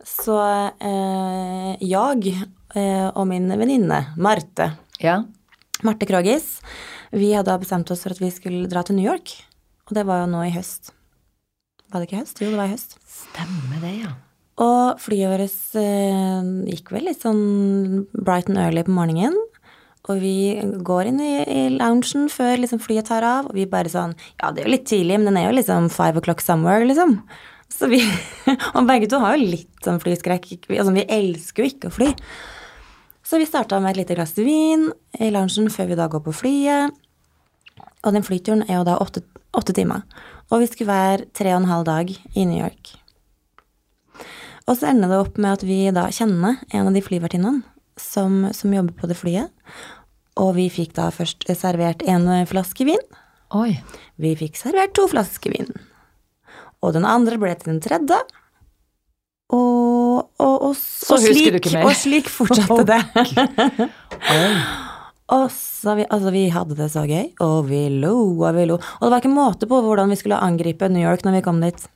Så 0.05 0.35
uh, 0.37 1.71
jeg 1.81 2.35
uh, 2.75 3.09
og 3.15 3.23
min 3.31 3.47
venninne 3.51 4.03
Marte, 4.21 4.71
Ja. 5.01 5.21
Marte 5.83 6.07
Krogis, 6.07 6.59
vi 7.11 7.33
hadde 7.35 7.55
bestemt 7.61 7.89
oss 7.91 8.03
for 8.05 8.15
at 8.15 8.21
vi 8.21 8.29
skulle 8.33 8.69
dra 8.71 8.83
til 8.87 8.95
New 8.99 9.05
York. 9.07 9.33
Og 9.89 9.97
det 9.97 10.05
var 10.07 10.23
jo 10.23 10.29
nå 10.31 10.43
i 10.47 10.53
høst. 10.55 10.93
Var 11.91 12.01
det 12.01 12.07
ikke 12.09 12.21
høst? 12.23 12.39
Jo, 12.41 12.51
det 12.53 12.57
var 12.61 12.69
i 12.69 12.73
høst. 12.75 12.95
Stemmer 13.05 13.83
det, 13.83 13.91
ja. 14.05 14.13
Og 14.63 15.01
flyet 15.03 15.33
vårt 15.33 15.75
gikk 16.71 16.93
vel 16.95 17.09
litt 17.09 17.21
sånn 17.25 18.05
bright 18.15 18.47
and 18.49 18.57
early 18.61 18.85
på 18.87 18.93
morgenen. 18.95 19.35
Og 20.05 20.19
vi 20.21 20.53
går 20.85 21.09
inn 21.09 21.21
i, 21.23 21.33
i 21.49 21.61
loungen 21.73 22.27
før 22.29 22.59
liksom 22.61 22.81
flyet 22.83 23.07
tar 23.09 23.25
av, 23.25 23.49
og 23.49 23.57
vi 23.57 23.65
bare 23.69 23.91
sånn 23.91 24.13
Ja, 24.41 24.51
det 24.51 24.61
er 24.61 24.67
jo 24.67 24.75
litt 24.75 24.89
tidlig, 24.89 25.17
men 25.17 25.31
den 25.31 25.39
er 25.41 25.47
jo 25.49 25.55
liksom 25.57 25.89
five 25.93 26.21
o'clock 26.21 26.43
somewhere, 26.45 26.85
liksom. 26.85 27.17
Så 27.73 27.89
vi 27.89 28.01
Og 28.75 28.85
begge 28.85 29.09
to 29.09 29.21
har 29.23 29.37
jo 29.37 29.49
litt 29.55 29.85
sånn 29.85 30.01
flyskrekk. 30.03 30.51
Altså, 30.69 30.93
vi 30.93 31.07
elsker 31.17 31.63
jo 31.65 31.71
ikke 31.71 31.89
å 31.89 31.95
fly. 31.95 32.11
Så 33.25 33.39
vi 33.41 33.47
starta 33.49 33.79
med 33.81 33.95
et 33.95 34.03
lite 34.03 34.17
glass 34.17 34.35
vin 34.37 34.91
i 35.17 35.31
loungen 35.33 35.71
før 35.73 35.89
vi 35.89 35.97
da 35.97 36.05
går 36.11 36.21
på 36.27 36.35
flyet. 36.43 36.93
Og 38.05 38.13
den 38.13 38.25
flyturen 38.25 38.61
er 38.67 38.77
jo 38.77 38.85
da 38.85 38.99
åtte, 39.01 39.25
åtte 39.57 39.73
timer. 39.73 40.05
Og 40.53 40.61
vi 40.61 40.69
skulle 40.69 40.93
være 40.93 41.25
tre 41.33 41.55
og 41.55 41.63
en 41.63 41.71
halv 41.71 41.87
dag 41.89 42.13
i 42.13 42.45
New 42.45 42.59
York. 42.61 42.93
Og 44.65 44.77
så 44.77 44.91
ender 44.91 45.09
det 45.09 45.21
opp 45.21 45.39
med 45.41 45.57
at 45.57 45.65
vi 45.65 45.79
da 45.93 46.05
kjenner 46.13 46.61
en 46.73 46.89
av 46.89 46.93
de 46.93 47.01
flyvertinnene 47.05 47.63
som, 48.01 48.45
som 48.53 48.73
jobber 48.73 48.93
på 48.97 49.09
det 49.09 49.17
flyet. 49.17 49.51
Og 50.41 50.55
vi 50.57 50.69
fikk 50.73 50.95
da 50.97 51.09
først 51.15 51.45
servert 51.55 52.03
en 52.11 52.27
flaske 52.49 52.87
vin. 52.87 53.01
Oi. 53.55 53.77
Vi 54.19 54.33
fikk 54.39 54.57
servert 54.59 54.95
to 54.97 55.07
flasker 55.11 55.53
vin. 55.55 55.69
Og 56.83 56.95
den 56.97 57.05
andre 57.07 57.37
ble 57.41 57.53
til 57.55 57.71
den 57.73 57.81
tredje. 57.83 58.17
Og, 59.53 60.25
og, 60.41 60.55
og, 60.57 60.73
og, 60.73 60.75
slik, 60.75 61.69
slik 62.01 62.31
fortsatte 62.33 62.83
det. 62.89 63.01
Og 65.33 65.47
så 65.49 65.95
vi, 65.97 66.03
altså, 66.13 66.29
vi 66.29 66.43
hadde 66.53 66.75
det 66.77 66.85
så 66.93 67.01
gøy, 67.09 67.31
og 67.41 67.65
vi 67.65 67.87
lo 67.89 68.13
og 68.45 68.51
vi 68.53 68.67
lo. 68.69 68.75
Og 68.77 69.05
det 69.07 69.09
var 69.09 69.23
ikke 69.23 69.33
måte 69.33 69.65
på 69.69 69.79
hvordan 69.81 70.11
vi 70.13 70.17
skulle 70.19 70.37
angripe 70.37 70.89
New 70.93 71.01
York 71.01 71.23
når 71.25 71.39
vi 71.39 71.45
kom 71.47 71.63
dit. 71.63 71.87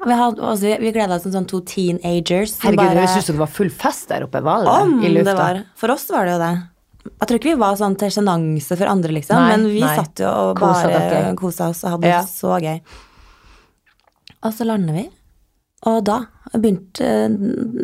Vi, 0.00 0.14
hadde, 0.14 0.38
altså, 0.38 0.76
vi, 0.78 0.92
gleda 0.94 1.16
oss 1.16 1.26
som 1.26 1.34
sånn 1.34 1.48
to 1.50 1.58
teenagers. 1.66 2.54
Herregud, 2.62 2.84
bare- 2.84 3.00
høres 3.02 3.16
syntes 3.18 3.32
det 3.32 3.40
var 3.42 3.50
full 3.50 3.72
fest 3.82 4.06
der 4.12 4.28
oppe. 4.28 4.44
Var 4.46 4.62
det 4.62 4.76
Om 4.76 4.94
det 5.02 5.34
var. 5.40 5.64
For 5.76 5.90
oss 5.96 6.06
var 6.14 6.30
det 6.30 6.36
jo 6.36 6.42
det. 6.44 6.52
Jeg 7.04 7.28
tror 7.28 7.38
ikke 7.38 7.52
vi 7.54 7.60
var 7.60 7.76
sånn 7.80 7.94
til 8.00 8.10
sjenanse 8.12 8.76
for 8.76 8.90
andre, 8.92 9.12
liksom. 9.16 9.36
Nei, 9.40 9.54
men 9.56 9.66
vi 9.72 9.80
nei. 9.84 9.94
satt 9.96 10.20
jo 10.20 10.28
og 10.28 10.58
Kosa 10.60 10.88
bare 10.92 11.22
kosa 11.38 11.70
oss 11.72 11.84
og 11.84 11.94
hadde 11.96 12.10
Ja. 12.10 12.20
det 12.20 12.28
så 12.32 12.58
gøy. 12.60 12.80
Og 14.44 14.52
så 14.56 14.64
lander 14.68 14.94
vi, 14.96 15.06
og 15.88 16.04
da 16.04 16.18
begynte, 16.54 17.08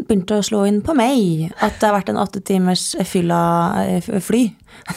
begynte 0.08 0.36
å 0.38 0.44
slå 0.44 0.66
inn 0.68 0.82
på 0.84 0.94
meg 0.96 1.50
at 1.60 1.78
det 1.80 1.88
har 1.88 1.96
vært 1.96 2.10
en 2.12 2.20
åtte 2.20 2.40
timers 2.44 2.90
fylla 3.08 3.40
eh, 3.86 4.20
fly. 4.20 4.42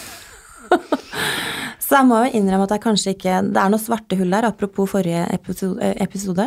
Så 1.89 1.97
jeg 1.97 2.05
må 2.05 2.19
jo 2.21 2.37
innrømme 2.37 2.67
at 2.67 2.73
jeg 2.75 2.81
kanskje 2.83 3.11
ikke 3.15 3.37
Det 3.49 3.57
er 3.57 3.71
noe 3.73 3.81
svarte 3.81 4.17
hull 4.19 4.29
der, 4.29 4.45
apropos 4.45 4.91
forrige 4.91 5.23
episode. 5.33 5.87
episode. 5.97 6.45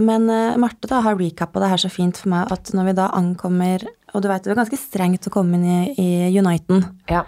Men 0.00 0.24
eh, 0.32 0.56
Marte 0.56 0.88
da 0.88 1.02
har 1.04 1.18
recappa 1.20 1.60
det 1.60 1.68
her 1.74 1.82
så 1.82 1.90
fint 1.92 2.16
for 2.16 2.32
meg 2.32 2.48
at 2.54 2.72
når 2.72 2.88
vi 2.88 2.94
da 2.96 3.10
ankommer 3.18 3.84
Og 4.14 4.22
du 4.22 4.28
vet 4.30 4.44
det 4.44 4.52
er 4.52 4.58
ganske 4.58 4.80
strengt 4.80 5.28
å 5.28 5.32
komme 5.34 5.58
inn 5.58 5.66
i, 5.66 5.80
i 6.30 6.38
Uniten. 6.40 6.84
Ja. 7.10 7.24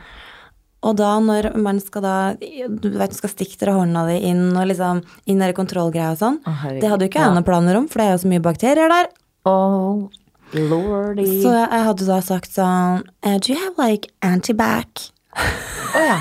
Og 0.82 0.96
da 0.98 1.12
når 1.22 1.52
man 1.62 1.78
skal 1.78 2.02
da 2.02 2.14
Du 2.34 2.88
vet 2.98 3.12
du 3.12 3.14
skal 3.14 3.30
stikke 3.30 3.58
dere 3.60 3.76
hånda 3.76 4.02
di 4.08 4.16
inn 4.32 4.48
og 4.50 4.66
liksom 4.66 5.02
inn 5.30 5.44
i 5.44 5.52
kontrollgreia 5.54 6.10
og 6.16 6.18
sånn. 6.22 6.40
Oh, 6.48 6.64
det 6.74 6.90
hadde 6.90 7.06
jo 7.06 7.12
ikke 7.12 7.22
jeg 7.22 7.36
noen 7.36 7.46
planer 7.46 7.78
om, 7.78 7.86
for 7.90 8.02
det 8.02 8.08
er 8.08 8.16
jo 8.16 8.22
så 8.24 8.32
mye 8.32 8.42
bakterier 8.42 8.90
der. 8.90 9.10
Oh, 9.48 10.08
lordy. 10.54 11.28
Så 11.44 11.54
jeg 11.54 11.86
hadde 11.86 12.08
da 12.08 12.18
sagt 12.24 12.54
sånn 12.58 13.04
eh, 13.22 13.38
Do 13.38 13.54
you 13.54 13.60
have 13.62 13.78
like 13.78 14.10
antibac? 14.26 15.08
Å 15.38 16.02
ja. 16.02 16.18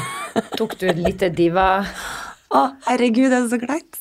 Tok 0.56 0.78
du 0.80 0.86
et 0.88 1.00
lite 1.02 1.28
diva 1.36 1.82
Å, 2.56 2.62
herregud, 2.88 3.28
det 3.34 3.42
er 3.42 3.50
så 3.52 3.60
kleint. 3.60 4.01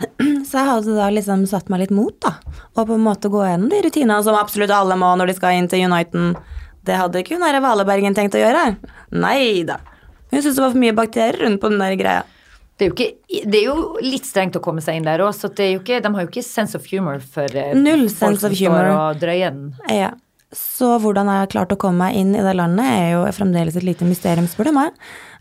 Så 0.48 0.56
jeg 0.58 0.66
hadde 0.66 0.96
da 0.96 1.10
liksom 1.12 1.44
satt 1.48 1.68
meg 1.72 1.84
litt 1.84 1.94
mot, 1.94 2.16
da. 2.22 2.36
Og 2.74 2.88
på 2.88 2.96
en 2.96 3.04
måte 3.04 3.30
gå 3.32 3.42
gjennom 3.44 3.70
de 3.72 3.82
rutinene 3.84 4.22
som 4.26 4.38
absolutt 4.38 4.72
alle 4.74 4.96
må 5.00 5.12
når 5.18 5.30
de 5.30 5.36
skal 5.38 5.58
inn 5.58 5.68
til 5.70 5.86
Uniten. 5.90 6.34
Det 6.86 6.96
hadde 6.96 7.20
ikke 7.20 7.36
hun 7.36 7.44
der 7.44 7.60
Valebergen 7.62 8.16
tenkt 8.16 8.36
å 8.38 8.40
gjøre. 8.42 8.64
Nei 9.12 9.62
da. 9.68 9.78
Hun 10.30 10.40
syntes 10.40 10.56
det 10.56 10.64
var 10.64 10.72
for 10.72 10.80
mye 10.80 10.96
bakterier 10.96 11.42
rundt 11.44 11.60
på 11.62 11.70
den 11.72 11.82
der 11.82 11.96
greia. 12.00 12.22
Det 12.80 12.86
er, 12.86 12.92
ikke, 12.94 13.44
det 13.52 13.58
er 13.58 13.66
jo 13.66 13.74
litt 14.00 14.24
strengt 14.24 14.56
å 14.56 14.62
komme 14.64 14.80
seg 14.80 14.96
inn 14.96 15.04
der 15.04 15.20
òg, 15.20 15.34
så 15.36 15.50
ikke, 15.52 15.98
de 16.00 16.12
har 16.14 16.24
jo 16.24 16.30
ikke 16.30 16.44
sense 16.46 16.78
of 16.78 16.86
humor 16.88 17.18
for 17.20 17.44
eh, 17.52 17.74
Null 17.76 18.06
sense 18.08 18.46
of 18.46 18.54
humor. 18.56 18.88
og 18.94 19.20
drøyer 19.20 19.52
den. 19.52 19.74
Ja. 19.92 20.14
Så 20.56 20.94
hvordan 21.02 21.28
jeg 21.28 21.42
har 21.44 21.50
klart 21.52 21.74
å 21.74 21.78
komme 21.78 22.06
meg 22.08 22.16
inn 22.16 22.32
i 22.32 22.40
det 22.42 22.54
landet, 22.56 22.88
er 22.88 23.12
jo 23.12 23.26
fremdeles 23.36 23.76
et 23.76 23.84
lite 23.84 24.08
mysterium, 24.08 24.48
spør 24.50 24.70
du 24.70 24.78
meg. 24.78 24.96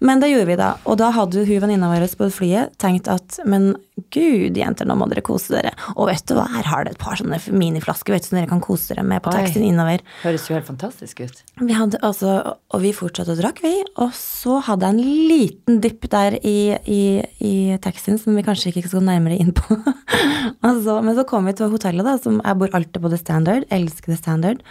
Men 0.05 0.21
det 0.21 0.31
gjorde 0.31 0.47
vi 0.49 0.57
da. 0.59 0.73
Og 0.87 0.97
da 0.99 1.11
hadde 1.15 1.45
hun 1.47 1.61
venninna 1.63 1.91
vår 1.91 2.07
på 2.19 2.29
flyet 2.33 2.75
tenkt 2.81 3.09
at 3.11 3.39
men 3.49 3.73
gud, 4.13 4.55
jenter, 4.57 4.87
nå 4.87 4.95
må 4.97 5.09
dere 5.11 5.23
kose 5.25 5.51
dere. 5.53 5.73
Og 5.95 6.07
vet 6.09 6.23
du 6.29 6.35
hva, 6.37 6.45
her 6.53 6.67
har 6.69 6.85
dere 6.85 6.95
et 6.95 7.01
par 7.01 7.19
sånne 7.19 7.39
miniflasker 7.51 8.15
vet 8.15 8.23
du, 8.23 8.29
som 8.29 8.39
dere 8.39 8.49
kan 8.49 8.61
kose 8.63 8.93
dere 8.93 9.03
med 9.07 9.21
på 9.25 9.33
taxien 9.33 9.65
innover. 9.67 10.03
Høres 10.23 10.47
jo 10.47 10.55
helt 10.55 10.69
fantastisk 10.69 11.23
ut. 11.25 11.41
Vi 11.59 11.75
hadde 11.75 11.99
altså, 12.05 12.37
og 12.71 12.83
vi 12.83 12.93
fortsatte 12.95 13.35
å 13.35 13.39
drakk, 13.39 13.59
vi. 13.65 13.73
Og 13.99 14.13
så 14.17 14.59
hadde 14.69 14.87
jeg 14.87 14.95
en 14.95 15.25
liten 15.31 15.81
dypp 15.83 16.07
der 16.13 16.37
i, 16.39 16.59
i, 16.87 17.01
i 17.43 17.55
taxien 17.83 18.19
som 18.21 18.37
vi 18.37 18.45
kanskje 18.47 18.71
ikke 18.71 18.87
skal 18.87 19.01
gå 19.01 19.09
nærmere 19.09 19.39
inn 19.41 19.51
på. 19.57 19.79
altså, 20.69 20.99
men 21.03 21.17
så 21.17 21.27
kom 21.27 21.49
vi 21.49 21.57
til 21.59 21.73
hotellet, 21.73 22.07
da, 22.07 22.15
som 22.21 22.39
jeg 22.39 22.61
bor 22.61 22.79
alltid 22.79 23.03
på 23.03 23.11
The 23.11 23.19
Standard. 23.19 23.67
Elsker 23.73 24.13
The 24.13 24.21
Standard. 24.21 24.63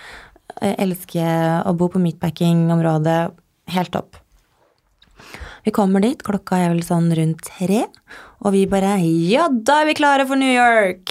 Jeg 0.63 0.79
elsker 0.83 1.69
å 1.69 1.77
bo 1.79 1.91
på 1.93 2.01
meatpacking-området. 2.03 3.21
Helt 3.75 3.93
topp. 3.93 4.17
Vi 5.69 5.73
kommer 5.77 6.01
dit, 6.01 6.23
klokka 6.25 6.57
er 6.65 6.71
vel 6.73 6.79
sånn 6.81 7.11
rundt 7.13 7.43
tre, 7.45 7.83
og 8.41 8.55
vi 8.55 8.63
bare 8.73 8.95
Ja, 9.05 9.51
da 9.53 9.83
er 9.83 9.89
vi 9.91 9.95
klare 9.99 10.25
for 10.25 10.41
New 10.41 10.49
York! 10.49 11.11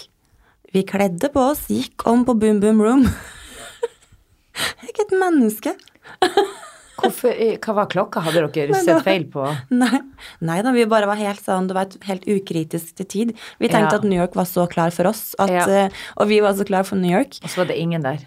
Vi 0.73 0.81
kledde 0.81 1.29
på 1.29 1.43
oss, 1.51 1.67
gikk 1.69 2.01
om 2.09 2.23
på 2.25 2.33
Boom 2.41 2.57
Boom 2.63 2.79
Room. 2.81 3.03
Ikke 4.87 5.03
et 5.05 5.13
menneske. 5.13 5.75
Hvorfor, 6.97 7.35
eh, 7.37 7.59
hva 7.61 7.75
var 7.83 7.91
klokka? 7.91 8.23
Hadde 8.25 8.47
dere 8.55 8.73
Nei, 8.73 8.81
sett 8.81 9.05
feil 9.05 9.27
på 9.29 9.45
Nei, 9.77 9.99
nei 10.49 10.57
da, 10.65 10.73
vi 10.73 10.87
bare 10.89 11.05
var 11.11 11.21
helt 11.21 11.45
sånn, 11.45 11.69
det 11.69 11.77
var 11.77 11.91
et 11.91 12.09
helt 12.09 12.25
ukritisk 12.25 12.97
til 12.97 13.09
tid. 13.13 13.35
Vi 13.61 13.69
tenkte 13.69 13.93
Ja. 13.93 14.01
at 14.01 14.09
New 14.09 14.17
York 14.17 14.33
var 14.41 14.49
så 14.49 14.65
klar 14.73 14.89
for 14.95 15.05
oss, 15.11 15.35
at, 15.37 15.53
Ja. 15.53 15.67
eh, 15.69 16.01
og 16.17 16.33
vi 16.33 16.41
var 16.41 16.57
så 16.57 16.65
klar 16.65 16.81
for 16.89 16.97
New 16.97 17.13
York. 17.13 17.37
Og 17.43 17.53
så 17.53 17.61
var 17.61 17.69
det 17.69 17.77
ingen 17.77 18.01
der. 18.01 18.25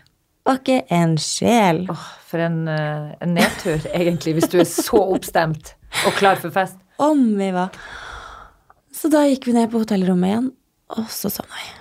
Og 0.51 0.59
ikke 0.59 0.81
en 0.95 1.17
sjel. 1.23 1.85
Åh, 1.93 2.07
for 2.27 2.43
en, 2.43 2.63
eh, 2.69 3.11
en 3.23 3.35
nedtur, 3.39 3.85
egentlig, 4.01 4.37
hvis 4.39 4.51
du 4.51 4.59
er 4.63 4.69
så 4.69 5.03
oppstemt 5.15 5.75
og 6.07 6.17
klar 6.19 6.41
for 6.43 6.55
fest. 6.55 6.79
Om 7.01 7.23
vi 7.39 7.53
var. 7.55 7.75
Så 8.95 9.09
da 9.13 9.25
gikk 9.29 9.47
vi 9.49 9.57
ned 9.57 9.71
på 9.73 9.81
hotellrommet 9.85 10.33
igjen, 10.33 10.49
og 10.99 11.07
så 11.15 11.31
sovna 11.33 11.57
vi. 11.57 11.80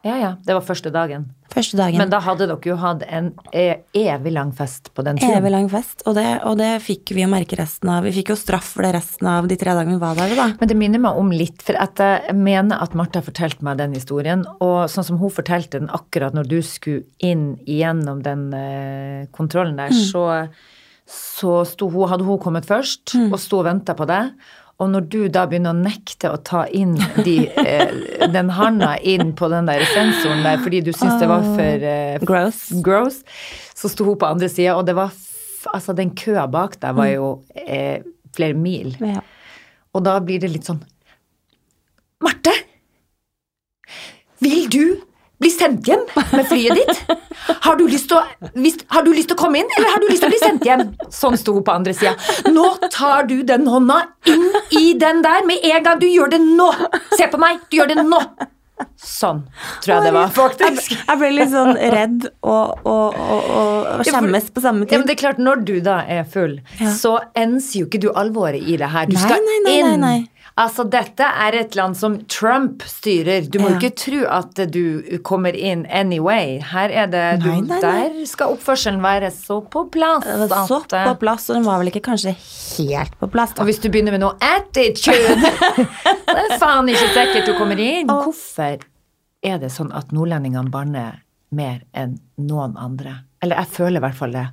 Ja, 0.00 0.14
ja. 0.16 0.28
Det 0.46 0.54
var 0.56 0.62
første 0.64 0.88
dagen. 0.92 1.26
Første 1.52 1.76
dagen. 1.76 1.98
Men 2.00 2.08
da 2.12 2.20
hadde 2.24 2.46
dere 2.48 2.70
jo 2.70 2.76
hatt 2.80 3.02
en 3.10 3.26
e- 3.52 3.82
evig 3.98 4.30
lang 4.32 4.52
fest 4.56 4.88
på 4.96 5.02
den 5.04 5.18
turen. 5.20 5.34
Evig 5.42 5.50
lang 5.52 5.66
fest, 5.68 6.04
og 6.08 6.14
det, 6.16 6.24
og 6.48 6.56
det 6.56 6.70
fikk 6.80 7.12
vi 7.12 7.24
jo 7.24 7.28
merke 7.28 7.58
resten 7.58 7.90
av. 7.92 8.06
Vi 8.06 8.12
fikk 8.16 8.30
jo 8.32 8.36
straff 8.38 8.70
for 8.78 8.86
det 8.86 8.94
resten 8.96 9.28
av 9.28 9.48
de 9.50 9.58
tre 9.60 9.74
dagene 9.76 9.98
vi 9.98 10.00
var 10.00 10.16
der, 10.16 10.32
da. 10.38 10.46
Men 10.60 10.70
det 10.70 10.76
minner 10.80 11.02
meg 11.04 11.18
om 11.20 11.28
litt, 11.34 11.60
for 11.66 11.76
at 11.76 12.00
jeg 12.00 12.36
mener 12.38 12.80
at 12.80 12.94
Martha 12.96 13.20
fortalte 13.26 13.66
meg 13.66 13.76
den 13.82 13.92
historien. 13.98 14.46
Og 14.62 14.86
sånn 14.88 15.04
som 15.10 15.18
hun 15.20 15.34
fortalte 15.36 15.82
den 15.82 15.90
akkurat 15.92 16.32
når 16.38 16.48
du 16.48 16.60
skulle 16.64 17.04
inn 17.18 17.58
igjennom 17.66 18.22
den 18.24 18.46
eh, 18.56 19.26
kontrollen 19.36 19.76
der, 19.82 19.92
så, 19.92 20.46
så 21.04 21.60
sto 21.68 21.90
hun, 21.92 22.08
hadde 22.08 22.24
hun 22.24 22.40
kommet 22.40 22.64
først 22.64 23.18
og 23.26 23.36
sto 23.42 23.60
og 23.60 23.68
venta 23.68 23.92
på 23.98 24.08
deg. 24.08 24.32
Og 24.80 24.88
når 24.88 25.08
du 25.12 25.18
da 25.28 25.44
begynner 25.48 25.74
å 25.74 25.80
nekte 25.80 26.30
å 26.32 26.38
ta 26.40 26.62
inn 26.72 26.94
de, 27.20 27.34
eh, 27.60 27.90
den 28.32 28.52
handa 28.56 28.94
inn 29.04 29.34
på 29.36 29.50
den 29.52 29.68
der 29.68 29.84
sensoren 29.92 30.40
der 30.46 30.62
fordi 30.62 30.80
du 30.86 30.92
syntes 30.94 31.20
det 31.20 31.28
var 31.28 31.44
for 31.44 31.84
eh, 31.90 32.22
Gross. 32.24 32.62
gross, 32.84 33.18
så 33.76 33.90
sto 33.92 34.08
hun 34.08 34.16
på 34.20 34.30
andre 34.30 34.48
sida, 34.52 34.78
og 34.78 34.86
det 34.88 34.96
var 34.98 35.12
Altså, 35.74 35.92
den 35.92 36.14
køa 36.16 36.46
bak 36.48 36.78
deg 36.80 36.94
var 36.96 37.10
jo 37.10 37.24
eh, 37.52 38.00
flere 38.32 38.56
mil. 38.56 38.94
Ja. 39.04 39.20
Og 39.92 40.00
da 40.06 40.14
blir 40.24 40.40
det 40.40 40.48
litt 40.54 40.64
sånn 40.64 40.80
Marte! 42.24 42.54
Vil 44.40 44.70
du 44.72 44.84
bli 45.40 45.50
sendt 45.52 45.88
hjem 45.88 46.02
med 46.34 46.46
flyet 46.50 46.76
ditt? 46.80 47.00
Har 47.64 47.76
du 47.80 47.86
lyst 47.88 48.08
til 48.12 48.18
å, 48.20 49.38
komme 49.40 49.62
inn, 49.62 49.70
eller 49.78 49.94
har 49.94 50.02
du 50.02 50.08
lyst 50.10 50.22
til 50.24 50.28
å 50.28 50.34
bli 50.34 50.40
sendt 50.42 50.66
hjem? 50.68 50.84
Sånn 51.14 51.38
sto 51.40 51.54
hun 51.56 51.64
på 51.66 51.74
andre 51.74 51.94
sida. 51.96 52.14
Nå 52.52 52.66
tar 52.92 53.26
du 53.30 53.40
den 53.48 53.66
hånda 53.70 54.02
inn 54.28 54.46
i 54.78 54.92
den 55.00 55.22
der 55.24 55.46
med 55.48 55.64
en 55.64 55.82
gang. 55.86 56.00
Du 56.00 56.08
gjør 56.10 56.32
det 56.36 56.40
nå! 56.44 56.70
Se 57.16 57.28
på 57.32 57.40
meg! 57.40 57.62
Du 57.70 57.80
gjør 57.80 57.94
det 57.94 58.04
nå! 58.04 58.20
Sånn 59.00 59.42
tror 59.84 59.92
jeg 59.92 60.04
det 60.06 60.12
var, 60.14 60.30
faktisk. 60.32 60.92
Jeg, 60.94 61.02
jeg 61.04 61.20
ble 61.20 61.28
litt 61.36 61.50
sånn 61.52 61.74
redd 61.92 62.22
og, 62.40 62.80
og, 62.88 63.18
og, 63.20 63.50
og, 63.60 64.04
skjemmes 64.08 64.46
på 64.56 64.62
samme 64.64 64.86
Ja, 64.86 64.94
men 64.96 65.04
tid. 65.04 65.10
det 65.10 65.16
er 65.16 65.20
klart, 65.20 65.40
Når 65.40 65.64
du 65.68 65.74
da 65.84 65.98
er 66.08 66.24
full, 66.24 66.54
Ja. 66.80 66.92
så 66.96 67.18
enser 67.36 67.82
jo 67.82 67.90
ikke 67.90 68.00
du 68.00 68.08
alvoret 68.16 68.60
i 68.64 68.78
det 68.80 68.88
her. 68.92 69.08
Du 69.10 69.16
Nei, 69.18 69.24
skal 69.26 69.44
nei, 69.44 69.58
nei, 69.66 69.74
inn. 69.80 70.06
Nei, 70.56 70.64
nei. 70.64 70.66
Altså, 70.66 70.84
dette 70.90 71.22
er 71.24 71.54
et 71.54 71.74
land 71.78 71.96
som 71.96 72.18
Trump 72.28 72.82
styrer. 72.82 73.48
Du 73.50 73.58
må 73.60 73.70
Ja. 73.70 73.78
ikke 73.78 73.94
tro 73.96 74.26
at 74.28 74.54
du 74.70 75.18
kommer 75.22 75.54
inn 75.56 75.86
anyway. 75.86 76.58
Her 76.60 76.90
er 76.90 77.06
det 77.06 77.42
du, 77.42 77.48
Nei, 77.48 77.60
nei, 77.60 77.80
nei. 77.80 77.80
Der 77.80 78.26
skal 78.26 78.52
oppførselen 78.56 79.00
være 79.00 79.30
så 79.30 79.60
på 79.70 79.86
plass. 79.90 80.24
Det 80.24 80.48
var 80.50 80.66
så 80.68 80.82
at, 80.84 80.92
eh, 80.92 81.04
på 81.14 81.18
plass, 81.20 81.48
og 81.50 81.56
den 81.56 81.64
var 81.64 81.78
vel 81.78 81.88
ikke 81.88 82.02
kanskje 82.10 82.34
helt 82.36 83.18
på 83.18 83.30
plass. 83.30 83.52
og 83.58 83.64
hvis 83.66 83.80
du 83.80 83.88
begynner 83.88 84.10
med 84.12 84.20
noe 84.20 84.36
attitude, 84.40 85.40
så 86.28 86.36
er 86.36 86.48
det 86.50 86.58
faen 86.60 86.88
ikke 86.88 87.08
sikkert 87.14 87.46
du 87.46 87.54
kommer 87.56 87.78
inn. 87.78 88.06
Hvorfor 88.10 88.80
er 89.42 89.58
det 89.58 89.70
sånn 89.72 89.92
at 89.96 90.12
nordlendingene 90.12 90.70
banner 90.70 91.22
mer 91.50 91.80
enn 91.94 92.18
noen 92.38 92.76
andre? 92.76 93.20
Eller 93.42 93.56
jeg 93.56 93.66
føler 93.72 93.96
i 93.96 94.04
hvert 94.04 94.14
fall 94.18 94.32
det. 94.36 94.46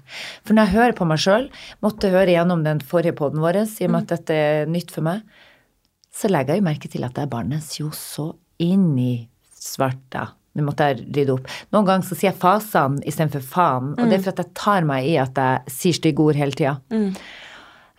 For 0.47 0.53
når 0.55 0.69
jeg 0.69 0.73
hører 0.77 0.93
på 0.95 1.05
meg 1.09 1.19
sjøl, 1.19 1.49
måtte 1.83 2.07
høre 2.13 2.31
gjennom 2.31 2.63
den 2.63 2.79
forrige 2.79 3.11
poden 3.19 3.41
vår, 3.43 3.59
i 3.67 3.85
og 3.85 3.91
med 3.91 4.03
at 4.05 4.13
dette 4.15 4.31
er 4.33 4.65
nytt 4.71 4.91
for 4.95 5.01
meg, 5.03 5.21
så 6.17 6.29
legger 6.31 6.55
jeg 6.55 6.63
jo 6.63 6.67
merke 6.67 6.89
til 6.89 7.05
at 7.05 7.13
det 7.17 7.27
barnet 7.29 7.75
jo 7.77 7.91
så 7.93 8.31
inn 8.63 8.95
i 8.97 9.11
svarta. 9.53 10.31
Nå 10.57 10.63
måtte 10.65 10.87
jeg 10.89 11.03
rydde 11.13 11.35
opp. 11.35 11.49
Noen 11.75 11.85
ganger 11.85 12.07
så 12.07 12.15
sier 12.17 12.31
jeg 12.31 12.39
fasene 12.41 13.03
istedenfor 13.05 13.43
faen, 13.45 13.91
og 13.93 14.07
det 14.09 14.17
er 14.17 14.23
for 14.25 14.33
at 14.33 14.41
jeg 14.41 14.55
tar 14.57 14.87
meg 14.89 15.05
i 15.05 15.13
at 15.21 15.37
jeg 15.37 15.73
sier 15.75 15.97
stygge 15.99 16.23
ord 16.25 16.39
hele 16.39 16.57
tida. 16.57 16.73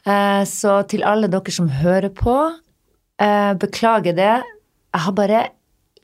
Eh, 0.08 0.42
Så 0.50 0.72
til 0.90 1.04
alle 1.06 1.28
dere 1.30 1.54
som 1.54 1.68
hører 1.68 2.10
på, 2.10 2.34
eh, 3.22 3.52
beklager 3.54 4.16
det. 4.16 4.42
Jeg 4.94 5.04
har 5.04 5.12
bare 5.12 5.44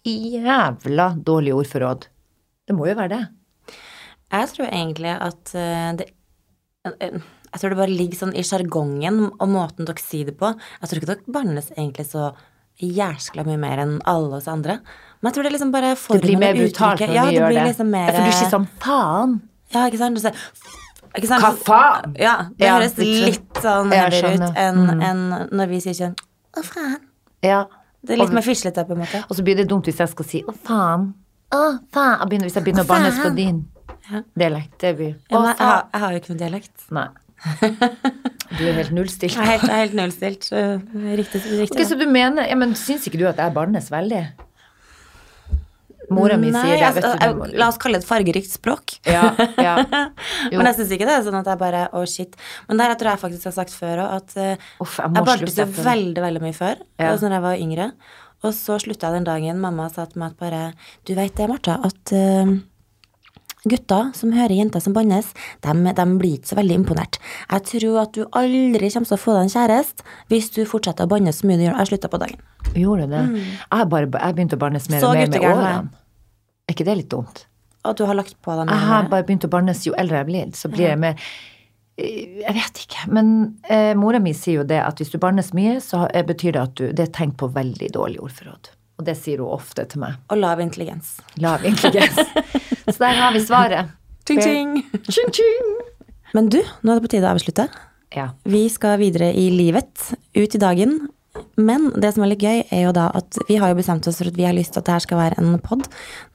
jævla 0.04 1.08
dårlig 1.24 1.54
ordforråd. 1.54 2.06
Det 2.68 2.76
må 2.76 2.86
jo 2.86 2.94
være 2.94 3.08
det. 3.08 3.28
Jeg 4.30 4.48
tror 4.54 4.66
egentlig 4.70 5.14
at 5.20 5.54
eh, 5.54 5.92
det 5.98 6.12
Jeg 7.54 7.60
tror 7.62 7.70
det 7.70 7.78
bare 7.78 7.94
ligger 7.94 8.18
sånn 8.18 8.34
i 8.34 8.42
sjargongen 8.42 9.20
og 9.38 9.48
måten 9.48 9.86
dere 9.86 10.02
sier 10.02 10.26
det 10.26 10.34
på. 10.40 10.50
Jeg 10.82 10.90
tror 10.90 10.98
ikke 11.00 11.10
dere 11.12 11.32
bannes 11.36 11.70
egentlig 11.76 12.06
så 12.10 12.32
jæskla 12.82 13.44
mye 13.46 13.58
mer 13.62 13.78
enn 13.84 14.00
alle 14.10 14.40
oss 14.40 14.48
andre. 14.50 14.80
Men 15.22 15.30
jeg 15.30 15.36
tror 15.36 15.44
det 15.46 15.50
er 15.52 15.54
liksom 15.58 15.70
bare 15.72 15.92
Det 15.94 16.20
blir 16.24 16.40
mer 16.40 16.54
brutalt 16.58 17.00
når 17.04 17.14
ja, 17.14 17.24
vi 17.24 17.30
det 17.30 17.38
gjør 17.38 17.54
det. 17.54 17.66
Liksom 17.68 17.90
mer, 17.94 18.08
Ja, 18.08 18.12
For 18.16 18.26
du 18.26 18.32
sier 18.40 18.50
sånn 18.50 18.66
faen. 18.82 19.36
Ja, 19.72 19.86
ikke 19.86 19.98
sant? 20.02 20.18
Du 20.18 20.20
sier, 20.20 20.34
ikke 21.14 21.30
sant? 21.30 21.44
Hva 21.46 21.52
faen? 21.70 22.16
Ja, 22.18 22.34
det 22.58 22.66
Ja, 22.66 22.74
høres 22.80 22.98
litt 22.98 23.62
sånn 23.62 23.92
Jeg 23.94 24.12
heller 24.18 24.34
ut 24.50 24.56
enn 24.56 24.82
Mm. 24.90 25.02
en 25.02 25.48
når 25.54 25.68
vi 25.68 25.80
sier 25.80 25.94
sånn 25.94 26.16
Å, 26.56 26.62
faen. 26.64 26.98
Ja. 27.42 27.64
Det 28.04 28.14
er 28.14 28.18
litt 28.18 28.28
Og- 28.28 28.34
mer 28.34 28.42
fislete, 28.42 28.84
på 28.86 28.92
en 28.92 28.98
måte. 28.98 29.24
Og 29.30 29.36
så 29.36 29.42
blir 29.42 29.56
det 29.56 29.68
dumt 29.68 29.84
hvis 29.86 29.96
jeg 29.96 30.08
skal 30.08 30.24
si 30.24 30.42
'å, 30.42 30.52
faen'. 30.54 31.14
Å, 31.52 31.78
faen. 31.92 32.28
Hvis 32.28 32.54
jeg 32.54 32.64
begynner 32.64 32.84
å 32.84 32.86
bannes 32.86 33.14
på 33.18 33.34
din 33.34 33.68
Ja. 34.10 34.20
dialekt. 34.36 34.78
Det 34.78 34.96
blir 34.96 35.16
Ja, 35.30 35.42
jeg, 35.46 35.56
har, 35.58 35.88
jeg 35.92 36.00
har 36.00 36.10
jo 36.12 36.18
ikke 36.20 36.28
noe 36.30 36.38
dialekt. 36.38 36.90
Nei. 36.90 37.08
Du 38.54 38.62
er 38.68 38.76
helt 38.78 38.92
nullstilt. 38.94 39.34
Jeg 39.34 39.42
er 39.42 39.50
helt, 39.56 39.64
jeg 39.66 39.74
er 39.74 39.82
helt 39.86 39.96
nullstilt. 39.98 40.44
så 40.46 40.60
Riktig. 40.94 41.40
riktig 41.42 41.70
Okay, 41.74 41.86
Så 41.88 41.98
du 41.98 42.04
mener 42.06 42.46
ja, 42.48 42.56
men 42.58 42.74
Syns 42.78 43.08
ikke 43.10 43.18
du 43.20 43.26
at 43.30 43.40
jeg 43.42 43.54
barnes 43.56 43.90
veldig? 43.92 44.24
Mora 46.14 46.36
mi 46.36 46.50
Nei, 46.52 46.60
sier 46.66 46.76
det. 46.76 46.88
altså, 46.90 47.12
jeg, 47.16 47.56
la 47.58 47.68
oss 47.72 47.78
kalle 47.80 47.96
det 47.98 48.04
et 48.04 48.08
fargerikt 48.08 48.50
språk. 48.52 48.96
Ja, 49.08 49.30
ja. 49.56 49.74
Men 50.52 50.68
jeg 50.68 50.76
syns 50.76 50.92
ikke 50.92 51.06
det 51.08 51.14
er 51.16 51.24
sånn 51.24 51.38
at 51.38 51.48
jeg 51.48 51.60
bare 51.62 51.86
Å, 51.96 52.02
shit. 52.10 52.36
Men 52.68 52.80
der 52.80 52.92
jeg 52.92 53.00
tror 53.00 53.10
jeg 53.14 53.22
faktisk 53.22 53.48
har 53.48 53.54
sagt 53.56 53.72
før 53.72 54.02
òg 54.04 54.12
at 54.18 54.36
eh, 54.36 54.66
Uff, 54.84 54.98
jeg 55.00 55.14
jeg 55.16 55.40
slutte. 55.40 55.64
jo 55.64 55.86
veldig, 55.88 56.22
veldig 56.26 56.42
mye 56.44 56.56
før. 56.58 56.84
Ja. 57.00 57.08
Altså 57.14 57.24
når 57.30 57.38
jeg 57.38 57.46
var 57.46 57.64
yngre. 57.66 57.88
Og 58.44 58.52
så 58.52 58.76
slutta 58.84 59.08
jeg 59.08 59.16
den 59.22 59.28
dagen 59.30 59.62
mamma 59.64 59.88
sa 59.94 60.04
til 60.10 60.20
meg 60.20 60.34
at 60.34 60.44
bare 60.44 60.62
Du 61.08 61.14
veit 61.16 61.32
det, 61.40 61.48
Martha, 61.48 61.78
at 61.88 62.12
eh, 62.12 62.52
gutta 63.70 64.00
som 64.16 64.32
hører 64.34 64.56
jenter 64.58 64.82
som 64.84 64.94
bannes, 64.96 65.30
de, 65.64 66.06
blir 66.18 66.38
ikke 66.38 66.52
så 66.52 66.58
veldig 66.58 66.78
imponert. 66.82 67.18
Jeg 67.50 67.66
tror 67.70 68.02
at 68.04 68.12
du 68.16 68.24
aldri 68.30 68.90
kommer 68.92 69.10
til 69.10 69.16
å 69.16 69.22
få 69.22 69.36
deg 69.36 69.46
en 69.46 69.54
kjæreste 69.54 70.06
hvis 70.32 70.50
du 70.54 70.60
fortsetter 70.68 71.08
å 71.08 71.12
banne 71.14 71.32
så 71.34 71.48
mye 71.48 71.60
du 71.60 71.66
gjør. 71.66 71.78
Jeg 71.80 71.92
slutta 71.92 72.12
på 72.12 72.20
dagen. 72.22 72.44
Gjorde 72.74 73.08
det? 73.12 73.24
Jeg 73.38 73.90
bare, 73.92 74.10
jeg 74.10 74.36
begynte 74.38 74.58
å 74.58 74.62
bannes 74.62 74.90
mer 74.92 75.02
Så 75.02 75.10
og 75.12 75.18
mer 75.18 75.32
med 75.32 75.48
årene. 75.48 76.04
Er 76.64 76.76
ikke 76.76 76.86
det 76.88 77.00
litt 77.02 77.10
dumt? 77.12 77.44
At 77.84 77.98
du 78.00 78.06
har 78.08 78.16
lagt 78.16 78.38
på 78.40 78.54
deg 78.56 78.70
Jeg 78.72 78.88
har 78.88 79.10
bare 79.10 79.26
begynt 79.26 79.44
å 79.44 79.52
bannes 79.52 79.82
jo 79.84 79.96
eldre 80.00 80.22
jeg 80.22 80.30
blir. 80.30 80.54
Så 80.56 80.70
blir 80.72 80.88
jeg 80.88 81.00
mer 81.00 81.18
Jeg 82.00 82.54
vet 82.56 82.80
ikke, 82.86 83.04
men 83.14 83.28
eh, 83.70 83.92
mora 83.94 84.18
mi 84.18 84.32
sier 84.34 84.62
jo 84.62 84.64
det 84.66 84.80
at 84.82 84.98
hvis 84.98 85.12
du 85.12 85.20
bannes 85.22 85.52
mye, 85.54 85.76
så 85.84 86.08
eh, 86.08 86.24
betyr 86.26 86.56
det 86.56 86.62
at 86.62 86.72
du 86.80 86.88
Det 86.90 87.08
er 87.08 87.12
tegn 87.20 87.36
på 87.38 87.52
veldig 87.54 87.92
dårlig 87.94 88.18
ordforråd. 88.24 88.73
Og 88.98 89.06
det 89.08 89.16
sier 89.18 89.42
hun 89.42 89.54
ofte 89.56 89.86
til 89.90 90.04
meg. 90.04 90.20
Og 90.30 90.38
lav 90.38 90.62
intelligens. 90.62 91.16
Lav 91.42 91.64
intelligens. 91.66 92.20
så 92.92 92.98
der 93.00 93.18
har 93.18 93.34
vi 93.34 93.42
svaret. 93.42 93.90
Ching, 94.28 94.40
ching. 94.40 94.76
Ching, 95.08 95.34
ching. 95.34 95.74
Men 96.34 96.48
du, 96.50 96.60
nå 96.82 96.92
er 96.92 97.00
det 97.00 97.04
på 97.04 97.12
tide 97.16 97.28
å 97.28 97.34
avslutte. 97.34 97.66
Ja. 98.14 98.30
Vi 98.46 98.66
skal 98.70 99.00
videre 99.02 99.32
i 99.34 99.48
livet, 99.52 100.14
ut 100.38 100.54
i 100.54 100.62
dagen. 100.62 100.96
Men 101.58 101.88
det 101.98 102.12
som 102.14 102.22
er 102.24 102.30
litt 102.30 102.44
gøy, 102.44 102.62
er 102.70 102.84
jo 102.86 102.94
da 102.94 103.08
at 103.18 103.38
vi 103.48 103.58
har 103.58 103.72
jo 103.72 103.78
bestemt 103.78 104.06
oss 104.06 104.20
for 104.20 104.30
at 104.30 104.38
vi 104.38 104.46
har 104.46 104.54
lyst 104.54 104.74
til 104.74 104.82
at 104.82 104.88
det 104.88 104.94
her 104.94 105.02
skal 105.02 105.20
være 105.20 105.38
en 105.42 105.56
pod 105.62 105.88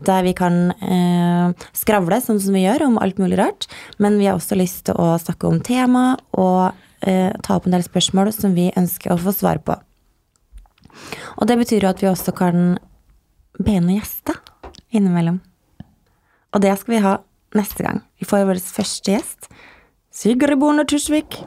der 0.08 0.26
vi 0.28 0.34
kan 0.36 0.74
eh, 0.76 1.68
skravle, 1.76 2.20
sånn 2.24 2.42
som 2.44 2.56
vi 2.56 2.66
gjør, 2.66 2.90
om 2.90 3.00
alt 3.00 3.20
mulig 3.22 3.40
rart. 3.40 3.70
Men 4.04 4.20
vi 4.20 4.28
har 4.28 4.40
også 4.40 4.60
lyst 4.60 4.86
til 4.90 5.00
å 5.00 5.14
snakke 5.22 5.48
om 5.48 5.62
tema 5.64 6.14
og 6.36 6.76
eh, 7.08 7.32
ta 7.46 7.56
opp 7.56 7.68
en 7.68 7.78
del 7.78 7.86
spørsmål 7.88 8.34
som 8.36 8.56
vi 8.60 8.70
ønsker 8.80 9.16
å 9.16 9.22
få 9.24 9.36
svar 9.36 9.64
på. 9.64 9.80
Og 11.38 11.48
det 11.50 11.58
betyr 11.62 11.86
jo 11.86 11.92
at 11.92 12.04
vi 12.04 12.10
også 12.10 12.34
kan 12.36 12.78
be 13.60 13.78
noen 13.78 14.00
gjester 14.00 14.40
innimellom. 14.96 15.40
Og 16.54 16.64
det 16.64 16.74
skal 16.82 16.96
vi 16.96 17.04
ha 17.04 17.16
neste 17.58 17.86
gang. 17.86 18.02
Vi 18.20 18.28
får 18.30 18.48
vår 18.50 18.62
første 18.64 19.14
gjest. 19.14 19.50
Sigrid 20.14 20.60
Bonde 20.62 20.86
Tusvik, 20.90 21.38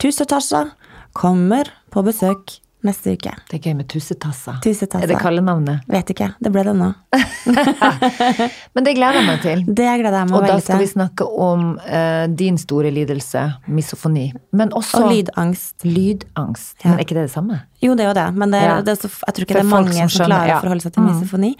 Tusetasja, 0.00 0.70
kommer 1.16 1.68
på 1.92 2.02
besøk 2.04 2.58
neste 2.86 3.12
uke. 3.16 3.32
Det 3.50 3.58
er 3.58 3.62
gøy 3.68 3.74
med 3.80 3.88
tussetassa. 3.92 4.56
Tussetassa. 4.64 5.02
Er 5.04 5.10
det 5.10 5.18
kallenavnet? 5.20 5.82
Vet 5.90 6.12
ikke. 6.14 6.30
Det 6.42 6.52
ble 6.54 6.62
det 6.68 6.74
nå. 6.78 6.88
Men 8.74 8.86
det 8.86 8.94
gleder 8.96 9.18
jeg 9.20 9.26
meg 9.26 9.42
til. 9.44 9.62
Det 9.78 9.86
gleder 10.00 10.18
jeg 10.20 10.28
meg 10.30 10.36
Og 10.36 10.44
da 10.46 10.50
veldig 10.54 10.64
skal 10.66 10.80
vi 10.82 10.88
snakke 10.90 11.26
om 11.46 11.64
uh, 11.82 12.24
din 12.38 12.58
store 12.60 12.90
lidelse, 12.94 13.42
misofoni. 13.68 14.28
Men 14.56 14.72
også 14.76 15.02
Og 15.04 15.10
lydangst. 15.14 15.84
lydangst. 15.86 16.76
Ja. 16.84 16.90
Men 16.92 16.98
er 17.00 17.04
ikke 17.06 17.18
det 17.18 17.26
det 17.28 17.34
samme? 17.34 17.60
Jo, 17.82 17.94
det 17.98 18.06
er 18.06 18.10
jo 18.10 18.16
det, 18.16 18.26
men 18.40 18.54
det, 18.54 18.62
Ja. 18.64 18.76
det 18.80 18.94
så, 18.98 19.10
jeg 19.10 19.34
tror 19.36 19.44
ikke 19.46 19.52
For 19.54 19.60
det 19.60 19.66
er 19.66 19.72
mange 19.74 19.92
som 19.96 20.08
som, 20.16 20.26
klarer 20.30 20.48
ja. 20.48 20.56
å 20.58 20.64
forholde 20.64 20.86
seg 20.86 20.92
til 20.96 21.02
Mm. 21.02 21.10
misofoni. 21.12 21.52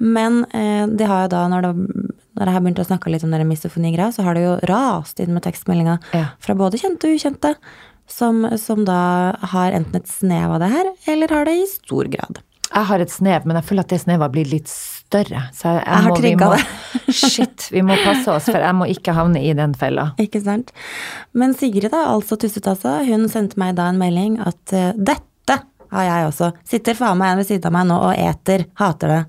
Men 0.00 0.40
uh, 0.54 0.86
det 0.96 1.06
har 1.10 1.26
jo 1.26 1.28
da, 1.34 1.42
når, 1.52 1.66
det, 1.68 1.74
når 2.38 2.44
jeg 2.48 2.54
har 2.56 2.64
begynt 2.64 2.80
å 2.84 2.88
snakke 2.88 3.12
litt 3.12 3.24
om 3.26 3.36
misofoni-greia, 3.52 4.12
så 4.14 4.24
har 4.24 4.34
det 4.34 4.42
jo 4.46 4.54
rast 4.70 5.20
inn 5.20 5.34
med 5.34 5.42
tekstmeldinger 5.44 5.98
Ja. 6.14 6.24
fra 6.40 6.54
både 6.54 6.80
kjente 6.80 7.08
og 7.10 7.14
ukjente, 7.18 7.54
som, 8.08 8.44
som 8.58 8.84
da 8.88 8.98
har 9.52 9.74
enten 9.76 10.00
et 10.00 10.10
snev 10.10 10.54
av 10.56 10.62
det 10.62 10.70
her, 10.72 10.92
eller 11.12 11.34
har 11.34 11.48
det 11.48 11.56
i 11.60 11.66
stor 11.70 12.08
grad. 12.12 12.40
Jeg 12.68 12.84
har 12.90 13.00
et 13.00 13.12
snev, 13.12 13.46
men 13.48 13.56
jeg 13.56 13.64
føler 13.70 13.86
at 13.86 13.92
det 13.94 14.00
snevet 14.02 14.26
har 14.26 14.32
blitt 14.32 14.50
litt 14.52 14.68
større. 14.68 15.46
Så 15.56 15.70
jeg, 15.72 15.84
Jeg 15.86 16.02
har 16.04 16.10
må, 16.10 16.18
vi 16.20 16.32
det. 16.42 17.14
Shit, 17.16 17.68
vi 17.72 17.82
må 17.84 17.96
passe 18.04 18.28
oss, 18.34 18.48
for 18.50 18.60
jeg 18.60 18.76
må 18.76 18.88
ikke 18.92 19.14
havne 19.16 19.40
i 19.40 19.54
den 19.56 19.72
fella. 19.78 20.10
Ikke 20.20 20.42
sant? 20.44 20.74
Men 21.32 21.56
Sigrid, 21.56 21.90
da, 21.94 22.04
altså 22.12 22.36
Tussetassa, 22.40 22.98
hun 23.08 23.24
sendte 23.32 23.60
meg 23.60 23.78
da 23.78 23.88
en 23.88 24.00
melding 24.00 24.36
at 24.44 24.76
uh, 24.76 24.90
dette 24.92 25.56
har 25.94 26.04
jeg 26.04 26.28
også. 26.28 26.50
Sitter 26.68 26.98
faen 26.98 27.16
meg 27.20 27.32
en 27.32 27.40
ved 27.40 27.48
siden 27.48 27.70
av 27.70 27.76
meg 27.78 27.88
nå 27.88 27.96
og 28.10 28.12
eter. 28.20 28.66
Hater 28.80 29.14
det. 29.14 29.22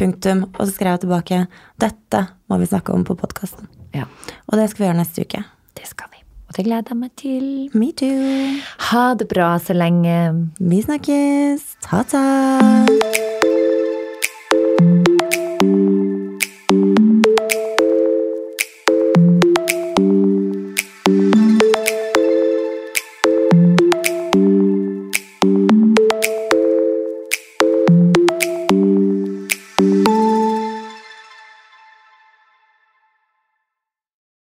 Punktum. 0.00 0.46
Og 0.56 0.64
så 0.64 0.72
skrev 0.72 0.94
jeg 0.94 1.04
tilbake 1.04 1.42
dette 1.82 2.24
må 2.48 2.56
vi 2.62 2.70
snakke 2.72 2.96
om 2.96 3.04
på 3.04 3.18
podkasten. 3.20 3.68
Ja, 3.92 4.08
Og 4.48 4.56
det 4.56 4.70
skal 4.72 4.84
vi 4.84 4.88
gjøre 4.88 5.02
neste 5.02 5.28
uke. 5.28 5.44
det 5.76 5.86
skal 5.90 6.08
vi. 6.08 6.11
Og 6.52 6.56
det 6.56 6.64
gleder 6.66 6.92
jeg 6.92 6.96
meg 7.00 7.12
til. 7.16 7.44
Me 7.72 7.92
too. 7.96 8.60
Ha 8.92 9.14
det 9.16 9.28
bra 9.32 9.54
så 9.58 9.72
lenge. 9.72 10.52
Vi 10.60 10.82
snakkes. 10.84 11.64
Ta-ta. 11.88 13.31